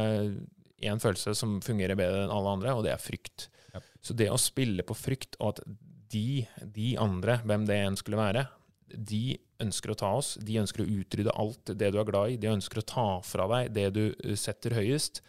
én 0.88 1.00
følelse 1.02 1.34
som 1.38 1.58
fungerer 1.64 1.98
bedre 1.98 2.26
enn 2.26 2.34
alle 2.34 2.54
andre, 2.58 2.74
og 2.76 2.84
det 2.86 2.92
er 2.92 3.02
frykt. 3.02 3.48
Ja. 3.74 3.82
Så 4.04 4.14
det 4.16 4.28
å 4.30 4.38
spille 4.40 4.84
på 4.86 4.96
frykt, 4.96 5.38
og 5.40 5.56
at 5.56 5.64
de, 6.12 6.44
de 6.76 6.92
andre, 7.00 7.40
hvem 7.48 7.66
det 7.68 7.80
enn 7.84 7.98
skulle 7.98 8.20
være, 8.20 8.46
de 8.88 9.38
ønsker 9.62 9.92
å 9.92 9.98
ta 9.98 10.12
oss, 10.16 10.36
de 10.40 10.60
ønsker 10.60 10.84
å 10.84 10.88
utrydde 11.00 11.34
alt 11.36 11.72
det 11.76 11.90
du 11.92 11.98
er 12.00 12.08
glad 12.08 12.34
i, 12.34 12.38
de 12.40 12.52
ønsker 12.52 12.80
å 12.80 12.86
ta 12.88 13.08
fra 13.26 13.48
deg 13.50 13.72
det 13.76 13.88
du 13.96 14.04
uh, 14.12 14.34
setter 14.38 14.76
høyest. 14.78 15.20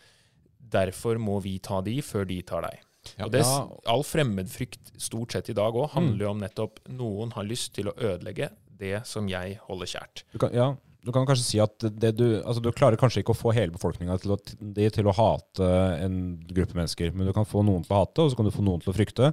Derfor 0.59 1.19
må 1.21 1.39
vi 1.43 1.57
ta 1.63 1.79
de 1.85 1.97
før 2.05 2.27
de 2.29 2.41
tar 2.45 2.67
deg. 2.67 2.85
Ja. 3.15 3.25
og 3.25 3.31
det, 3.33 3.45
All 3.89 4.03
fremmedfrykt 4.03 4.91
stort 5.01 5.33
sett 5.33 5.49
i 5.49 5.55
dag 5.57 5.73
òg 5.73 5.93
handler 5.95 6.25
jo 6.25 6.33
om 6.33 6.41
nettopp 6.43 6.81
noen 6.91 7.31
har 7.33 7.47
lyst 7.47 7.71
til 7.77 7.89
å 7.89 7.95
ødelegge 7.95 8.51
det 8.79 8.99
som 9.07 9.27
jeg 9.31 9.57
holder 9.65 9.89
kjært. 9.93 10.23
Du 10.33 10.37
kan, 10.41 10.53
ja, 10.55 10.67
du 11.05 11.11
kan 11.15 11.27
kanskje 11.27 11.45
si 11.47 11.61
at 11.63 11.79
det 11.79 12.11
du, 12.19 12.25
altså 12.41 12.61
du 12.63 12.71
klarer 12.75 12.99
kanskje 12.99 13.23
ikke 13.23 13.33
å 13.35 13.39
få 13.39 13.53
hele 13.55 13.73
befolkninga 13.75 14.19
til, 14.21 14.35
til 14.35 15.09
å 15.09 15.15
hate 15.15 15.69
en 16.03 16.19
gruppe 16.51 16.75
mennesker, 16.75 17.15
men 17.15 17.29
du 17.29 17.33
kan 17.35 17.47
få 17.47 17.63
noen 17.65 17.85
til 17.87 17.95
å 17.95 18.03
hate, 18.03 18.25
og 18.25 18.31
så 18.31 18.39
kan 18.39 18.49
du 18.49 18.53
få 18.55 18.65
noen 18.65 18.83
til 18.83 18.91
å 18.91 18.97
frykte. 18.97 19.31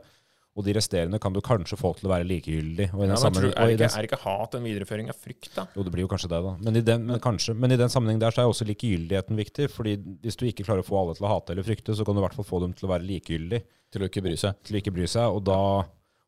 Og 0.57 0.65
de 0.65 0.73
resterende 0.73 1.19
kan 1.21 1.35
du 1.35 1.43
kanskje 1.45 1.77
få 1.77 1.91
til 1.99 2.09
å 2.09 2.13
være 2.15 2.25
likegyldig. 2.31 2.89
Og 2.97 3.03
i 3.05 3.09
den 3.11 3.13
Ja, 3.13 3.29
men 3.29 3.37
tror, 3.37 3.51
er, 3.53 3.73
ikke, 3.75 3.89
er 4.01 4.09
ikke 4.09 4.21
hat 4.23 4.57
en 4.57 4.65
videreføring 4.65 5.11
av 5.13 5.19
frykt, 5.21 5.51
da? 5.53 5.67
Jo, 5.77 5.85
det 5.85 5.93
blir 5.93 6.07
jo 6.07 6.09
kanskje 6.09 6.31
det, 6.33 6.41
da. 6.47 6.55
Men 6.65 6.81
i 6.81 6.83
den, 6.87 7.05
men 7.11 7.21
kanskje, 7.21 7.53
men 7.61 7.77
i 7.77 7.79
den 7.81 7.93
sammenheng 7.93 8.23
der 8.23 8.33
så 8.33 8.43
er 8.43 8.49
også 8.49 8.65
likegyldigheten 8.71 9.37
viktig. 9.37 9.69
fordi 9.75 9.99
hvis 10.25 10.41
du 10.41 10.47
ikke 10.49 10.65
klarer 10.65 10.81
å 10.81 10.89
få 10.89 10.97
alle 11.03 11.17
til 11.19 11.29
å 11.29 11.35
hate 11.35 11.53
eller 11.53 11.67
frykte, 11.67 11.97
så 11.97 12.07
kan 12.09 12.17
du 12.17 12.23
i 12.23 12.25
hvert 12.25 12.39
fall 12.39 12.49
få 12.49 12.63
dem 12.65 12.73
til 12.77 12.89
å 12.89 12.95
være 12.95 13.09
likegyldig. 13.11 13.63
til 13.93 14.03
å 14.03 14.09
ikke 14.09 14.25
bry 14.25 14.35
seg. 14.37 14.57
til 14.67 14.77
å 14.77 14.81
ikke 14.81 14.93
bry 14.97 15.07
seg. 15.07 15.37
Og 15.37 15.45
da, 15.47 15.61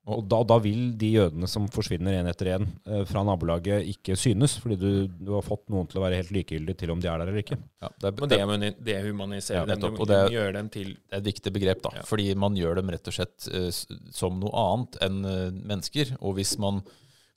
og 0.08 0.22
da, 0.30 0.38
da 0.48 0.56
vil 0.64 0.94
de 0.98 1.10
jødene 1.14 1.48
som 1.50 1.66
forsvinner 1.72 2.14
én 2.18 2.28
etter 2.30 2.48
én 2.54 2.64
eh, 2.88 3.02
fra 3.08 3.20
nabolaget, 3.28 3.84
ikke 3.92 4.16
synes. 4.16 4.54
Fordi 4.62 4.78
du, 4.80 4.88
du 5.20 5.32
har 5.36 5.44
fått 5.44 5.66
noen 5.72 5.88
til 5.90 6.00
å 6.00 6.04
være 6.06 6.18
helt 6.22 6.32
likegyldig 6.34 6.76
til 6.80 6.92
om 6.94 7.02
de 7.02 7.10
er 7.12 7.20
der 7.20 7.28
eller 7.32 7.42
ikke. 7.42 7.58
Ja, 7.84 7.90
det, 7.92 8.08
er, 8.10 8.14
Men 8.18 8.28
det, 8.32 8.38
det, 8.38 8.40
humani- 8.46 8.72
det 8.88 8.96
humaniserer 9.04 9.60
Ja, 9.62 9.66
nettopp, 9.74 9.98
dem. 9.98 10.00
og 10.00 10.08
du 10.32 10.36
gjør 10.38 10.56
dem 10.58 10.70
til 10.74 10.94
det 10.96 11.12
er 11.12 11.20
et 11.22 11.28
viktig 11.28 11.52
begrep, 11.58 11.82
da. 11.84 11.92
Ja. 12.00 12.06
Fordi 12.08 12.28
man 12.40 12.56
gjør 12.58 12.80
dem 12.80 12.94
rett 12.96 13.10
og 13.12 13.18
slett 13.18 13.48
eh, 13.52 13.68
som 14.16 14.40
noe 14.40 14.64
annet 14.64 14.98
enn 15.04 15.20
eh, 15.28 15.44
mennesker. 15.74 16.16
Og 16.22 16.38
hvis 16.40 16.56
man 16.62 16.80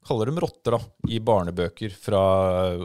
kaller 0.08 0.32
dem 0.32 0.40
rotter 0.42 0.80
da, 0.80 0.82
i 1.14 1.20
barnebøker, 1.22 1.94
fra, 1.94 2.22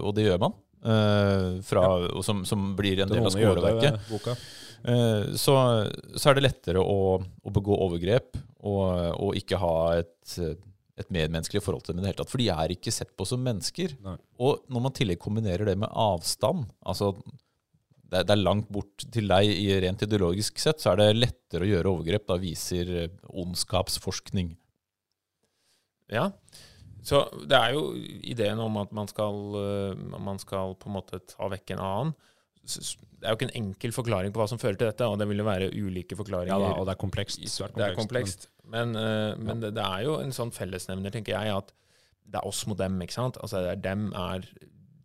og 0.03 0.13
det 0.19 0.27
gjør 0.27 0.43
man, 0.43 0.59
eh, 0.85 1.51
fra, 1.65 1.87
og 2.11 2.25
som, 2.27 2.43
som 2.49 2.73
blir 2.77 3.01
en 3.07 3.13
del 3.15 3.25
av 3.25 3.33
skoleverket, 3.33 3.95
jødeboka. 4.03 4.35
Eh, 4.87 5.35
så, 5.35 5.57
så 6.15 6.31
er 6.31 6.39
det 6.39 6.47
lettere 6.47 6.83
å, 6.83 7.17
å 7.19 7.55
begå 7.55 7.79
overgrep 7.87 8.39
og, 8.67 8.83
og 9.19 9.39
ikke 9.39 9.59
ha 9.59 9.77
et, 9.99 10.37
et 10.97 11.11
medmenneskelig 11.11 11.65
forhold 11.65 11.87
til 11.87 11.95
dem 11.97 12.03
i 12.03 12.07
det 12.07 12.13
hele 12.13 12.21
tatt. 12.21 12.31
For 12.33 12.43
de 12.43 12.51
er 12.55 12.75
ikke 12.75 12.95
sett 12.95 13.11
på 13.19 13.27
som 13.29 13.43
mennesker. 13.43 13.97
Nei. 14.07 14.19
Og 14.43 14.63
når 14.71 14.87
man 14.87 14.95
i 14.95 15.01
tillegg 15.01 15.23
kombinerer 15.23 15.69
det 15.69 15.77
med 15.81 15.91
avstand 15.91 16.69
altså 16.87 17.13
det, 18.07 18.23
det 18.29 18.37
er 18.37 18.43
langt 18.43 18.69
bort 18.71 19.07
til 19.13 19.27
deg 19.31 19.51
i 19.51 19.67
rent 19.83 20.05
ideologisk 20.07 20.61
sett, 20.63 20.79
så 20.83 20.93
er 20.93 21.01
det 21.01 21.09
lettere 21.19 21.67
å 21.67 21.71
gjøre 21.73 21.93
overgrep. 21.97 22.29
Da 22.29 22.39
viser 22.39 22.93
eh, 23.03 23.19
ondskapsforskning. 23.43 24.55
Ja. 26.15 26.29
Så 27.07 27.25
det 27.47 27.59
er 27.59 27.75
jo 27.75 27.89
ideen 28.27 28.63
om 28.63 28.79
at 28.79 28.95
man 28.95 29.11
skal, 29.11 29.37
øh, 29.59 30.07
man 30.23 30.39
skal 30.43 30.75
på 30.79 30.91
en 30.91 30.97
måte 31.01 31.23
ta 31.27 31.51
vekk 31.51 31.75
en 31.75 31.83
annen. 31.83 32.15
Det 32.67 33.25
er 33.25 33.33
jo 33.33 33.39
ikke 33.39 33.49
en 33.49 33.59
enkel 33.63 33.95
forklaring 33.97 34.35
på 34.35 34.43
hva 34.43 34.49
som 34.51 34.61
fører 34.61 34.77
til 34.77 34.91
dette, 34.91 35.07
og 35.09 35.19
det 35.19 35.27
vil 35.31 35.41
jo 35.41 35.47
være 35.47 35.71
ulike 35.73 36.19
forklaringer. 36.19 36.53
Ja 36.53 36.61
da, 36.61 36.75
og 36.77 36.87
det 36.89 36.95
er 36.97 37.01
komplekst. 37.01 37.41
svært 37.49 37.75
Det 37.79 37.87
er 37.87 37.97
komplekst. 37.97 38.49
Men, 38.67 38.97
øh, 38.99 39.39
men 39.39 39.63
det, 39.63 39.75
det 39.79 39.85
er 39.85 40.05
jo 40.05 40.19
en 40.21 40.35
sånn 40.35 40.53
fellesnevner, 40.55 41.15
tenker 41.15 41.37
jeg, 41.39 41.55
at 41.57 41.73
det 42.27 42.41
er 42.41 42.47
oss 42.49 42.65
mot 42.67 42.79
dem, 42.79 42.99
ikke 43.03 43.15
sant? 43.15 43.39
Altså 43.41 43.63
det 43.63 43.77
er 43.77 43.83
dem 43.95 44.09
er 44.13 44.47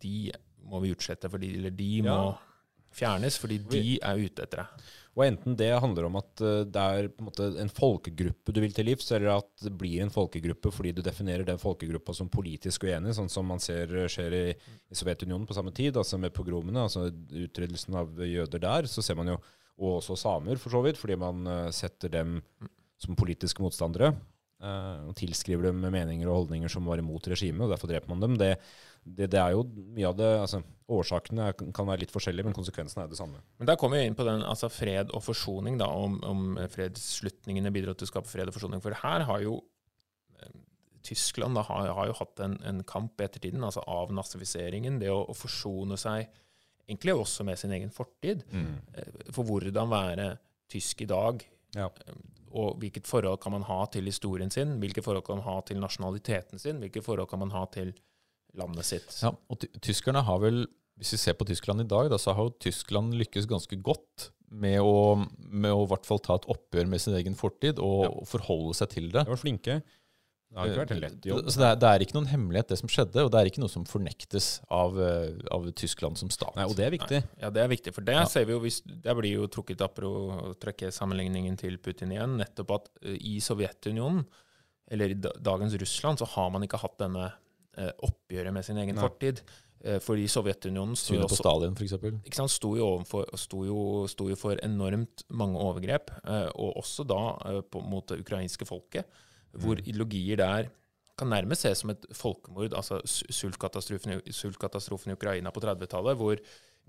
De 0.02 0.32
må 0.66 0.80
vi 0.82 0.90
utslette, 0.94 1.30
fordi 1.30 1.54
Eller 1.60 1.70
de 1.70 1.92
må 2.02 2.16
Ja. 2.16 2.32
Fjernes, 2.96 3.38
fordi 3.40 3.60
de 3.70 3.96
er 3.98 4.20
ute 4.20 4.44
etter 4.44 4.62
deg. 4.62 4.90
Og 5.12 5.26
enten 5.26 5.56
det 5.60 5.68
handler 5.76 6.06
om 6.08 6.14
at 6.22 6.40
eh, 6.40 6.62
det 6.72 6.82
er 6.98 7.08
på 7.12 7.26
en, 7.28 7.56
en 7.64 7.72
folkegruppe 7.72 8.54
du 8.54 8.60
vil 8.64 8.72
til 8.72 8.88
livs, 8.88 9.10
eller 9.12 9.34
at 9.34 9.50
det 9.66 9.74
blir 9.76 10.00
en 10.04 10.12
folkegruppe 10.12 10.72
fordi 10.72 10.94
du 10.96 11.02
definerer 11.04 11.44
den 11.48 11.60
folkegruppa 11.60 12.14
som 12.16 12.30
politisk 12.32 12.86
uenig, 12.88 13.12
sånn 13.18 13.32
som 13.32 13.48
man 13.48 13.60
ser 13.60 13.92
skjer 14.12 14.38
i, 14.38 14.44
i 14.54 14.96
Sovjetunionen 14.96 15.48
på 15.48 15.56
samme 15.58 15.74
tid, 15.76 15.98
altså 16.00 16.20
med 16.20 16.32
pogromene, 16.36 16.86
altså 16.86 17.10
utryddelsen 17.10 17.98
av 18.00 18.24
jøder 18.24 18.64
der, 18.64 18.88
så 18.88 19.04
ser 19.04 19.20
man 19.20 19.34
jo 19.34 19.42
og 19.82 19.98
også 19.98 20.16
samer, 20.20 20.60
for 20.60 20.74
så 20.74 20.82
vidt, 20.84 21.00
fordi 21.00 21.16
man 21.20 21.46
eh, 21.48 21.72
setter 21.74 22.12
dem 22.12 22.38
som 23.00 23.18
politiske 23.18 23.62
motstandere. 23.64 24.12
eh, 24.62 25.08
og 25.08 25.16
tilskriver 25.18 25.68
dem 25.68 25.80
meninger 25.82 26.28
og 26.28 26.42
holdninger 26.42 26.70
som 26.70 26.86
var 26.86 27.02
imot 27.02 27.26
regimet, 27.32 27.64
og 27.64 27.72
derfor 27.72 27.90
dreper 27.90 28.12
man 28.12 28.22
dem. 28.22 28.36
Det, 28.38 28.54
det, 29.04 29.30
det 29.32 29.40
er 29.40 29.54
jo 29.56 29.64
mye 29.66 30.08
av 30.08 30.16
det 30.18 30.30
altså, 30.44 30.62
Årsakene 30.92 31.46
kan 31.56 31.86
være 31.88 32.02
litt 32.02 32.12
forskjellige, 32.12 32.44
men 32.44 32.54
konsekvensene 32.54 33.06
er 33.06 33.08
det 33.08 33.16
samme. 33.16 33.38
Men 33.56 33.68
der 33.70 33.78
kommer 33.80 33.96
vi 33.96 34.10
inn 34.10 34.16
på 34.18 34.26
den 34.26 34.42
altså 34.44 34.68
fred 34.68 35.10
og 35.16 35.22
forsoning, 35.24 35.78
da, 35.80 35.86
om, 35.88 36.18
om 36.26 36.58
fredsslutningene 36.68 37.72
bidrar 37.72 37.96
til 37.96 38.04
å 38.04 38.10
skape 38.10 38.28
fred 38.28 38.50
og 38.50 38.56
forsoning. 38.58 38.82
For 38.84 38.98
her 39.00 39.24
har 39.24 39.40
jo 39.40 39.54
eh, 40.36 40.52
Tyskland 41.06 41.56
da, 41.56 41.64
har, 41.70 41.88
har 41.96 42.10
jo 42.10 42.18
hatt 42.18 42.44
en, 42.44 42.58
en 42.68 42.82
kamp 42.84 43.22
i 43.22 43.24
ettertiden, 43.24 43.64
altså 43.64 43.86
av 43.88 44.12
nazifiseringen, 44.12 45.00
det 45.00 45.08
å, 45.14 45.22
å 45.24 45.38
forsone 45.38 45.96
seg 45.96 46.28
egentlig 46.84 47.16
også 47.16 47.46
med 47.48 47.58
sin 47.58 47.72
egen 47.72 47.90
fortid. 47.94 48.44
Mm. 48.52 48.76
For 49.32 49.48
hvordan 49.48 49.90
være 49.96 50.28
tysk 50.72 51.06
i 51.06 51.10
dag, 51.10 51.44
Ja. 51.78 51.88
og 52.52 52.76
hvilket 52.82 53.08
forhold 53.08 53.40
kan 53.40 53.54
man 53.54 53.62
ha 53.64 53.86
til 53.88 54.04
historien 54.04 54.50
sin, 54.52 54.76
hvilke 54.82 55.00
forhold 55.00 55.24
kan 55.24 55.40
man 55.40 55.46
ha 55.46 55.60
til 55.64 55.80
nasjonaliteten 55.80 56.60
sin, 56.60 56.82
hvilke 56.82 57.00
forhold 57.00 57.30
kan 57.30 57.40
man 57.40 57.54
ha 57.54 57.64
til 57.72 57.94
landet 58.58 58.84
sitt. 58.88 59.14
Ja, 59.22 59.32
og 59.48 59.64
tyskerne 59.84 60.22
har 60.26 60.42
vel, 60.42 60.66
hvis 61.00 61.14
vi 61.16 61.20
ser 61.22 61.38
på 61.38 61.46
Tyskland 61.48 61.84
i 61.84 61.88
dag, 61.88 62.10
da, 62.12 62.18
så 62.20 62.34
har 62.36 62.48
jo 62.50 62.56
Tyskland 62.60 63.14
lykkes 63.16 63.48
ganske 63.50 63.78
godt 63.82 64.30
med 64.52 64.80
å, 64.84 65.16
med 65.48 65.72
å 65.72 65.86
i 65.86 65.88
hvert 65.88 66.04
fall 66.04 66.20
ta 66.20 66.36
et 66.36 66.48
oppgjør 66.52 66.90
med 66.92 67.00
sin 67.00 67.16
egen 67.16 67.34
fortid 67.38 67.80
og, 67.80 68.04
og 68.20 68.28
forholde 68.28 68.74
seg 68.76 68.90
til 68.92 69.08
det. 69.14 69.24
De 69.24 69.32
var 69.32 69.40
flinke. 69.40 69.78
Det 70.52 70.60
har 70.60 70.68
ikke 70.68 70.80
vært 70.82 70.90
en 70.92 70.98
lett 71.00 71.26
jobb. 71.30 71.46
Så 71.48 71.60
det 71.62 71.68
er, 71.70 71.76
det 71.80 71.88
er 71.88 72.02
ikke 72.04 72.16
noen 72.18 72.28
hemmelighet, 72.28 72.68
det 72.68 72.76
som 72.82 72.90
skjedde, 72.92 73.22
og 73.24 73.30
det 73.32 73.38
er 73.40 73.48
ikke 73.48 73.62
noe 73.62 73.72
som 73.72 73.86
fornektes 73.88 74.48
av, 74.68 74.98
eh, 75.00 75.30
av 75.56 75.64
Tyskland 75.80 76.20
som 76.20 76.28
stat. 76.28 76.52
Nei, 76.58 76.66
og 76.68 76.76
det 76.76 76.84
er 76.84 76.92
viktig. 76.92 77.20
Ja, 77.40 77.48
det 77.56 77.62
er 77.62 77.70
viktig, 77.72 77.94
for 77.96 78.04
det 78.04 78.18
Ja. 78.18 78.26
ser 78.28 78.44
vi 78.44 78.52
jo 78.52 78.60
hvis, 78.60 78.82
det 78.84 79.14
blir 79.16 79.32
jo 79.32 79.46
trukket 79.48 79.80
opp 79.80 79.96
å 80.04 80.52
trekke 80.60 80.92
sammenligningen 80.92 81.56
til 81.56 81.78
Putin 81.80 82.12
igjen. 82.12 82.36
Nettopp 82.36 82.74
at 82.76 82.90
eh, 83.00 83.16
i 83.16 83.38
Sovjetunionen, 83.40 84.26
eller 84.92 85.14
i 85.14 85.16
dagens 85.16 85.72
Russland, 85.80 86.20
så 86.20 86.28
har 86.34 86.52
man 86.52 86.68
ikke 86.68 86.82
hatt 86.84 87.00
denne 87.00 87.30
eh, 87.30 87.38
oppgjøret 87.78 88.52
med 88.52 88.66
sin 88.66 88.80
egen 88.82 88.98
Nei. 88.98 89.04
fortid. 89.04 89.40
Eh, 89.82 89.98
fordi 89.98 90.28
Sovjetunionen 90.30 90.94
sto 90.98 91.16
på 91.18 91.34
Stalin, 91.34 91.74
for 91.74 91.86
ikke 92.22 92.38
sant, 92.38 92.52
sto 92.54 92.76
jo, 92.78 92.86
overfor, 92.98 93.26
sto, 93.40 93.64
jo, 93.66 93.78
sto 94.10 94.28
jo 94.30 94.36
for 94.38 94.60
enormt 94.62 95.24
mange 95.34 95.58
overgrep, 95.58 96.12
eh, 96.22 96.50
og 96.54 96.76
også 96.84 97.06
da 97.08 97.22
eh, 97.50 97.58
på, 97.66 97.82
mot 97.90 98.06
det 98.12 98.20
ukrainske 98.22 98.68
folket, 98.68 99.08
hvor 99.58 99.80
ideologier 99.82 100.38
der 100.38 100.68
kan 101.18 101.28
nærmest 101.28 101.66
ses 101.66 101.82
som 101.82 101.90
et 101.92 102.06
folkemord, 102.16 102.72
altså 102.78 103.00
sultkatastrofen, 103.04 104.22
sultkatastrofen 104.30 105.12
i 105.12 105.16
Ukraina 105.18 105.50
på 105.52 105.60
30-tallet, 105.64 106.16
hvor 106.20 106.38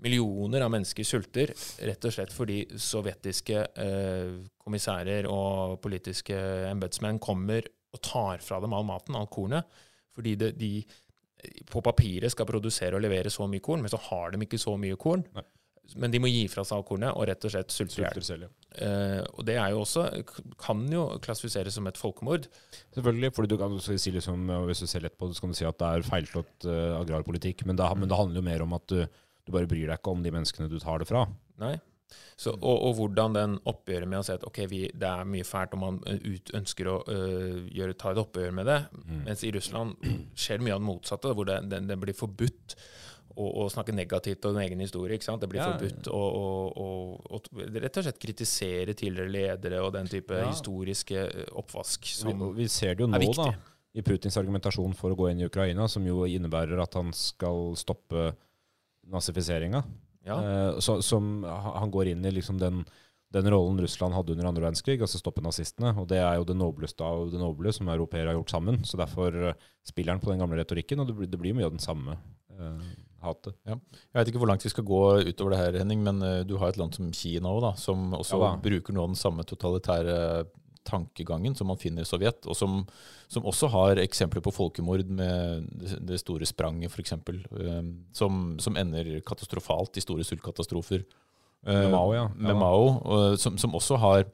millioner 0.04 0.62
av 0.64 0.70
mennesker 0.74 1.06
sulter, 1.06 1.50
rett 1.86 2.06
og 2.06 2.14
slett 2.14 2.34
fordi 2.34 2.60
sovjetiske 2.78 3.64
eh, 3.74 4.38
kommissærer 4.62 5.26
og 5.30 5.80
politiske 5.82 6.38
embetsmenn 6.70 7.18
kommer 7.22 7.66
og 7.94 8.02
tar 8.06 8.42
fra 8.42 8.62
dem 8.62 8.74
all 8.74 8.86
maten, 8.86 9.18
all 9.18 9.28
kornet, 9.30 9.66
fordi 10.14 10.36
det, 10.40 10.54
de 10.60 10.72
på 11.68 11.82
papiret 11.84 12.32
skal 12.32 12.48
produsere 12.48 12.96
og 12.96 13.04
levere 13.04 13.32
så 13.32 13.48
mye 13.50 13.64
korn, 13.64 13.84
men 13.84 13.92
så 13.92 14.00
har 14.08 14.32
de 14.32 14.40
ikke 14.46 14.60
så 14.60 14.76
mye 14.80 14.96
korn. 15.00 15.26
Nei. 15.36 15.44
Men 16.00 16.08
de 16.08 16.16
må 16.22 16.30
gi 16.30 16.46
fra 16.48 16.62
seg 16.64 16.80
kornet 16.88 17.12
og 17.12 17.26
rett 17.28 17.44
og 17.44 17.52
slett 17.52 17.74
sulte 17.74 18.00
i 18.00 18.06
hjel. 18.06 18.46
Eh, 18.80 19.20
og 19.20 19.44
det 19.44 19.58
er 19.60 19.74
jo 19.74 19.82
også, 19.82 20.06
kan 20.60 20.80
jo 20.88 21.02
klassifiseres 21.24 21.76
som 21.76 21.90
et 21.90 22.00
folkemord. 22.00 22.48
Selvfølgelig, 22.96 23.30
fordi 23.36 23.50
du 23.52 23.58
kan 23.60 23.76
si 23.84 24.14
liksom, 24.14 24.48
hvis 24.64 24.80
du 24.80 24.88
ser 24.88 25.04
lett 25.04 25.18
på 25.20 25.28
det, 25.28 25.36
så 25.36 25.44
kan 25.44 25.52
du 25.52 25.58
si 25.58 25.68
at 25.68 25.78
det 25.82 25.90
er 25.90 26.06
feilslått 26.08 26.68
uh, 26.70 26.96
agrarpolitikk, 27.02 27.66
men 27.68 27.76
det, 27.76 27.90
men 28.00 28.08
det 28.08 28.16
handler 28.16 28.40
jo 28.40 28.48
mer 28.48 28.64
om 28.64 28.72
at 28.78 28.88
du, 28.90 29.04
du 29.44 29.52
bare 29.52 29.68
bryr 29.68 29.90
deg 29.90 30.00
ikke 30.00 30.16
om 30.16 30.24
de 30.24 30.32
menneskene 30.32 30.72
du 30.72 30.78
tar 30.82 31.04
det 31.04 31.10
fra. 31.10 31.26
Nei. 31.60 31.76
Så, 32.36 32.50
og, 32.56 32.80
og 32.88 32.96
hvordan 32.98 33.34
den 33.36 33.52
oppgjøret 33.70 34.08
med 34.10 34.18
å 34.18 34.24
si 34.26 34.32
at 34.34 34.42
ok, 34.48 34.58
vi, 34.66 34.80
det 34.90 35.06
er 35.06 35.24
mye 35.30 35.44
fælt, 35.46 35.76
og 35.76 35.78
man 35.84 36.00
eh, 36.10 36.18
ut, 36.34 36.50
ønsker 36.58 36.88
å 36.90 36.96
øh, 37.06 37.60
gjøre, 37.70 37.94
ta 37.94 38.10
et 38.10 38.18
oppgjør 38.24 38.50
med 38.56 38.66
det. 38.66 38.80
Mens 39.26 39.44
i 39.46 39.52
Russland 39.54 39.94
skjer 40.34 40.58
det 40.58 40.66
mye 40.66 40.74
av 40.74 40.82
det 40.82 40.88
motsatte, 40.88 41.30
hvor 41.38 41.46
det, 41.46 41.60
det, 41.70 41.84
det 41.86 41.98
blir 42.02 42.16
forbudt 42.18 42.74
å, 43.36 43.46
å 43.62 43.68
snakke 43.70 43.94
negativt 43.94 44.44
om 44.50 44.58
en 44.58 44.64
egen 44.66 44.82
historie. 44.82 45.14
ikke 45.14 45.28
sant? 45.30 45.40
Det 45.42 45.48
blir 45.52 45.62
Ja. 45.62 45.70
forbudt 45.76 46.10
å, 46.10 46.22
rett 47.84 47.98
og 48.02 48.04
slett 48.08 48.18
kritisere 48.22 48.94
tidligere 48.98 49.30
ledere 49.30 49.80
og 49.86 49.92
den 49.94 50.10
type 50.10 50.34
Ja. 50.34 50.50
historiske 50.50 51.16
øh, 51.30 51.46
oppvask. 51.62 52.02
Vi, 52.02 52.16
Som, 52.18 52.42
vi, 52.50 52.64
vi 52.64 52.68
ser 52.68 52.94
det 52.98 53.06
jo 53.06 53.08
er 53.12 53.14
nå, 53.14 53.22
viktig. 53.28 53.46
da, 53.54 53.70
i 53.94 54.02
Putins 54.02 54.36
argumentasjon 54.42 54.94
for 54.98 55.14
å 55.14 55.18
gå 55.18 55.30
inn 55.30 55.40
i 55.44 55.46
Ukraina, 55.46 55.86
som 55.88 56.02
jo 56.06 56.24
innebærer 56.26 56.82
at 56.82 56.94
han 56.98 57.12
skal 57.14 57.76
stoppe 57.78 58.32
nazifiseringa. 59.06 59.84
Ja. 60.24 60.36
Uh, 60.40 60.78
så, 60.80 60.98
som 61.04 61.42
han 61.46 61.92
går 61.94 62.12
inn 62.14 62.24
i 62.24 62.32
liksom 62.34 62.58
den, 62.60 62.82
den 63.34 63.48
rollen 63.50 63.80
Russland 63.82 64.14
hadde 64.14 64.32
under 64.36 64.48
andre 64.50 64.62
verdenskrig, 64.66 65.00
altså 65.02 65.18
stoppe 65.20 65.42
nazistene. 65.44 65.94
Og 66.00 66.08
det 66.10 66.20
er 66.22 66.38
jo 66.38 66.46
det 66.48 66.56
nobleste 66.58 67.04
av 67.04 67.30
det 67.32 67.40
noble 67.42 67.72
som 67.74 67.88
europeere 67.92 68.30
har 68.32 68.38
gjort 68.38 68.54
sammen. 68.54 68.82
Så 68.86 69.00
derfor 69.00 69.34
eh, 69.50 69.58
spiller 69.86 70.14
han 70.14 70.22
på 70.22 70.30
den 70.32 70.40
gamle 70.44 70.60
retorikken, 70.60 71.02
og 71.02 71.10
det, 71.10 71.16
blir- 71.18 71.30
det 71.32 71.40
blir 71.42 71.56
mye 71.58 71.66
av 71.66 71.74
den 71.74 71.82
samme 71.82 72.16
hate. 72.54 72.94
hatet. 73.24 73.56
Jeg 73.66 74.18
vet 74.20 74.28
ikke 74.30 74.40
hvor 74.42 74.50
langt 74.52 74.64
vi 74.66 74.70
skal 74.70 74.84
gå 74.86 75.00
utover 75.32 75.54
det 75.54 75.58
her, 75.62 75.78
Henning, 75.80 76.02
men 76.06 76.20
uh, 76.22 76.42
du 76.46 76.54
har 76.60 76.70
et 76.70 76.78
land 76.78 76.94
som 76.94 77.08
Kina 77.16 77.50
òg, 77.50 77.70
som 77.80 78.12
også 78.14 78.38
Ja 78.38 78.52
bruker 78.62 78.94
noe 78.94 79.08
av 79.08 79.14
den 79.14 79.18
samme 79.18 79.46
totalitære 79.48 80.16
tankegangen 80.84 81.56
som 81.58 81.68
man 81.70 81.80
finner 81.80 82.04
i 82.04 82.08
Sovjet, 82.08 82.46
og 82.46 82.56
som, 82.58 82.80
som 83.32 83.46
også 83.48 83.70
har 83.72 84.02
eksempler 84.02 84.44
på 84.44 84.52
folkemord 84.54 85.04
med 85.08 85.68
det, 86.04 86.20
store 86.22 86.46
spranget, 86.48 86.92
f.eks., 86.92 87.16
um, 87.18 87.92
som, 88.12 88.46
som 88.62 88.80
ender 88.80 89.16
katastrofalt 89.26 89.98
i 89.98 90.04
store 90.04 90.26
sultkatastrofer. 90.28 91.04
Med 91.04 91.22
Eh, 91.66 91.90
Mao, 91.90 92.14
ja. 92.14 92.28
Med. 92.36 92.56
Mao, 92.56 92.88
og, 93.00 93.38
som, 93.40 93.58
som 93.58 93.74
også 93.76 93.96
har 93.96 94.26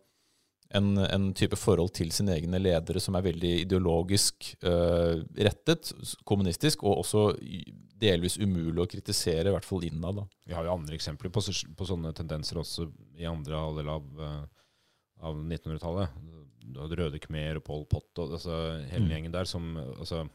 en, 0.74 0.98
en 0.98 1.30
type 1.34 1.56
forhold 1.58 1.92
til 1.98 2.12
sine 2.14 2.34
egne 2.36 2.60
ledere 2.60 3.02
som 3.02 3.16
er 3.18 3.26
veldig 3.26 3.52
ideologisk 3.64 4.52
uh, 4.66 5.18
rettet, 5.34 5.92
kommunistisk, 6.26 6.84
og 6.86 7.02
også 7.02 7.24
delvis 8.00 8.38
umulig 8.40 8.82
å 8.82 8.88
kritisere, 8.90 9.48
i 9.50 9.54
hvert 9.54 9.66
fall 9.66 9.84
innad. 9.86 10.22
Vi 10.46 10.54
har 10.56 10.66
jo 10.66 10.76
andre 10.76 10.96
eksempler 10.96 11.32
på, 11.32 11.42
på 11.42 11.88
sånne 11.88 12.14
tendenser 12.16 12.62
også 12.62 12.88
i 13.20 13.28
andre 13.28 13.58
halvdel 13.60 13.90
av, 13.92 14.06
eh, 14.24 14.59
av 15.22 15.36
1900-tallet. 15.36 16.08
Du 16.70 16.78
hadde 16.80 16.96
Røde 17.00 17.18
Khmer 17.22 17.58
og 17.60 17.64
Pol 17.66 17.84
Pot 17.90 18.18
og 18.22 18.36
altså, 18.36 18.56
hele 18.92 19.04
Mm. 19.06 19.10
gjengen 19.14 19.32
der 19.34 19.44
som 19.48 19.76
altså, 19.98 20.28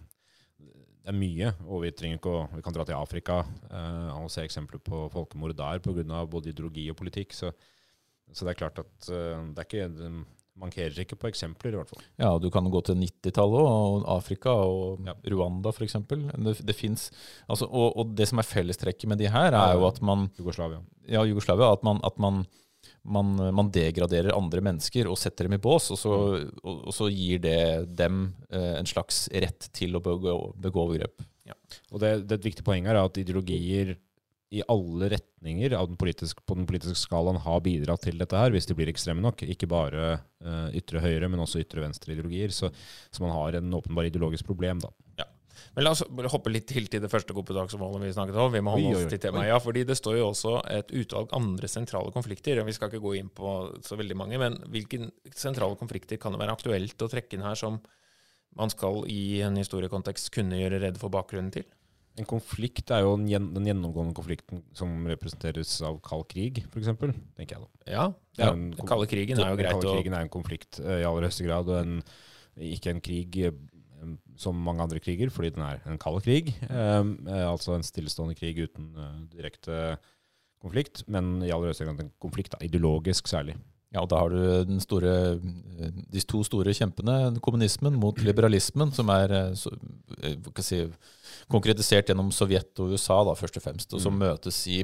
Det 1.05 1.13
er 1.13 1.19
mye, 1.19 1.51
og 1.69 1.83
vi 1.83 1.91
trenger 1.93 2.17
ikke 2.17 2.31
å 2.33 2.45
Vi 2.55 2.61
kan 2.65 2.73
dra 2.73 2.83
til 2.83 2.95
Afrika 2.97 3.43
eh, 3.69 4.09
og 4.17 4.31
se 4.33 4.41
eksempler 4.41 4.81
på 4.81 5.03
folkemord 5.13 5.53
der 5.55 5.79
pga. 5.79 6.25
både 6.25 6.49
ideologi 6.49 6.89
og 6.89 6.97
politikk. 6.97 7.31
Så, 7.33 7.51
så 8.33 8.45
det 8.45 8.55
er 8.55 8.61
klart 8.63 8.79
at 8.79 9.09
eh, 9.13 9.43
det 9.53 9.59
er 9.61 9.69
ikke 9.69 9.91
det 9.99 10.09
mankerer 10.57 10.99
ikke 11.03 11.17
på 11.19 11.27
eksempler, 11.27 11.73
i 11.73 11.75
hvert 11.75 11.89
fall. 11.91 12.01
Ja, 12.17 12.37
du 12.39 12.49
kan 12.49 12.63
gå 12.71 12.79
til 12.87 12.95
90-tallet 12.95 13.59
og 13.67 14.05
Afrika 14.07 14.49
og 14.55 15.01
Ja. 15.05 15.13
Rwanda 15.29 15.69
f.eks. 15.75 15.93
Det, 16.07 16.53
det 16.65 16.75
finnes, 16.75 17.11
altså, 17.49 17.67
og, 17.67 17.97
og 17.99 18.15
det 18.15 18.27
som 18.29 18.39
er 18.39 18.47
fellestrekket 18.47 19.05
med 19.11 19.19
de 19.19 19.27
her, 19.29 19.51
er 19.53 19.73
jo 19.75 19.85
at 19.85 19.99
man 20.01 20.29
Jugoslavia. 20.39 20.79
ja, 21.07 21.21
Jugoslavia, 21.27 21.73
at 21.73 21.83
man, 21.83 21.99
at 22.03 22.17
man, 22.17 22.45
man, 23.05 23.35
man 23.55 23.69
degraderer 23.73 24.35
andre 24.35 24.63
mennesker 24.65 25.09
og 25.09 25.19
setter 25.21 25.47
dem 25.47 25.57
i 25.57 25.61
bås, 25.61 25.91
og 25.93 25.99
så, 26.01 26.15
og, 26.63 26.81
og 26.89 26.95
så 26.95 27.09
gir 27.13 27.43
det 27.43 27.59
dem 27.97 28.27
eh, 28.49 28.73
en 28.79 28.89
slags 28.89 29.25
rett 29.33 29.69
til 29.75 29.97
å 29.97 30.03
begå, 30.03 30.35
begå 30.61 30.87
overgrep. 30.87 31.25
Og 31.93 32.01
det, 32.01 32.15
det 32.25 32.35
er 32.35 32.41
et 32.41 32.49
viktig 32.49 32.65
poeng 32.65 32.89
her 32.89 32.97
er 32.97 33.05
at 33.05 33.21
ideologier 33.21 33.95
i 34.55 34.61
alle 34.71 35.09
retninger 35.15 35.73
av 35.75 35.89
den 35.89 35.97
politiske, 35.99 36.41
på 36.45 36.55
den 36.57 36.67
politiske 36.69 36.99
skalaen 36.99 37.39
har 37.43 37.63
bidratt 37.65 38.05
til 38.05 38.19
dette 38.21 38.37
her, 38.39 38.53
hvis 38.53 38.69
de 38.69 38.77
blir 38.77 38.91
ekstreme 38.91 39.23
nok. 39.23 39.41
Ikke 39.51 39.69
bare 39.69 40.05
eh, 40.15 40.77
ytre 40.79 41.01
høyre, 41.03 41.29
men 41.31 41.41
også 41.43 41.63
ytre 41.63 41.83
venstre 41.83 42.13
ideologier. 42.13 42.53
Så, 42.55 42.69
så 43.09 43.25
man 43.25 43.33
har 43.35 43.57
en 43.59 43.73
åpenbar 43.75 44.07
ideologisk 44.07 44.47
problem, 44.47 44.83
da. 44.85 44.93
Men 45.75 45.87
la 45.87 45.91
oss 45.95 46.03
hoppe 46.31 46.51
litt 46.53 46.67
til 46.69 46.87
til 46.91 47.01
det 47.03 47.09
første 47.11 47.35
kompetansemålet 47.35 48.05
vi 48.05 48.13
snakket 48.15 48.39
om. 48.39 48.53
Vi 48.53 48.63
må 48.63 48.75
holde 48.75 48.95
oss 48.99 49.09
til 49.11 49.21
temaet, 49.21 49.49
ja, 49.49 49.59
fordi 49.59 49.83
Det 49.87 49.97
står 49.97 50.19
jo 50.19 50.29
også 50.29 50.55
et 50.71 50.91
utvalg 50.91 51.33
andre 51.35 51.67
sentrale 51.71 52.13
konflikter. 52.15 52.59
og 52.61 52.69
Vi 52.69 52.75
skal 52.77 52.91
ikke 52.91 53.03
gå 53.03 53.15
inn 53.19 53.29
på 53.29 53.55
så 53.83 53.97
veldig 53.99 54.15
mange, 54.15 54.39
men 54.41 54.59
hvilke 54.71 55.09
sentrale 55.35 55.75
konflikter 55.79 56.21
kan 56.21 56.31
det 56.31 56.39
være 56.39 56.55
aktuelt 56.55 57.01
å 57.01 57.11
trekke 57.11 57.35
inn 57.35 57.47
her 57.47 57.55
som 57.59 57.81
man 58.55 58.71
skal 58.71 59.03
i 59.11 59.41
en 59.43 59.57
historiekontekst 59.59 60.31
kunne 60.31 60.61
gjøre 60.61 60.79
rede 60.79 61.01
for 61.01 61.11
bakgrunnen 61.11 61.51
til? 61.51 61.65
En 62.15 62.27
konflikt 62.27 62.93
er 62.95 63.03
jo 63.03 63.17
den, 63.19 63.27
gjennomgående 63.67 64.15
konflikten 64.15 64.61
som 64.77 64.93
representeres 65.11 65.73
av 65.83 65.97
kald 66.05 66.29
krig, 66.31 66.61
f.eks. 66.69 66.93
tenker 66.95 67.57
jeg 67.57 67.59
da. 67.59 67.67
Ja, 67.91 68.05
ja. 68.39 68.53
Den 68.53 68.71
kalde 68.87 69.09
krigen 69.11 69.41
er 69.41 69.51
jo 69.51 69.57
Den 69.57 69.65
greit 69.65 69.75
kalde 69.75 69.91
å 69.91 69.95
krigen 69.97 70.15
er 70.15 70.23
en 70.23 70.31
konflikt 70.31 70.79
eh, 70.79 71.01
i 71.01 71.07
aller 71.07 71.27
høyeste 71.27 71.43
grad, 71.43 71.67
og 71.67 71.81
en, 71.81 71.99
ikke 72.71 72.93
en 72.93 73.03
krig 73.03 73.41
som 74.39 74.57
mange 74.67 74.83
andre 74.85 75.01
kriger, 75.03 75.31
fordi 75.33 75.53
den 75.55 75.63
er 75.65 75.83
en 75.85 76.01
kald 76.01 76.21
krig. 76.25 76.53
eh, 77.27 77.45
altså 77.45 77.75
en 77.75 77.85
stillestående 77.85 78.35
krig 78.37 78.59
uten 78.63 78.91
uh, 78.97 79.21
direkte 79.31 79.97
konflikt, 80.63 81.03
men 81.11 81.39
i 81.45 81.51
aller 81.53 81.69
høyeste 81.69 81.87
grad 81.87 82.01
en 82.01 82.11
konflikt, 82.21 82.55
da, 82.55 82.61
ideologisk 82.65 83.29
særlig. 83.29 83.57
Ja, 83.93 84.01
og 84.03 84.09
da 84.11 84.19
har 84.19 84.33
du 84.33 84.39
den 84.67 84.81
store, 84.83 85.13
eh, 85.37 85.93
de 86.11 86.23
to 86.27 86.41
store 86.43 86.73
kjempene, 86.75 87.37
kommunismen 87.45 87.95
mot 88.01 88.17
liberalismen, 88.19 88.91
som 88.95 89.11
er 89.13 89.55
så, 89.55 89.71
si, 90.65 90.81
konkretisert 91.51 92.11
gjennom 92.11 92.33
Sovjet 92.35 92.83
og 92.83 92.95
USA, 92.95 93.21
da, 93.27 93.37
først 93.39 93.61
og 93.61 93.67
fremst, 93.67 93.95
og 93.95 94.03
som 94.03 94.17
møtes 94.19 94.65
i, 94.67 94.81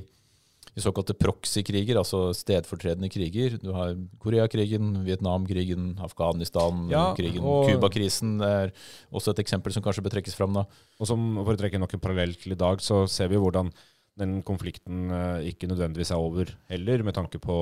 i 0.71 0.79
såkalte 0.79 1.15
proxy-kriger, 1.19 1.97
altså 1.99 2.29
stedfortredende 2.35 3.09
kriger. 3.11 3.57
Du 3.59 3.73
har 3.75 3.91
Koreakrigen, 4.23 4.93
Vietnamkrigen, 5.03 5.97
Afghanistan-krigen, 5.99 7.41
Ja, 7.43 7.63
Cuba-krisen 7.67 8.37
er 8.45 8.71
også 9.11 9.33
et 9.33 9.41
eksempel 9.43 9.75
som 9.75 9.83
kanskje 9.83 10.03
bør 10.05 10.15
trekkes 10.15 10.37
fram. 10.37 10.55
da. 10.55 10.63
Og 10.99 11.09
som, 11.09 11.25
for 11.43 11.53
å 11.53 11.59
trekke 11.59 11.81
nok 11.81 11.97
en 11.97 12.03
parallell 12.03 12.37
til 12.39 12.55
i 12.55 12.59
dag, 12.59 12.79
så 12.79 13.03
ser 13.11 13.27
vi 13.33 13.41
hvordan 13.41 13.73
den 14.21 14.39
konflikten 14.47 15.11
eh, 15.11 15.51
ikke 15.51 15.67
nødvendigvis 15.67 16.13
er 16.15 16.23
over 16.23 16.55
heller, 16.71 17.03
med 17.03 17.15
tanke 17.19 17.39
på 17.41 17.57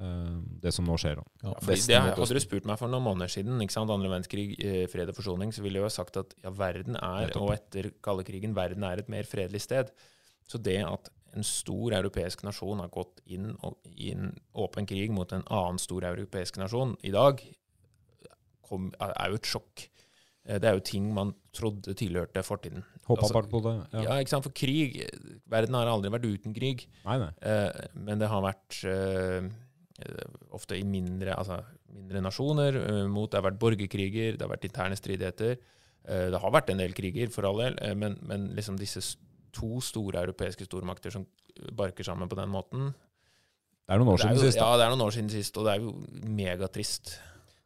eh, 0.00 0.36
det 0.60 0.72
som 0.76 0.84
nå 0.84 1.00
skjer. 1.00 1.20
Ja, 1.42 1.56
Fordi 1.64 1.80
det, 1.88 1.98
hadde 2.12 2.28
du 2.28 2.44
spurt 2.44 2.68
meg 2.68 2.80
for 2.80 2.92
noen 2.92 3.06
måneder 3.08 3.32
siden, 3.32 3.56
ikke 3.64 3.76
sant? 3.76 3.92
andre 3.92 4.12
verdenskrig, 4.12 4.50
eh, 4.60 4.84
fred 4.92 5.08
og 5.08 5.16
forsoning, 5.16 5.52
så 5.54 5.64
ville 5.64 5.80
jeg 5.80 5.86
jo 5.86 5.88
ha 5.88 5.96
sagt 5.96 6.20
at 6.20 6.36
ja, 6.44 6.52
verden 6.52 7.00
er, 7.00 7.32
og 7.40 7.54
etter 7.56 7.92
kalde 8.04 8.28
krigen, 8.28 8.56
verden 8.56 8.84
er 8.84 9.00
et 9.00 9.12
mer 9.12 9.28
fredelig 9.28 9.64
sted. 9.64 9.92
Så 10.48 10.60
det 10.60 10.80
at 10.84 11.08
en 11.38 11.46
stor 11.46 11.94
europeisk 11.98 12.42
nasjon 12.46 12.80
har 12.82 12.90
gått 12.94 13.20
inn 13.26 13.52
og, 13.64 13.78
i 13.94 14.10
en 14.14 14.32
åpen 14.58 14.86
krig 14.90 15.10
mot 15.14 15.30
en 15.32 15.44
annen 15.46 15.78
stor 15.82 16.04
europeisk 16.10 16.58
nasjon 16.60 16.96
i 17.06 17.12
dag, 17.14 17.40
kom, 18.68 18.90
er 19.00 19.30
jo 19.32 19.38
et 19.40 19.48
sjokk. 19.48 19.86
Eh, 20.48 20.58
Det 20.60 20.68
er 20.68 20.76
jo 20.78 20.84
ting 20.84 21.08
man 21.14 21.32
trodde 21.56 21.94
tilhørte 21.98 22.42
fortiden. 22.44 22.84
Håpa 23.08 23.24
Altså, 23.24 23.42
på 23.50 23.60
det. 23.64 23.74
Ja. 23.94 24.02
Ja. 24.04 24.18
ikke 24.20 24.34
sant? 24.34 24.44
For 24.44 24.52
krig 24.52 24.98
Verden 25.48 25.74
har 25.78 25.88
aldri 25.88 26.10
vært 26.12 26.28
uten 26.28 26.54
krig. 26.56 26.86
Nei, 27.06 27.16
nei. 27.22 27.30
Eh, 27.42 27.88
men 27.94 28.20
det 28.20 28.28
har 28.28 28.44
vært 28.44 28.82
eh, 28.84 29.48
ofte 30.54 30.76
i 30.78 30.84
mindre, 30.86 31.34
altså, 31.34 31.62
mindre 31.92 32.20
nasjoner. 32.22 32.76
eh, 32.76 33.06
mot, 33.08 33.30
det 33.30 33.40
har 33.40 33.48
vært 33.50 33.58
borgerkriger, 33.62 34.36
det 34.36 34.44
har 34.44 34.52
vært 34.52 34.68
interne 34.68 34.96
stridigheter. 35.00 35.56
Eh, 36.08 36.28
det 36.32 36.40
har 36.40 36.52
vært 36.54 36.70
en 36.70 36.78
del 36.84 36.92
kriger, 36.96 37.28
for 37.32 37.44
all 37.48 37.58
del, 37.64 37.78
eh, 37.82 37.94
men, 37.94 38.18
men 38.22 38.50
liksom 38.56 38.76
disse 38.78 39.02
to 39.58 39.80
store 39.84 40.22
europeiske 40.26 40.66
stormakter 40.68 41.14
som 41.14 41.26
barker 41.74 42.06
sammen 42.06 42.30
på 42.30 42.38
den 42.38 42.50
måten 42.52 42.92
Det 42.92 43.96
er 43.96 43.98
noen 44.00 44.12
år 44.14 44.20
er 44.20 44.26
siden 44.28 44.38
jo, 44.38 44.44
sist. 44.46 44.60
da. 44.60 44.68
Ja, 44.68 44.78
det 44.78 44.86
er 44.86 44.92
noen 44.94 45.06
år 45.08 45.14
siden 45.16 45.32
sist, 45.32 45.56
og 45.58 45.66
det 45.66 45.74
er 45.74 45.82
jo 45.82 45.94
megatrist. 46.38 47.16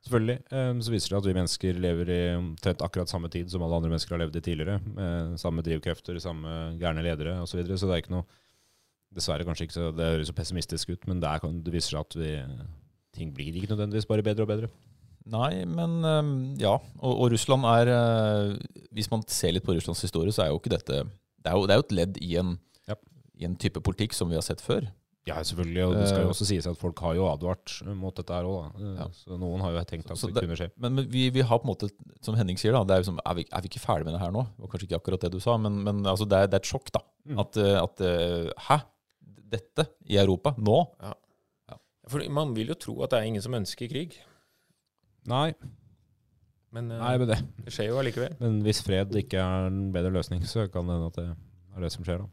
Selvfølgelig. 0.03 0.39
eh, 0.51 0.71
Så 0.83 0.91
viser 0.95 1.13
det 1.13 1.19
at 1.21 1.27
vi 1.29 1.35
mennesker 1.37 1.81
lever 1.83 2.09
i 2.11 2.21
omtrent 2.35 2.81
akkurat 2.83 3.11
samme 3.11 3.29
tid 3.31 3.51
som 3.53 3.63
alle 3.63 3.77
andre 3.79 3.91
mennesker 3.93 4.17
har 4.17 4.23
levd 4.25 4.39
i 4.41 4.43
tidligere. 4.43 4.81
Med 4.97 5.37
samme 5.39 5.63
drivkrefter, 5.63 6.19
samme 6.23 6.77
gærne 6.81 7.05
ledere 7.07 7.37
osv. 7.43 7.53
Så, 7.53 7.61
videre. 7.61 7.79
så 7.79 7.91
det 7.91 7.99
er 7.99 8.03
ikke 8.07 8.17
noe 8.17 8.27
Dessverre 9.13 9.45
kanskje 9.45 9.67
ikke 9.67 9.77
så 9.77 9.91
Det 9.93 10.07
høres 10.09 10.31
så 10.31 10.33
pessimistisk 10.33 10.95
ut, 10.95 11.03
men 11.07 11.19
det, 11.21 11.29
er, 11.29 11.43
det 11.67 11.73
viser 11.75 11.99
seg 11.99 12.07
at 12.07 12.15
vi, 12.17 12.31
ting 13.13 13.35
blir 13.37 13.53
ikke 13.61 13.69
nødvendigvis 13.75 14.07
bare 14.09 14.25
bedre 14.25 14.47
og 14.47 14.49
bedre. 14.49 14.71
Nei, 15.29 15.67
men 15.69 15.99
ja. 16.59 16.73
Og, 16.99 17.13
og 17.13 17.29
Russland 17.35 17.63
er 17.69 17.91
øh, 17.93 18.57
Hvis 18.97 19.11
man 19.13 19.21
ser 19.29 19.53
litt 19.53 19.67
på 19.67 19.75
Russlands 19.77 20.01
historie, 20.03 20.33
så 20.33 20.47
er 20.47 20.49
jo 20.51 20.59
ikke 20.59 20.73
dette 20.73 21.03
Det 21.43 21.51
er 21.53 21.57
jo, 21.59 21.67
det 21.67 21.75
er 21.75 21.81
jo 21.81 21.87
et 21.89 21.95
ledd 21.99 22.19
i 22.23 22.35
en, 22.41 22.59
Ja. 22.89 22.95
i 23.41 23.45
en 23.49 23.57
type 23.57 23.81
politikk 23.83 24.15
som 24.15 24.29
vi 24.31 24.37
har 24.39 24.43
sett 24.47 24.61
før. 24.63 24.89
Ja, 25.27 25.37
selvfølgelig. 25.47 25.83
Og 25.87 25.93
det 25.95 26.09
skal 26.09 26.19
Eh, 26.19 26.25
jo 26.27 26.31
også 26.33 26.47
sies 26.49 26.67
at 26.67 26.77
folk 26.81 26.99
har 26.99 27.15
jo 27.15 27.29
advart 27.31 27.77
mot 27.95 28.15
dette 28.19 28.35
her 28.35 28.43
òg, 28.43 28.73
da. 28.73 28.81
Eh, 28.83 28.97
Ja. 28.99 29.07
Så 29.15 29.39
noen 29.39 29.61
har 29.63 29.71
jo 29.71 29.85
tenkt 29.87 30.11
at 30.11 30.19
Så 30.19 30.27
det, 30.27 30.35
det- 30.35 30.43
kunne 30.49 30.57
skje. 30.59 30.71
Men, 30.77 30.95
men 30.97 31.07
vi, 31.09 31.29
vi 31.31 31.41
har 31.47 31.59
på 31.61 31.65
en 31.69 31.75
måte, 31.75 31.91
som 32.21 32.35
Henning 32.35 32.57
sier, 32.59 32.73
da, 32.73 32.83
det 32.83 32.91
er, 32.97 32.99
jo 33.05 33.11
som, 33.13 33.21
er, 33.25 33.35
vi, 33.35 33.45
er 33.53 33.61
vi 33.63 33.69
ikke 33.71 33.83
ferdig 33.85 34.05
med 34.05 34.15
det 34.15 34.21
her 34.21 34.33
nå? 34.35 34.43
Det 34.57 34.59
var 34.67 34.69
kanskje 34.73 34.89
ikke 34.91 34.99
akkurat 35.01 35.21
det 35.21 35.31
du 35.31 35.39
sa, 35.41 35.57
men, 35.59 35.83
men 35.85 36.03
altså, 36.05 36.27
det, 36.29 36.39
er, 36.43 36.47
det 36.51 36.55
er 36.59 36.65
et 36.65 36.73
sjokk, 36.73 36.91
da. 36.91 37.01
Mm. 37.27 37.39
At, 37.39 37.57
at 37.57 38.57
Hæ? 38.67 38.81
Dette 39.53 39.87
i 40.09 40.17
Europa? 40.19 40.55
Nå? 40.59 40.89
For 42.09 42.19
man 42.31 42.53
vil 42.57 42.67
jo 42.73 42.75
tro 42.75 43.03
at 43.05 43.11
det 43.11 43.19
er 43.21 43.29
ingen 43.31 43.43
som 43.45 43.55
ønsker 43.55 43.89
krig, 43.89 44.19
Nei, 45.31 45.53
men 46.73 46.91
eh, 46.91 47.01
nei, 47.03 47.13
men 47.21 47.29
det. 47.31 47.39
det 47.67 47.75
skjer 47.75 47.91
jo 47.93 48.01
allikevel. 48.01 48.35
Men 48.41 48.61
hvis 48.67 48.83
fred 48.87 49.13
ikke 49.23 49.41
er 49.43 49.69
en 49.71 49.85
bedre 49.95 50.13
løsning, 50.15 50.43
så 50.49 50.67
kan 50.73 50.89
det 50.89 50.97
hende 50.99 51.11
at 51.13 51.21
det 51.21 51.29
er 51.77 51.87
det 51.87 51.93
som 51.95 52.07
skjer, 52.07 52.23
da. 52.25 52.29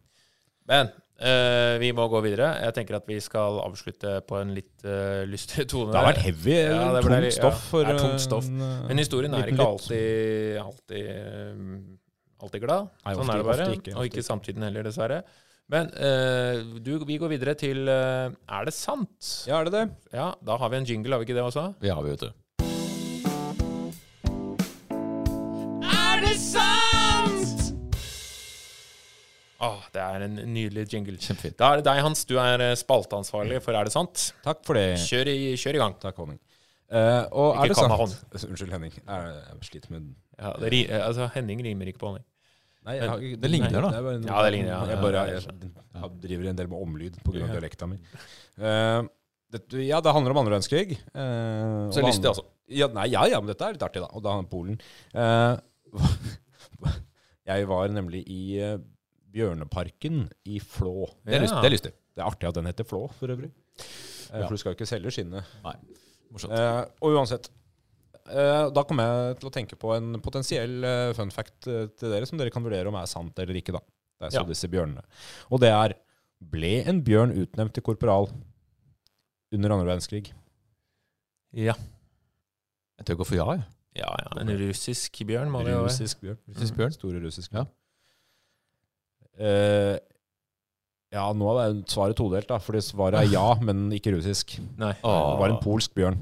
Men 0.69 0.89
uh, 0.93 1.75
vi 1.81 1.87
må 1.97 2.03
gå 2.11 2.19
videre. 2.21 2.51
Jeg 2.61 2.75
tenker 2.77 2.99
at 2.99 3.07
vi 3.09 3.17
skal 3.25 3.57
avslutte 3.63 4.19
på 4.29 4.37
en 4.37 4.51
litt 4.53 4.83
uh, 4.85 5.23
lystig 5.25 5.65
tone. 5.71 5.89
Det 5.91 5.97
har 5.97 6.09
vært 6.11 6.23
heavy, 6.27 6.53
Ja, 6.59 6.83
det 6.93 7.01
tungt 7.01 7.15
ble, 7.15 7.31
stoff. 7.33 7.63
ja, 7.63 7.69
For, 7.71 7.87
det 7.87 7.95
er 7.95 8.03
tungt 8.03 8.21
stoff. 8.25 8.49
Men 8.53 9.01
historien 9.01 9.33
er 9.33 9.49
ikke 9.49 9.65
alltid, 9.65 10.59
alltid, 10.61 11.07
alltid 12.45 12.65
glad. 12.67 12.91
Nei, 13.05 13.15
sånn 13.17 13.23
ofte- 13.25 13.33
er 13.33 13.41
det 13.41 13.47
bare. 13.49 13.65
ofte 13.69 13.79
ikke, 13.79 13.95
og 13.95 14.01
ofte 14.03 14.11
ikke 14.11 14.21
ikke. 14.21 14.27
samtiden 14.29 14.67
heller, 14.67 14.85
dessverre. 14.85 15.21
Men 15.69 15.89
uh, 15.97 16.77
du, 16.81 16.91
vi 17.05 17.17
går 17.21 17.29
videre 17.33 17.53
til 17.57 17.83
uh, 17.85 18.29
Er 18.49 18.65
det 18.65 18.73
sant? 18.73 19.33
Ja, 19.49 19.59
er 19.59 19.67
det 19.69 19.73
det? 19.75 19.83
Ja, 20.17 20.31
da 20.45 20.55
har 20.61 20.71
vi 20.73 20.79
en 20.79 20.87
jingle, 20.89 21.13
har 21.13 21.21
vi 21.21 21.27
ikke 21.29 21.37
det 21.37 21.45
også? 21.45 21.65
Ja, 21.85 21.97
vi, 22.01 22.13
vet 22.13 22.23
du. 22.29 22.31
Åh, 29.59 29.79
det 29.91 29.99
er 29.99 30.23
en 30.23 30.37
nydelig 30.53 30.85
jingle. 30.93 31.17
Kjempefint. 31.19 31.57
Da 31.59 31.73
er 31.73 31.81
det 31.81 31.87
deg, 31.89 31.99
Hans. 32.05 32.21
Du 32.29 32.37
er 32.39 32.61
eh, 32.63 32.75
spalteansvarlig 32.79 33.59
for 33.65 33.75
Er 33.75 33.89
det 33.89 33.91
sant? 33.91 34.29
Takk 34.45 34.61
for 34.67 34.79
det. 34.79 34.93
Kjør 35.03 35.31
i, 35.33 35.37
kjør 35.59 35.75
i 35.79 35.81
gang. 35.83 35.97
Takk, 35.99 36.21
Honning. 36.21 36.39
Uh, 36.89 37.27
og 37.37 37.59
Ikke 37.59 37.65
er 37.67 37.69
det 37.69 37.77
sant 37.77 38.45
Unnskyld, 38.49 38.71
Henning. 38.73 38.95
Jeg, 38.97 39.33
jeg 39.51 39.67
sliter 39.67 39.91
med 39.93 40.07
Ja, 40.39 40.53
ri- 40.73 40.87
eh, 40.87 41.03
altså, 41.05 41.27
Henning 41.35 41.61
rimer 41.65 41.91
ikke 41.91 42.01
på 42.01 42.09
Honning. 42.09 42.25
Nei, 42.87 42.95
jeg 42.95 43.11
har, 43.11 43.25
Det 43.43 43.51
ligner, 43.51 43.75
nei, 43.75 43.83
da. 43.83 43.89
Det 43.91 44.31
Ja, 44.31 44.39
det 44.45 44.53
ligner, 44.55 44.71
ja. 44.71 44.79
Jeg, 44.89 45.01
bare, 45.03 45.23
jeg, 45.27 45.71
jeg 45.99 46.11
driver 46.23 46.49
en 46.49 46.61
del 46.61 46.71
med 46.71 46.83
omlyd 46.87 47.19
pga. 47.25 47.41
Ja. 47.43 47.49
dialekta 47.51 47.89
mi. 47.91 47.99
Uh, 48.57 49.03
ja, 49.83 49.99
det 50.05 50.13
handler 50.15 50.33
om 50.33 50.39
andre 50.41 50.55
verdenskrig. 50.55 50.95
Uh, 51.11 51.89
Så 51.93 52.05
lystig, 52.05 52.31
altså. 52.31 52.47
Ja, 52.71 52.87
nei, 52.95 53.09
ja, 53.11 53.27
ja, 53.27 53.41
men 53.43 53.51
dette 53.51 53.67
er 53.67 53.75
litt 53.75 53.85
artig, 53.85 54.01
da. 54.05 54.09
Og 54.15 54.23
da 54.25 54.39
Polen. 54.49 54.79
Uh, 55.13 55.59
jeg 57.51 57.67
var 57.69 57.91
nemlig 57.91 58.23
i 58.29 58.41
Bjørneparken 59.33 60.23
i 60.49 60.59
Flå. 60.63 61.07
Det 61.25 61.35
er, 61.37 61.43
lystig, 61.45 61.61
det 61.61 61.69
er 61.69 61.75
lystig. 61.75 61.91
Det 62.15 62.23
er 62.23 62.27
artig 62.31 62.49
at 62.49 62.55
den 62.59 62.65
heter 62.69 62.87
Flå, 62.89 63.03
for 63.19 63.27
øvrig. 63.35 63.51
Eh, 63.79 64.39
Ja. 64.39 64.43
For 64.45 64.53
du 64.53 64.57
skal 64.61 64.73
jo 64.73 64.77
ikke 64.77 64.85
selge 64.89 65.11
skinnet. 65.15 65.43
Morsomt. 66.29 66.53
Eh, 66.53 66.81
og 67.01 67.15
uansett. 67.17 67.47
eh, 68.29 68.69
da 68.69 68.83
kom 68.85 68.99
jeg 69.01 69.39
til 69.39 69.49
å 69.49 69.53
tenke 69.55 69.75
på 69.79 69.95
en 69.95 70.19
potensiell 70.21 70.83
eh, 70.85 71.13
fun 71.17 71.31
fact 71.33 71.65
eh, 71.67 71.87
til 71.97 72.11
dere, 72.13 72.25
som 72.29 72.37
dere 72.37 72.51
kan 72.53 72.61
vurdere 72.63 72.87
om 72.91 72.95
er 72.99 73.07
sant 73.09 73.37
eller 73.39 73.57
ikke. 73.57 73.73
da. 73.73 73.79
Det 74.19 74.27
er 74.27 74.35
så 74.35 74.43
Ja. 74.43 74.47
disse 74.51 74.67
bjørnene. 74.69 75.01
Og 75.51 75.59
det 75.61 75.69
er 75.73 75.95
Ble 76.39 76.83
en 76.87 77.01
bjørn 77.03 77.33
utnevnt 77.35 77.73
til 77.73 77.83
korporal 77.83 78.29
under 79.51 79.71
andre 79.73 79.85
verdenskrig? 79.89 80.29
Ja. 81.51 81.73
Jeg 82.99 83.05
tør 83.07 83.17
ikke 83.17 83.25
å 83.25 83.27
få 83.27 83.35
ja, 83.35 83.47
jeg. 83.57 83.63
Ja, 83.99 84.11
ja. 84.23 84.29
En 84.39 84.51
russisk 84.61 85.19
bjørn 85.27 85.49
må 85.51 85.63
det 85.65 85.73
jo 85.73 85.81
være. 85.81 85.89
Russisk 85.89 86.21
bjørn. 86.21 86.37
Russisk 86.53 86.77
bjørn. 86.77 86.93
Store 86.95 87.19
russiske 87.25 87.57
Ja. 87.57 87.65
Eh, 89.39 89.95
ja, 91.15 91.23
nå 91.33 91.53
er 91.57 91.79
svaret 91.89 92.19
todelt, 92.19 92.49
da. 92.51 92.59
Fordi 92.61 92.81
svaret 92.85 93.21
er 93.23 93.31
ja, 93.33 93.45
men 93.67 93.87
ikke 93.95 94.13
russisk. 94.17 94.57
Nei. 94.81 94.93
Det 94.99 95.39
var 95.43 95.55
en 95.55 95.61
polsk 95.63 95.95
bjørn. 95.97 96.19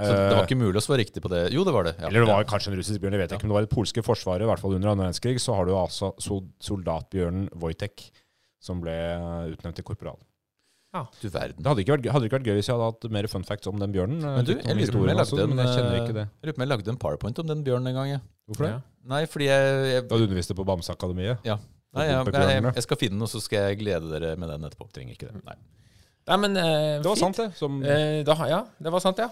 Så 0.00 0.06
det 0.06 0.16
var 0.30 0.38
Eh, 0.38 0.46
ikke 0.46 0.56
mulig 0.56 0.78
å 0.78 0.84
svare 0.84 1.02
riktig 1.02 1.20
på 1.20 1.28
det? 1.32 1.42
Jo, 1.52 1.64
det 1.66 1.74
var 1.74 1.84
det. 1.88 1.96
Ja. 1.98 2.08
Eller 2.08 2.22
det 2.24 2.30
var 2.30 2.46
kanskje 2.48 2.70
en 2.72 2.78
russisk 2.78 3.02
bjørn, 3.02 3.16
jeg 3.18 3.24
vet 3.24 3.32
Ja. 3.34 3.36
ikke. 3.36 3.44
Men 3.48 3.52
det 3.52 3.58
var 3.58 3.66
det 3.66 3.74
polske 3.74 4.04
forsvaret, 4.06 4.46
i 4.46 4.48
hvert 4.48 4.62
fall 4.62 4.74
under 4.78 4.92
annen 4.92 5.04
verdenskrig, 5.04 5.40
så 5.42 5.54
har 5.58 5.66
du 5.66 5.74
altså 5.76 6.14
soldatbjørnen 6.62 7.50
Wojtek, 7.60 8.06
som 8.62 8.80
ble 8.80 8.94
utnevnt 9.50 9.76
til 9.76 9.84
korporal. 9.84 10.16
Du 10.90 11.28
verden. 11.30 11.60
Det 11.62 11.68
hadde 11.70 11.82
ikke 11.84 11.94
vært, 11.94 12.06
hadde 12.10 12.26
ikke 12.26 12.38
vært 12.40 12.48
gøy 12.50 12.56
hvis 12.58 12.66
jeg 12.66 12.74
hadde 12.74 12.86
hatt 12.88 13.04
mer 13.14 13.26
fun 13.30 13.44
facts 13.46 13.68
om 13.70 13.78
den 13.78 13.92
bjørnen. 13.94 14.24
Men 14.24 14.46
du, 14.46 14.56
jeg 14.56 14.74
lurer 14.74 14.90
på 14.90 14.98
om 14.98 15.10
jeg 15.10 15.18
lagde 15.20 15.44
en, 15.44 15.60
jeg 15.60 16.16
eh. 16.18 16.30
Jeg 16.42 16.70
lagde 16.72 16.90
en 16.90 16.98
powerpoint 16.98 17.38
om 17.38 17.46
den 17.46 17.62
bjørnen 17.66 17.92
en 17.92 17.94
gang. 18.00 18.08
Ja. 18.10 18.18
Hvorfor 18.50 18.66
det? 18.66 18.72
Ja. 18.72 18.80
Nei, 19.12 19.20
fordi 19.30 19.46
jeg, 19.46 19.68
jeg, 19.92 20.08
Da 20.10 20.18
du 20.18 20.24
underviste 20.26 20.56
på 20.58 20.66
Bamseakademiet? 20.66 21.46
Nei, 21.96 22.06
jeg, 22.06 22.18
jeg, 22.30 22.50
jeg, 22.54 22.72
jeg 22.76 22.86
skal 22.86 22.98
finne 23.00 23.16
den, 23.16 23.26
og 23.26 23.30
så 23.32 23.40
skal 23.42 23.70
jeg 23.70 23.80
glede 23.80 24.10
dere 24.12 24.34
med 24.38 24.52
den 24.52 24.66
etterpå. 24.68 24.86
Trenger 24.94 25.16
ikke 25.16 25.30
det. 25.30 25.40
Nei. 25.46 25.56
Nei, 26.30 26.36
men 26.44 26.58
uh, 26.58 26.98
Det 27.00 27.08
var 27.08 27.16
fint. 27.16 27.24
sant, 27.24 27.40
det. 27.40 27.48
Som 27.58 27.80
Uh, 27.82 28.20
da, 28.26 28.36
ja, 28.50 28.60
det 28.78 28.92
var 28.94 29.02
sant, 29.02 29.22
ja. 29.22 29.30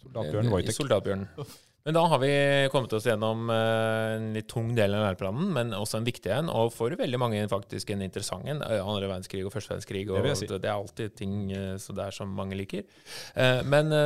soldatbjørn 0.00 0.48
Eh, 0.48 0.54
Wojtek. 0.54 0.76
Soldatbjørnen. 0.78 1.50
Men 1.84 1.96
da 1.96 2.02
har 2.12 2.20
vi 2.20 2.30
kommet 2.72 2.92
oss 2.92 3.06
gjennom 3.08 3.48
en 3.52 4.26
litt 4.36 4.48
tung 4.52 4.74
del 4.76 4.92
av 4.98 5.06
læreplanen, 5.06 5.46
men 5.56 5.70
også 5.72 5.96
en 5.96 6.04
viktig 6.04 6.28
en, 6.36 6.50
og 6.52 6.74
for 6.76 6.92
veldig 6.92 7.20
mange 7.20 7.40
faktisk 7.48 7.94
en 7.94 8.04
interessant 8.04 8.44
en. 8.52 8.60
Andre 8.60 9.08
verdenskrig 9.08 9.46
og 9.48 9.54
første 9.54 9.72
verdenskrig, 9.72 10.02
og 10.12 10.20
Det 10.28 10.34
si. 10.36 10.48
det, 10.50 10.60
er 10.60 10.74
alltid 10.74 11.14
ting 11.16 11.38
så 11.80 11.96
det 11.96 12.04
er 12.04 12.16
som 12.18 12.28
mange 12.36 12.58
liker. 12.60 12.84
Eh, 13.32 13.62
men 13.64 13.96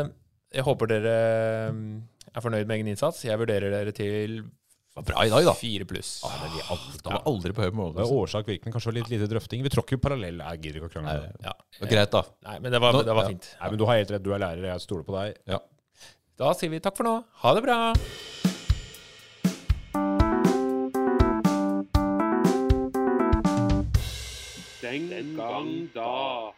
jeg 0.55 0.66
håper 0.70 0.92
dere 0.95 1.16
er 2.34 2.47
fornøyd 2.47 2.66
med 2.70 2.78
egen 2.78 2.92
innsats. 2.95 3.24
Jeg 3.26 3.42
vurderer 3.42 3.74
dere 3.74 3.95
til 3.95 4.45
Det 4.95 5.03
var 5.03 5.07
bra 5.09 5.22
i 5.26 5.30
dag, 5.32 5.45
da. 5.49 5.53
fire 5.59 5.84
pluss. 5.90 6.11
Ah, 6.22 6.34
det 6.38 6.61
er 6.62 6.68
aldri, 6.70 6.99
det 7.03 7.11
var 7.11 7.22
aldri 7.26 7.51
på 7.57 7.62
høy 7.64 7.66
Det 7.66 7.72
er 7.74 7.78
mål. 7.80 8.12
årsak 8.22 8.47
virkning, 8.47 8.74
kanskje 8.76 8.92
litt 8.95 9.09
lite 9.11 9.26
drøfting. 9.26 9.64
Vi 9.66 9.72
tråkker 9.74 9.97
jo 9.97 10.03
parallell. 10.05 10.38
Jeg 10.38 10.61
gidder 10.62 10.78
ikke 10.78 10.86
å 10.86 10.92
krangle. 10.92 11.32
Ja. 11.42 11.55
greit, 11.90 12.12
da. 12.14 12.22
Nei, 12.47 12.59
men 12.61 12.70
det 12.70 12.80
var, 12.80 12.92
Nå- 12.95 13.03
det 13.03 13.16
var 13.18 13.26
ja. 13.26 13.32
fint. 13.34 13.49
Nei, 13.61 13.70
men 13.70 13.78
du 13.80 13.84
har 13.90 13.99
helt 13.99 14.11
rett. 14.14 14.22
Du 14.22 14.30
er 14.32 14.38
lærer, 14.38 14.62
jeg 14.70 14.80
stoler 14.86 15.03
på 15.03 15.16
deg. 15.18 15.34
Ja. 15.51 15.59
Da 16.38 16.53
sier 16.55 16.70
vi 16.70 16.78
takk 16.78 16.95
for 16.97 17.11
nå. 17.11 17.16
Ha 17.42 17.55
det 17.59 17.62
bra! 17.66 17.80
Den 24.82 25.36
gang 25.36 25.90
da. 25.95 26.53